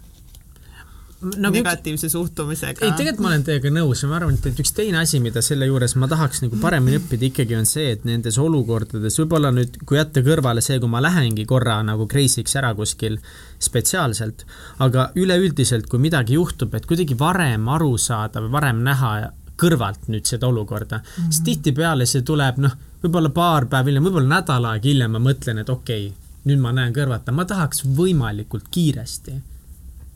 [1.22, 2.86] üks, negatiivse suhtumisega.
[2.86, 5.68] ei, tegelikult ma olen teiega nõus ja ma arvan, et üks teine asi, mida selle
[5.70, 10.00] juures ma tahaks nagu paremini õppida ikkagi on see, et nendes olukordades võib-olla nüüd, kui
[10.00, 13.20] jätta kõrvale see, kui ma lähengi korra nagu crazy'ks ära kuskil
[13.62, 14.46] spetsiaalselt,
[14.82, 19.14] aga üleüldiselt, kui midagi juhtub, et kuidagi varem aru saada või varem näha
[19.62, 21.30] kõrvalt nüüd seda olukorda mm, -hmm.
[21.30, 25.62] siis tihtipeale see tuleb noh, võib-olla paar päeva hiljem, võib-olla nädal aega hiljem ma mõtlen,
[25.62, 29.40] et okei okay,, nüüd ma näen kõrvalt, ma tahaks võimalikult kiiresti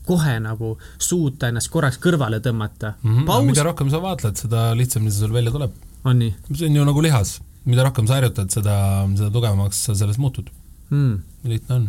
[0.06, 3.12] kohe nagu suuta ennast korraks kõrvale tõmmata mm.
[3.12, 3.26] -hmm.
[3.26, 3.46] Paus...
[3.46, 5.72] mida rohkem sa vaatled, seda lihtsamini see sul välja tuleb.
[6.04, 6.34] on nii?
[6.54, 8.78] see on ju nagu lihas, mida rohkem sa harjutad, seda,
[9.18, 10.52] seda tugevamaks sa sellest muutud
[10.90, 11.22] mm..
[11.44, 11.88] lihtne on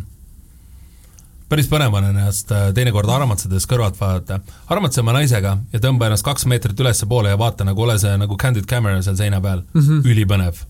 [1.49, 4.39] päris põnev on ennast äh, teinekord armatsades kõrvalt vaadata.
[4.73, 8.37] armatse oma naisega ja tõmba ennast kaks meetrit ülespoole ja vaata nagu ole see nagu
[8.39, 9.81] candid camera seal seina peal mm.
[9.81, 10.11] -hmm.
[10.11, 10.61] ülipõnev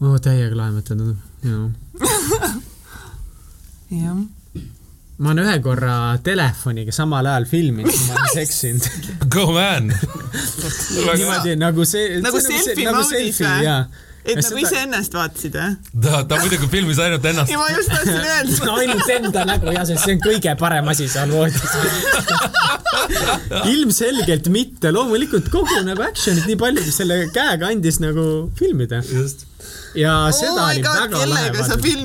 [0.00, 0.18] oh,.
[0.20, 1.70] täiega laimetatud, jah.
[3.90, 4.20] jah
[5.20, 5.94] ma olen ühe korra
[6.24, 8.86] telefoniga samal ajal filminud, kui ma olen seksinud.
[9.28, 9.90] Go man
[11.20, 12.22] niimoodi nagu see.
[12.24, 13.74] nagu selfie nagu mode'is või?
[14.24, 14.60] Et nagu seda...
[14.66, 15.70] iseennast vaatasid või?
[16.04, 17.50] ta, ta muidugi filmis ainult ennast.
[17.60, 21.28] ma just tahtsin öelda no ainult enda nägu sest see on kõige parem asi seal
[21.32, 21.60] voodis
[23.72, 28.24] ilmselgelt mitte, loomulikult kogu nagu action'it nii palju, kui selle käega andis nagu
[28.58, 28.98] filmida.
[29.06, 29.38] just
[29.94, 31.48] ja oh seda oli God, väga lahe.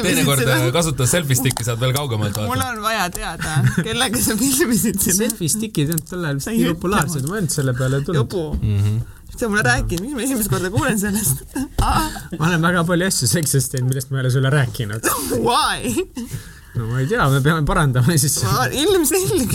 [0.03, 0.55] teinekord seda?
[0.75, 2.51] kasuta selfie stick'i, saad veel kaugemalt vaadata.
[2.51, 3.51] mul on vaja teada,
[3.81, 5.17] kellega sa filmisid seda.
[5.25, 8.39] Selfie stick'id ei olnud tol ajal vist nii populaarsed, ma ei olnud selle peale tulnud.
[8.61, 8.79] mm.
[8.79, 11.45] -hmm sa mulle rääkinud, miks ma esimest korda kuulen sellest
[12.40, 15.10] ma olen väga palju asju seksist teinud, millest ma ei ole sulle rääkinud.
[15.40, 15.95] Why?
[16.76, 18.38] no ma ei tea, me peame parandama siis.
[18.82, 19.53] ilmselgelt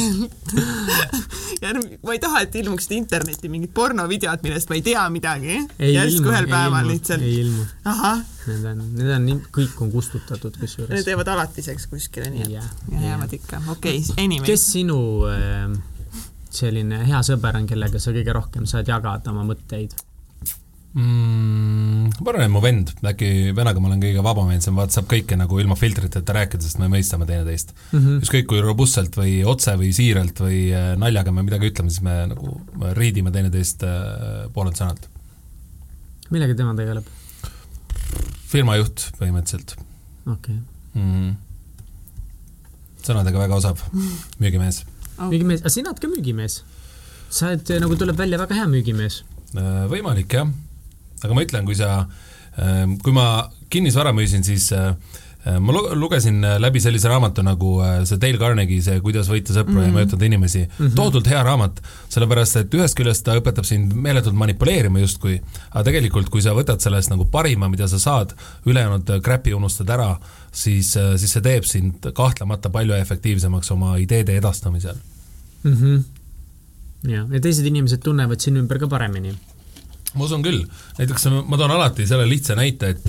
[1.60, 5.58] järg-, ma ei taha, et ilmuksid internetti mingid pornovideod, millest ma ei tea midagi.
[5.78, 7.26] järsku ühel päeval ilmu, lihtsalt.
[7.26, 7.66] ei ilmu.
[8.46, 10.94] Need on, need on, kõik on kustutatud kusjuures.
[10.96, 14.46] Need jäävad alatiseks kuskile, nii et jäävad ikka, okei okay,, anyway.
[14.48, 15.68] kes sinu äh,
[16.54, 19.94] selline hea sõber on, kellega sa kõige rohkem saad jagada oma mõtteid
[20.94, 22.10] mm,?
[22.20, 25.60] ma arvan, et mu vend, äkki vennaga ma olen kõige vabameelsem, vaata saab kõike nagu
[25.62, 28.24] ilma filtriteta rääkida, sest me mõistame teineteist mm -hmm..
[28.24, 32.16] ükskõik kui robustselt või otse või siiralt või äh, naljaga me midagi ütleme, siis me
[32.32, 32.56] nagu
[32.98, 35.08] riidime teineteist äh, poolelt sõnalt.
[36.30, 37.06] millega tema tegeleb?
[38.50, 39.76] firmajuht põhimõtteliselt.
[40.26, 40.56] okei okay.
[40.94, 41.12] mm.
[41.12, 41.34] -hmm.
[43.06, 43.86] sõnadega väga osav
[44.42, 44.84] müügimees
[45.20, 45.30] oh..
[45.30, 46.60] müügimees, aga sina oled ka müügimees.
[47.30, 49.22] sa oled nagu tuleb välja väga hea müügimees.
[49.54, 50.50] Äh, võimalik jah,
[51.24, 52.04] aga ma ütlen, kui sa,
[52.58, 54.92] äh, kui ma kinnisvara müüsin, siis äh,
[55.62, 59.86] ma lugesin läbi sellise raamatu nagu see Dale Carnegie, see Kuidas võita sõpru mm -hmm.
[59.86, 59.96] ja mhm.
[59.96, 61.80] mõjutada inimesi mm -hmm., tohutult hea raamat,
[62.12, 65.40] sellepärast et ühest küljest ta õpetab sind meeletult manipuleerima justkui,
[65.70, 68.34] aga tegelikult, kui sa võtad sellest nagu parima, mida sa saad,
[68.66, 70.18] ülejäänud crap'i unustad ära,
[70.52, 74.96] siis, siis see teeb sind kahtlemata palju efektiivsemaks oma ideede edastamisel
[75.62, 75.76] mm.
[75.76, 76.02] -hmm.
[77.12, 79.34] ja, ja teised inimesed tunnevad sinu ümber ka paremini.
[80.14, 80.64] ma usun küll,
[80.98, 83.06] näiteks ma toon alati selle lihtsa näite, et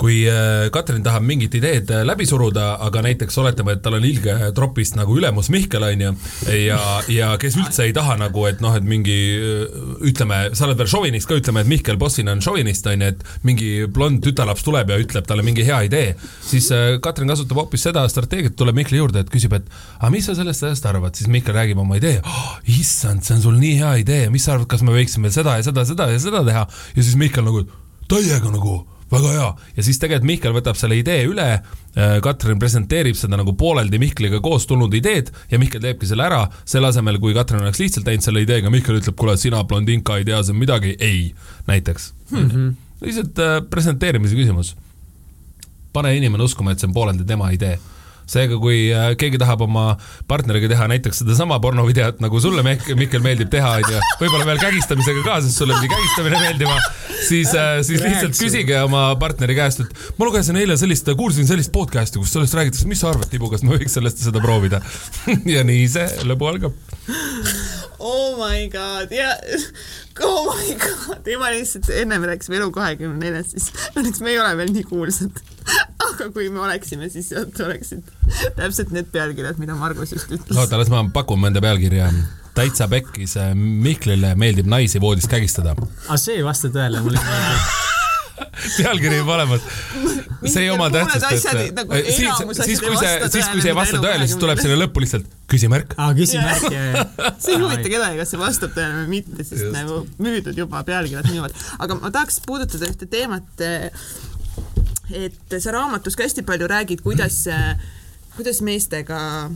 [0.00, 4.04] kui äh, Katrin tahab mingit ideed äh, läbi suruda, aga näiteks oletame, et tal on
[4.04, 6.12] ilge tropist nagu ülemus Mihkel, on ju,
[6.52, 6.80] ja,
[7.12, 9.78] ja kes üldse ei taha nagu, et noh, et mingi äh,
[10.10, 13.46] ütleme, sa oled veel šovinist ka, ütleme, et Mihkel bossina on šovinist, on ju, et
[13.48, 16.10] mingi blond tütarlaps tuleb ja ütleb talle mingi hea idee,
[16.44, 16.68] siis
[17.02, 20.66] Katrin kasutab hoopis seda strateegiat, tuleb Mihkli juurde, et küsib, et aga mis sa sellest
[20.66, 24.28] asjast arvad, siis Mihkel räägib oma idee oh,, issand, see on sul nii hea idee,
[24.34, 26.66] mis sa arvad, kas me võiksime seda ja seda, seda ja seda teha?
[26.96, 27.64] Ja siis Mihkel nagu
[28.10, 28.82] täiega nagu
[29.12, 33.54] väga hea, ja siis tegelikult Mihkel võtab selle idee üle, äh, Katrin presenteerib seda nagu
[33.58, 37.82] pooleldi Mihkliga koos tulnud ideed ja Mihkel teebki selle ära, selle asemel, kui Katrin oleks
[37.82, 41.28] lihtsalt teinud selle ideega, Mihkel ütleb, kuule, sina blondinka ei tea siin midagi, ei,
[41.70, 42.48] näiteks mm.
[42.48, 42.72] -hmm.
[43.06, 44.76] lihtsalt äh, presenteerimise küsimus.
[45.92, 47.78] pane inimene uskuma, et see on pooleldi tema idee
[48.30, 49.86] seega, kui äh, keegi tahab oma
[50.30, 55.38] partneriga teha näiteks sedasama pornovideot, nagu sulle, Mihkel, meeldib teha, onju, võib-olla veel kägistamisega ka,
[55.44, 56.76] sest sulle pidi kägistamine meeldima,
[57.28, 61.72] siis, äh, siis lihtsalt küsige oma partneri käest, et ma lugesin eile sellist, kuulsin sellist
[61.74, 64.82] podcast'i, kus sellest räägitakse, mis sa arvad, Tibu, kas me võiks sellest seda proovida?
[65.56, 66.74] Ja nii see lõbu algab.
[68.02, 69.32] Oh my god ja
[70.24, 74.40] oh my god ja ma lihtsalt ennem rääkisime Elu kahekümne neljast, siis õnneks me ei
[74.42, 75.40] ole veel nii kuulsad
[76.12, 78.06] aga kui me oleksime, siis oleksid
[78.58, 80.56] täpselt need pealkirjad, mida Margus just ütles.
[80.56, 82.10] oota, las ma pakun mõnda pealkirja.
[82.56, 85.76] täitsa pekkis, Mihklile meeldib naisi voodis kägistada.
[86.06, 87.84] aga see ei vasta tõele, mulle meeldib
[88.76, 89.60] pealkiri juba olemas.
[90.44, 94.00] see ei oma tähtsust, et nagu siis, siis kui see, siis kui see ei vasta
[94.02, 95.96] tõele, siis tuleb sinna lõppu lihtsalt küsimärk.
[95.96, 97.12] aa, küsimärk, jah, jah.
[97.42, 99.74] see ei huvita kedagi, kas see vastab tõele või mitte, sest Just.
[99.76, 101.56] nagu müüdud juba pealkirjad müüvad.
[101.78, 103.48] aga ma tahaks puudutada ühte teemat,
[105.14, 107.44] et sa raamatus ka hästi palju räägid, kuidas,
[108.36, 109.50] kuidas meestega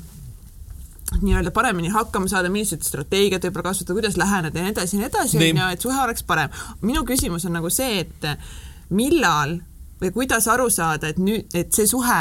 [1.20, 5.09] nii-öelda paremini hakkama saada, millised strateegiad võib-olla kasutada, kuidas läheneda ja nii edasi ja nii
[5.09, 6.55] edasi, onju, et suhe oleks parem.
[6.86, 8.28] minu küsimus on nagu see, et
[8.94, 9.59] millal
[10.01, 12.20] või kuidas aru saada, et nüüd, et see suhe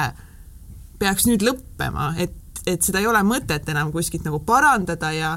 [1.00, 2.36] peaks nüüd lõppema, et
[2.68, 5.30] et seda ei ole mõtet enam kuskilt nagu parandada ja,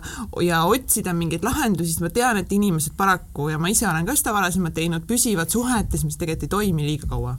[0.42, 4.16] ja otsida mingeid lahendusi, sest ma tean, et inimesed paraku ja ma ise olen ka
[4.18, 7.36] seda varasemalt teinud, püsivad suhetes, mis tegelikult ei toimi liiga kaua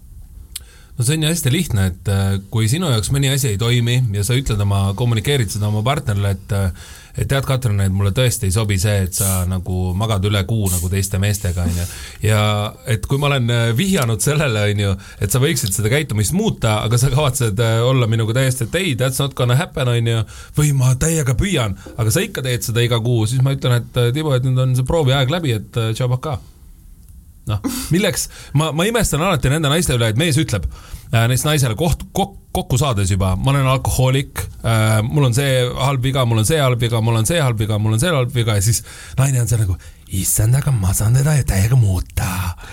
[0.98, 3.98] no see on ju hästi lihtne, et äh, kui sinu jaoks mõni asi ei toimi
[4.14, 8.10] ja sa ütled oma, kommunikeerid seda oma partnerile, et äh, et tead, Katrin, et mulle
[8.10, 11.84] tõesti ei sobi see, et sa nagu magad üle kuu nagu teiste meestega, onju.
[12.26, 12.40] ja
[12.90, 16.98] et kui ma olen äh, vihjanud sellele, onju, et sa võiksid seda käitumist muuta, aga
[17.02, 20.24] sa kavatsed olla minuga täiesti, et ei, that's not gonna happen, onju,
[20.58, 24.02] või ma täiega püüan, aga sa ikka teed seda iga kuu, siis ma ütlen, et
[24.14, 26.53] Timo, et nüüd on see prooviaeg läbi, et tšau, pakaa
[27.50, 27.64] noh,
[27.94, 32.06] milleks, ma, ma imestan alati nende naiste üle, et mees ütleb äh, näiteks naisele koht,
[32.16, 36.48] kok, kokku saades juba, ma olen alkohoolik äh,, mul on see halb viga, mul on
[36.48, 38.56] see halb viga, mul on see halb viga, mul on see halb viga.
[38.60, 38.84] Ja siis
[39.20, 39.78] naine on seal nagu,
[40.14, 42.30] issand, aga ma saan teda ju täiega muuta.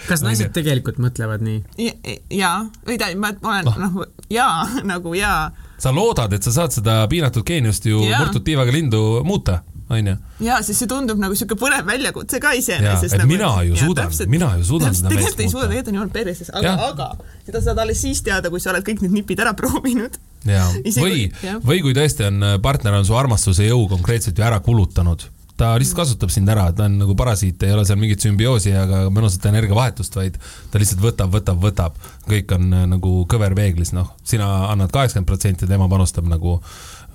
[0.08, 1.90] kas naised tegelikult mõtlevad nii?
[2.36, 3.80] jaa, või ta, ma olen noh.
[3.80, 5.50] no, jaa, nagu jaa.
[5.80, 10.16] sa loodad, et sa saad seda piinatud geeniust ju murtud tiivaga lindu muuta onju.
[10.46, 13.16] ja, sest see tundub nagu siuke põnev väljakutse ka iseenesest.
[13.18, 15.16] Nagu, mina ju ja, suudan, mina ju suudan seda meest muuta.
[15.16, 17.08] tegelikult ei suuda, tegelikult on jumal perses, aga, aga
[17.48, 20.16] seda saad alles siis teada, kui sa oled kõik need nipid ära proovinud.
[20.48, 20.64] ja,
[21.04, 21.26] või,
[21.66, 25.26] või kui tõesti on, partner on su armastuse jõu konkreetselt ju ära kulutanud
[25.60, 29.02] ta lihtsalt kasutab sind ära, ta on nagu parasiit, ei ole seal mingit sümbioosi ega
[29.12, 30.38] mõnusat energiavahetust, vaid
[30.72, 31.98] ta lihtsalt võtab, võtab, võtab.
[32.24, 36.56] kõik on äh, nagu kõver peeglis, noh, sina annad kaheksakümmend protsenti, tema panustab nagu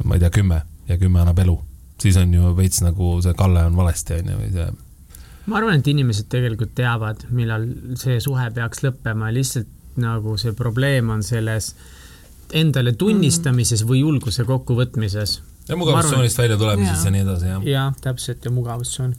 [0.04, 1.58] ma ei tea, kümme ja kümme annab elu
[2.02, 4.72] siis on ju veits nagu see kalle on valesti, on ju, või see
[5.46, 7.68] ma arvan, et inimesed tegelikult teavad, millal
[8.00, 9.70] see suhe peaks lõppema, lihtsalt
[10.02, 11.72] nagu see probleem on selles
[12.56, 15.40] endale tunnistamises või julguse kokkuvõtmises.
[15.70, 17.06] ja mugavustsoonist välja tulemises ja.
[17.06, 17.70] ja nii edasi, jah.
[17.70, 19.16] jah, täpselt ja mugavustsoon.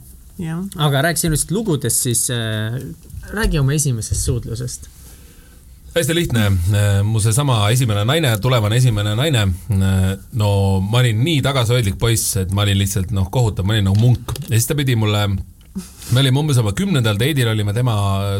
[0.87, 2.77] aga rääkisime lihtsalt lugudest, siis äh,
[3.33, 4.89] räägi oma esimesest suudlusest
[5.95, 6.47] hästi lihtne,
[7.07, 9.45] mu seesama esimene naine, tulevane esimene naine,
[10.37, 10.49] no
[10.83, 14.35] ma olin nii tagasihoidlik poiss, et ma olin lihtsalt noh, kohutav, ma olin nagu munk.
[14.47, 15.23] Ja siis ta pidi mulle
[16.11, 17.95] me olime umbes oma kümnendal date'il olime tema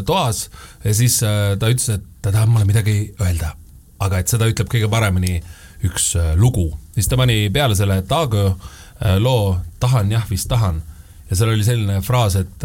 [0.06, 0.46] toas.
[0.84, 3.54] Ja siis äh, ta ütles, et ta tahab mulle midagi öelda,
[4.04, 5.38] aga et seda ütleb kõige paremini
[5.86, 6.70] üks äh, lugu.
[6.94, 10.82] siis ta pani peale selle Tago äh, loo Tahan jah, vist tahan.
[11.30, 12.64] Ja seal oli selline fraas, et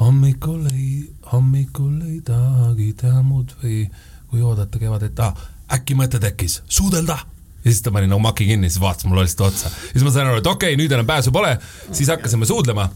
[0.00, 3.82] hommikul ei, hommikul ei tahagi teha muud või
[4.28, 5.34] kui oodata kevadet ah,,
[5.74, 7.18] äkki mõte tekkis, suudelda
[7.64, 9.72] ja siis ta pani nagu maki kinni, siis vaatas mulle lihtsalt otsa.
[9.92, 11.56] siis ma sain aru, et okei okay,, nüüd enam pääsu pole,
[11.92, 12.88] siis hakkasime suudlema.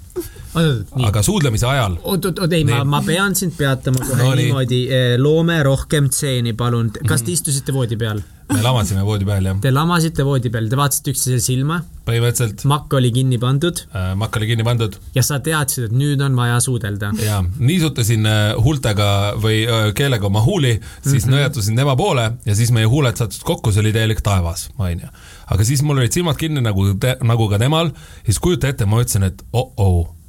[0.55, 1.97] Aga suudlemise ajal.
[2.03, 4.83] oot, oot, oot, ei, ma, ma pean sind peatama kohe no, niimoodi.
[4.93, 6.93] Eh, loome rohkem stseeni, palun.
[7.09, 8.23] kas te istusite voodi peal?
[8.53, 9.59] me lamasime voodi peal, jah.
[9.63, 11.79] Te lamasite voodi peal, te vaatasite üksteisele silma.
[12.07, 12.65] põhimõtteliselt.
[12.69, 14.13] makk oli kinni pandud äh,.
[14.19, 14.97] makk oli kinni pandud.
[15.15, 17.13] ja sa teadsid, et nüüd on vaja suudelda.
[17.23, 19.11] ja, niisutasin äh, huultega
[19.43, 21.37] või äh, keelega oma huuli, siis mm -hmm.
[21.37, 25.13] nõjatasin tema poole ja siis meie huuled sattusid kokku, see oli täielik taevas, onju.
[25.47, 26.89] aga siis mul olid silmad kinni nagu,
[27.23, 30.22] nagu ka temal, siis kujuta ette, ma ütlesin, et oh-oh.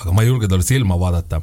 [0.00, 1.42] Aga ma ei julge talle silma vaadata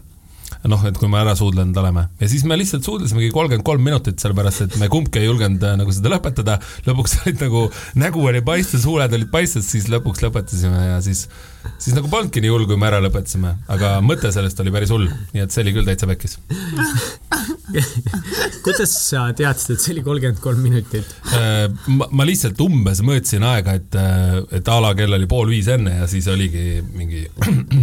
[0.67, 2.01] noh, et kui me ära suudlenud oleme.
[2.19, 5.77] Ja siis me lihtsalt suudlesimegi kolmkümmend kolm minutit, sellepärast et me kumbki ei julgenud äh,
[5.79, 6.57] nagu seda lõpetada.
[6.87, 7.61] lõpuks olid nagu,
[7.99, 11.27] nägu oli paistes, huuled olid paistes, siis lõpuks lõpetasime ja siis,
[11.77, 15.07] siis nagu polnudki nii hull, kui me ära lõpetasime, aga mõte sellest oli päris hull,
[15.31, 16.35] nii et see oli küll täitsa pekkis.
[18.65, 21.07] Kuidas sa teadsid, et see oli kolmkümmend kolm minutit?
[21.39, 25.55] Äh, ma, ma lihtsalt umbes mõõtsin aega, et, äh, et a la kell oli pool
[25.55, 27.29] viis enne ja siis oligi mingi,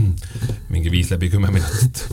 [0.75, 2.05] mingi viis läbi kümme minutit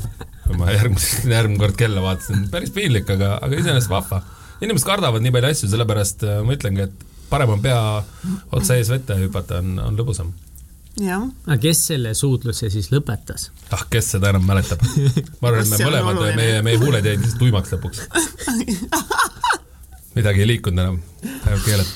[0.44, 4.22] kui ma järgmine, järgmine kord kella vaatasin, päris piinlik, aga, aga iseenesest vahva.
[4.64, 7.80] inimesed kardavad nii palju asju, sellepärast äh, ma ütlengi, et parem on pea
[8.54, 10.34] otsa ees vette hüpata, on, on lõbusam.
[11.02, 13.50] aga kes selle suudluse siis lõpetas?
[13.72, 14.84] ah, kes seda enam mäletab?
[15.42, 18.06] ma arvan, et me mõlemad, meie, meie huuled jäid lihtsalt tuimaks lõpuks.
[20.18, 21.02] midagi ei liikunud enam,
[21.48, 21.96] ainult keeled.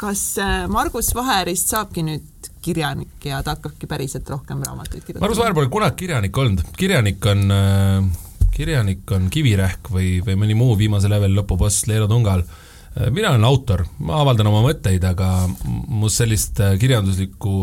[0.00, 2.32] kas äh, Margus Vaherist saabki nüüd
[2.66, 5.24] kirjanik ja ta hakkabki päriselt rohkem raamatuid kirjutama.
[5.24, 8.14] Margus Vaher pole kunagi kirjanik olnud, kirjanik on äh,
[8.56, 12.42] kirjanik on Kivirähk või, või mõni muu viimase leveli lõpuboss Leelo Tungal.
[12.42, 15.32] Äh, mina olen autor, ma avaldan oma mõtteid, aga
[15.66, 17.58] must sellist äh, kirjanduslikku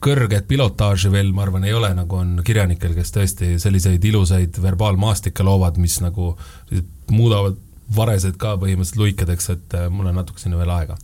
[0.00, 5.44] kõrget pilotaaži veel, ma arvan, ei ole, nagu on kirjanikel, kes tõesti selliseid ilusaid verbaalmaastikke
[5.44, 6.30] loovad, mis nagu
[7.12, 7.58] muudavad
[7.92, 10.96] varesed ka põhimõtteliselt luikedeks, et mul on natuke sinna veel aega.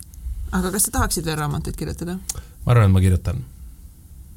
[0.56, 2.16] aga kas sa tahaksid veel raamatuid kirjutada?
[2.64, 3.44] Ma arvan, et ma kirjutan.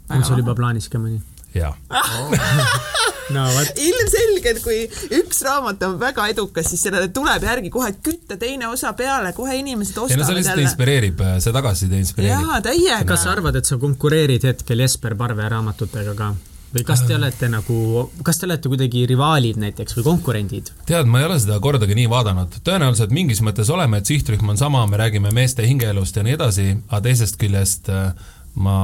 [0.09, 1.21] on sul juba plaanis ka mõni?
[1.53, 1.73] jaa
[3.35, 3.43] no,
[3.79, 4.79] ilmselgelt, kui
[5.19, 9.55] üks raamat on väga edukas, siis sellele tuleb järgi kohe kütta teine osa peale, kohe
[9.61, 10.25] inimesed ostavad jälle.
[10.27, 12.49] see lihtsalt inspireerib, see tagasiside inspireerib.
[12.49, 13.03] jaa, täiega.
[13.13, 16.33] kas sa arvad, et sa konkureerid hetkel Jesper Parve raamatutega ka?
[16.73, 17.77] Või kas te olete nagu,
[18.25, 20.71] kas te olete kuidagi rivaalid näiteks või konkurendid?
[20.89, 24.59] tead, ma ei ole seda kordagi nii vaadanud, tõenäoliselt mingis mõttes oleme, et sihtrühm on
[24.59, 28.13] sama, me räägime meeste hingeelust ja nii edasi, aga teisest küljest äh,
[28.55, 28.77] ma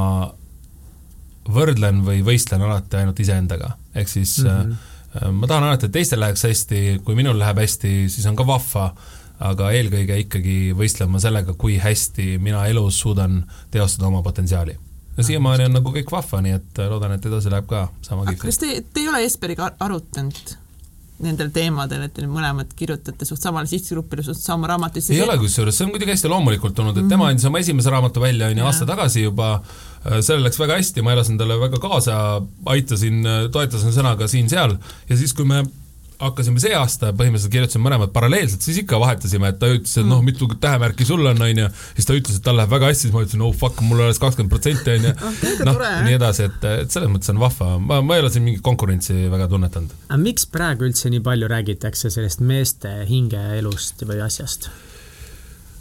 [1.50, 5.40] võrdlen või võistlen alati ainult iseendaga, ehk siis mm -hmm.
[5.40, 8.92] ma tahan alati, et teistel läheks hästi, kui minul läheb hästi, siis on ka vahva,
[9.40, 14.78] aga eelkõige ikkagi võistlen ma sellega, kui hästi mina elus suudan teostada oma potentsiaali
[15.20, 18.48] ja siiamaani on nagu kõik vahva, nii et loodan, et edasi läheb ka sama kihvt.
[18.48, 20.56] kas te, te ei ole Jesperiga arutanud
[21.20, 25.12] nendel teemadel, et te mõlemad kirjutate suht samale sihtgrupile, suht sama raamatusse?
[25.16, 27.16] ei ole kusjuures, see on kuidagi hästi loomulikult olnud, et mm -hmm.
[27.16, 30.80] tema andis oma esimese raamatu välja, on ju, aasta tagasi juba, äh, sellel läks väga
[30.80, 34.78] hästi, ma elasin talle väga kaasa, aitasin, toetasin sõnaga siin-seal
[35.10, 35.66] ja siis, kui me
[36.20, 40.20] hakkasime see aasta, põhimõtteliselt kirjutasime mõlemad paralleelselt, siis ikka vahetasime, et ta ütles, et noh,
[40.26, 41.70] mitu tähemärki sul on, onju.
[41.96, 44.20] siis ta ütles, et tal läheb väga hästi, siis ma ütlesin, oh fuck, mul alles
[44.22, 45.14] kakskümmend protsenti, onju.
[45.70, 48.66] noh, nii edasi, et, et selles mõttes on vahva, ma, ma ei ole siin mingit
[48.66, 49.96] konkurentsi väga tunnetanud.
[50.10, 54.72] aga miks praegu üldse nii palju räägitakse sellest meeste hingeelust või asjast?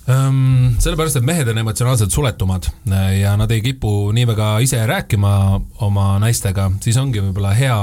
[0.09, 4.81] Ehm, sellepärast, et mehed on emotsionaalselt suletumad äh, ja nad ei kipu nii väga ise
[4.89, 5.33] rääkima
[5.85, 7.77] oma naistega, siis ongi võib-olla hea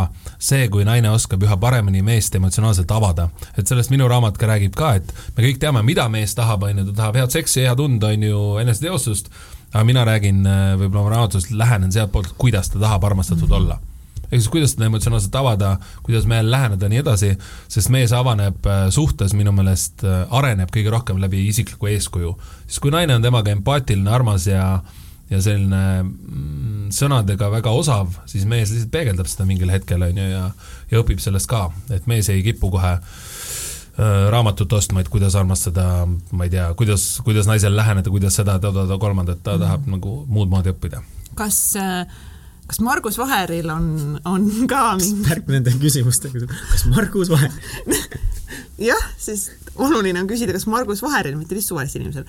[0.45, 3.29] see, kui naine oskab üha paremini meest emotsionaalselt avada.
[3.57, 6.83] et sellest minu raamat ka räägib ka, et me kõik teame, mida mees tahab, on
[6.83, 9.31] ju, ta tahab head seksi, head und, on ju, eneseteostust,
[9.73, 13.61] aga mina räägin äh, võib-olla oma raamatus, lähenen sealtpoolt, kuidas ta tahab armastatud mm -hmm.
[13.63, 13.81] olla
[14.25, 17.31] ehk siis kuidas seda emotsionaalselt avada, kuidas mehel läheneda, nii edasi,
[17.71, 22.35] sest mees avaneb äh, suhtes minu meelest, äh, areneb kõige rohkem läbi isikliku eeskuju.
[22.67, 24.81] siis kui naine on temaga empaatiline, armas ja
[25.29, 30.27] ja selline mm, sõnadega väga osav, siis mees lihtsalt peegeldab seda mingil hetkel, on ju,
[30.29, 30.49] ja
[30.91, 36.05] ja õpib sellest ka, et mees ei kipu kohe äh, raamatut ostma, et kuidas armastada,
[36.05, 39.97] ma ei tea, kuidas, kuidas naisele läheneda, kuidas seda, toda, kolmandat, ta tahab mm -hmm.
[39.97, 41.03] nagu muud moodi õppida.
[41.35, 42.07] kas äh
[42.65, 47.51] kas Margus Vaheril on, on ka mingi värk nende küsimustega, kas Margus Vaher
[48.89, 52.25] jah, sest oluline on küsida, kas Margus Vaheril, mitte lihtsalt suvalisel inimesel,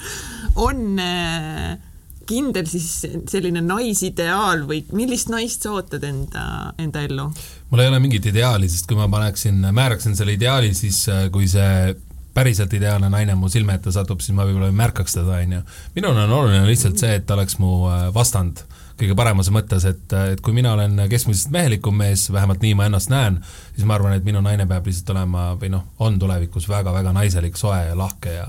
[0.60, 1.78] on äh,
[2.26, 2.88] kindel siis
[3.30, 6.46] selline naisideaal või millist naist sa ootad enda,
[6.82, 7.28] enda ellu?
[7.70, 11.48] mul ei ole mingit ideaali, sest kui ma paneksin, määraksin selle ideaali, siis äh, kui
[11.50, 11.94] see
[12.36, 15.62] päriselt ideaalne naine mu silme ette satub, siis ma võib-olla ei märkaks teda, onju.
[15.96, 18.66] minul on oluline lihtsalt see, et ta oleks mu äh, vastand
[18.96, 23.12] kõige paremas mõttes, et, et kui mina olen keskmisest mehelikum mees, vähemalt nii ma ennast
[23.12, 23.42] näen,
[23.74, 27.58] siis ma arvan, et minu naine peab lihtsalt olema või noh, on tulevikus väga-väga naiselik,
[27.60, 28.46] soe ja lahke ja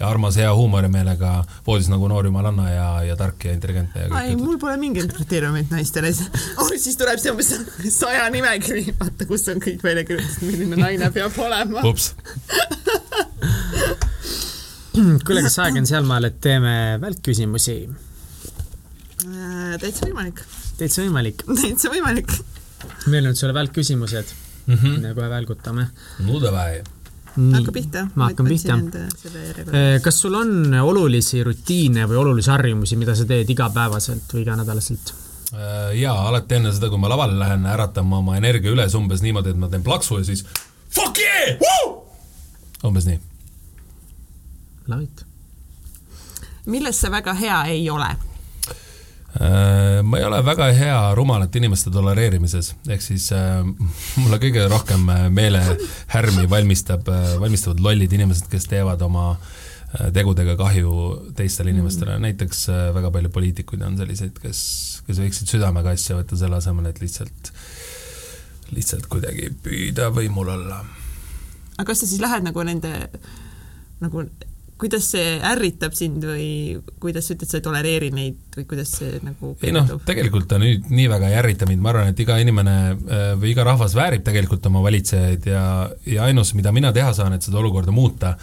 [0.00, 1.30] ja armas, hea huumorimeelega,
[1.66, 4.06] voodis nagu noor jumalanna ja, ja tark ja intelligentne.
[4.22, 6.12] ei, mul pole mingeid kriteeriumeid naistele
[6.60, 6.70] oh,.
[6.76, 7.52] siis tuleb see umbes
[7.92, 11.84] saja nimekiri, vaata, kus on kõik välja kirjutatud, milline naine peab olema.
[11.88, 12.14] ups
[15.26, 16.72] kuule, kas aeg on sealmaal, et teeme
[17.02, 17.76] välkküsimusi?
[19.28, 20.40] Äh, täitsa võimalik.
[20.80, 21.44] täitsa võimalik.
[21.60, 22.32] täitsa võimalik.
[23.12, 24.32] meil on sulle välkküsimused
[24.66, 24.74] mm.
[24.74, 25.04] -hmm.
[25.04, 25.90] me kohe välgutame.
[26.24, 26.80] no davai.
[27.36, 28.04] Hakka pihta.
[28.14, 28.76] ma hakkan pihta.
[28.76, 35.14] Äh, kas sul on olulisi rutiine või olulisi harjumusi, mida sa teed igapäevaselt või iganädalaselt?
[35.54, 39.22] Äh, jaa, alati enne seda, kui ma lavale lähen, äratan ma oma energia üles umbes
[39.24, 40.44] niimoodi, et ma teen plaksu ja siis
[40.94, 41.58] fuck yeah!
[42.86, 43.20] umbes nii.
[44.90, 45.26] Love it.
[46.66, 48.14] milles sa väga hea ei ole?
[49.30, 53.60] Äh, ma ei ole väga hea rumalate inimeste tolereerimises, ehk siis äh,
[54.22, 57.06] mulle kõige rohkem äh, meelehärmi valmistab,
[57.38, 59.34] valmistavad lollid inimesed, kes teevad oma
[60.14, 60.90] tegudega kahju
[61.34, 62.22] teistele inimestele, mm.
[62.22, 62.60] näiteks
[62.94, 64.60] väga palju poliitikuid on selliseid, kes,
[65.06, 67.50] kes võiksid südamega asja võtta selle asemel, et lihtsalt,
[68.70, 70.78] lihtsalt kuidagi püüda võimul olla.
[71.74, 72.92] aga kas sa siis lähed nagu nende
[73.98, 74.26] nagu
[74.80, 76.46] kuidas see ärritab sind või
[77.02, 80.60] kuidas sa ütled, sa ei tolereeri neid või kuidas see nagu ei noh, tegelikult ta
[80.60, 83.96] nüüd nii väga ei ärrita mind, ma arvan, et iga inimene äh, või iga rahvas
[83.98, 85.64] väärib tegelikult oma valitsejaid ja,
[86.08, 88.34] ja ainus, mida mina teha saan, et seda olukorda muuta,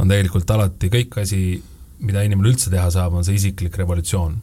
[0.00, 1.40] on tegelikult alati kõik asi,
[2.04, 4.36] mida inimene üldse teha saab, on see isiklik revolutsioon.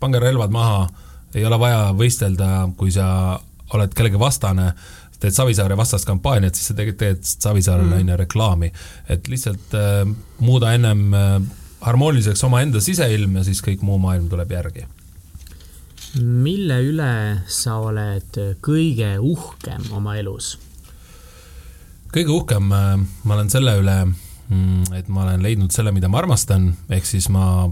[0.00, 0.84] pange relvad maha,
[1.34, 3.40] ei ole vaja võistelda, kui sa
[3.74, 4.72] oled kellegi vastane
[5.24, 8.00] teed Savisaare vastast kampaaniat, siis sa tegelikult teed Savisaarele mm.
[8.02, 8.72] on ju reklaami.
[9.08, 10.02] et lihtsalt äh,
[10.44, 11.38] muuda ennem äh,
[11.84, 14.86] harmooniliseks omaenda siseilm ja siis kõik muu maailm tuleb järgi.
[16.20, 17.14] mille üle
[17.50, 20.54] sa oled kõige uhkem oma elus?
[22.14, 22.92] kõige uhkem äh,
[23.24, 27.28] ma olen selle üle, mm, et ma olen leidnud selle, mida ma armastan, ehk siis
[27.32, 27.68] ma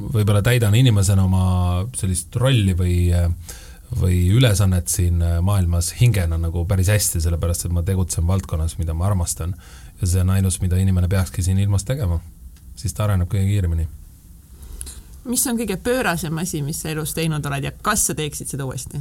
[0.00, 3.30] võib-olla täidan inimesena oma sellist rolli või äh,
[4.00, 8.94] või ülesannet siin äh, maailmas hingena nagu päris hästi, sellepärast et ma tegutsen valdkonnas, mida
[8.94, 9.54] ma armastan.
[10.00, 12.20] ja see on ainus, mida inimene peakski siin ilmas tegema.
[12.76, 13.88] siis ta areneb kõige kiiremini.
[15.24, 18.64] mis on kõige pöörasem asi, mis sa elus teinud oled ja kas sa teeksid seda
[18.64, 19.00] uuesti?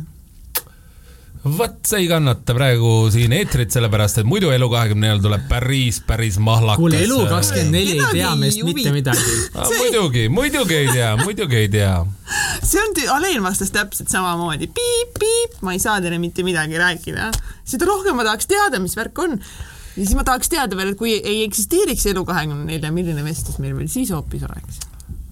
[1.43, 6.81] Vot see ei kannata praegu siin eetrit, sellepärast et muidu Elu24 tuleb päris, päris mahlakas.
[6.81, 9.35] kuule, Elu24 ei tea meist mitte midagi.
[9.79, 11.93] muidugi, muidugi ei tea, muidugi ei tea.
[12.69, 17.31] see on, Alen vastas täpselt samamoodi, piip-piip, ma ei saa teile mitte midagi rääkida.
[17.63, 19.39] seda rohkem ma tahaks teada, mis värk on.
[19.39, 23.87] ja siis ma tahaks teada veel, et kui ei eksisteeriks Elu24, milline vestlus meil veel
[23.87, 24.83] siis hoopis oleks?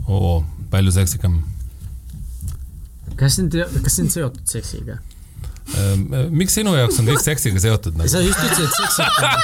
[0.08, 0.40] oo,
[0.72, 1.42] palju seksikam.
[3.20, 5.02] kas see on, kas see on seotud seksiga?
[5.76, 8.07] Ehm, miks sinu jaoks on kõik seksiga seotud nagu?
[8.07, 9.39] sa just ütlesid, et seksikam.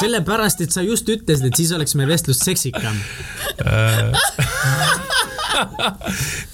[0.00, 2.94] sellepärast, et sa just ütlesid, et siis oleks meil vestlus seksikam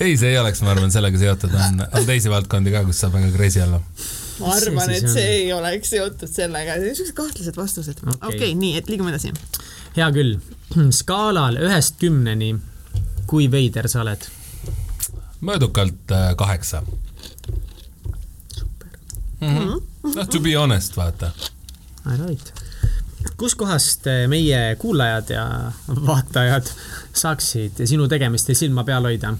[0.02, 3.12] ei, see ei oleks, ma arvan, sellega seotud, on, on teisi valdkondi ka, kus saab
[3.20, 3.78] väga crazy olla.
[4.40, 7.98] ma arvan, et see ei oleks seotud sellega, niisugused kahtlased vastused.
[8.02, 8.31] okei okay.
[8.35, 9.31] okay,, nii, et liigume edasi.
[9.94, 10.32] hea küll,
[11.01, 12.51] skaalal ühest kümneni,
[13.31, 14.22] kui veider sa oled?
[15.40, 16.82] möödukalt äh, kaheksa
[19.41, 19.81] mm -hmm..
[20.15, 21.31] noh, to be honest, vaata.
[22.05, 22.53] Right.
[23.37, 25.73] kuskohast eh, meie kuulajad ja
[26.07, 26.71] vaatajad
[27.12, 29.35] saaksid sinu tegemistel silma peal hoida?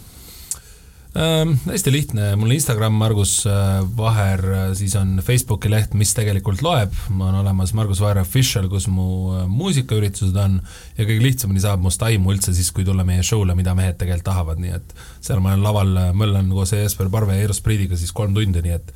[1.11, 3.53] Ähm, hästi lihtne, mul Instagram Margus äh,
[3.97, 8.87] Vaher, äh, siis on Facebooki leht, mis tegelikult loeb, on olemas Margus Vaher Official, kus
[8.87, 10.61] mu äh, muusikaüritused on
[10.95, 14.29] ja kõige lihtsamini saab must aimu üldse siis, kui tulla meie show'le, mida mehed tegelikult
[14.29, 18.15] tahavad, nii et seal ma olen laval, möllan koos Jesper Parve ja Eero Spriidiga siis
[18.15, 18.95] kolm tundi, nii et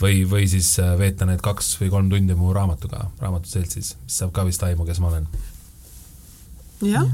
[0.00, 4.34] või, või siis äh, veeta need kaks või kolm tundi mu raamatuga, Raamatuseltsis, mis saab
[4.36, 5.26] ka vist aimu, kes ma olen.
[6.80, 7.08] jah ja.,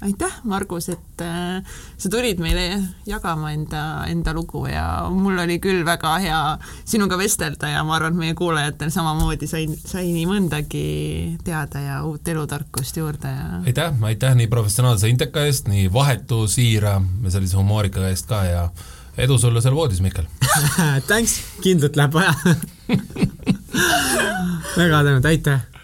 [0.00, 1.62] aitäh, Margus, et äh,
[1.96, 2.66] sa tulid meile
[3.08, 6.40] jagama enda, enda lugu ja mul oli küll väga hea
[6.84, 10.84] sinuga vestelda ja ma arvan, et meie kuulajatel samamoodi sai, sai nii mõndagi
[11.44, 13.62] teada ja uut elutarkust juurde ja.
[13.64, 18.68] aitäh, aitäh nii professionaalse inteka eest, nii vahetu, siira ja sellise humoorika eest ka ja
[19.16, 20.26] edu sulle seal voodis, Mihkel
[21.08, 22.34] Thanks, kindlalt läheb vaja.
[24.76, 25.75] Väga tänud, aitäh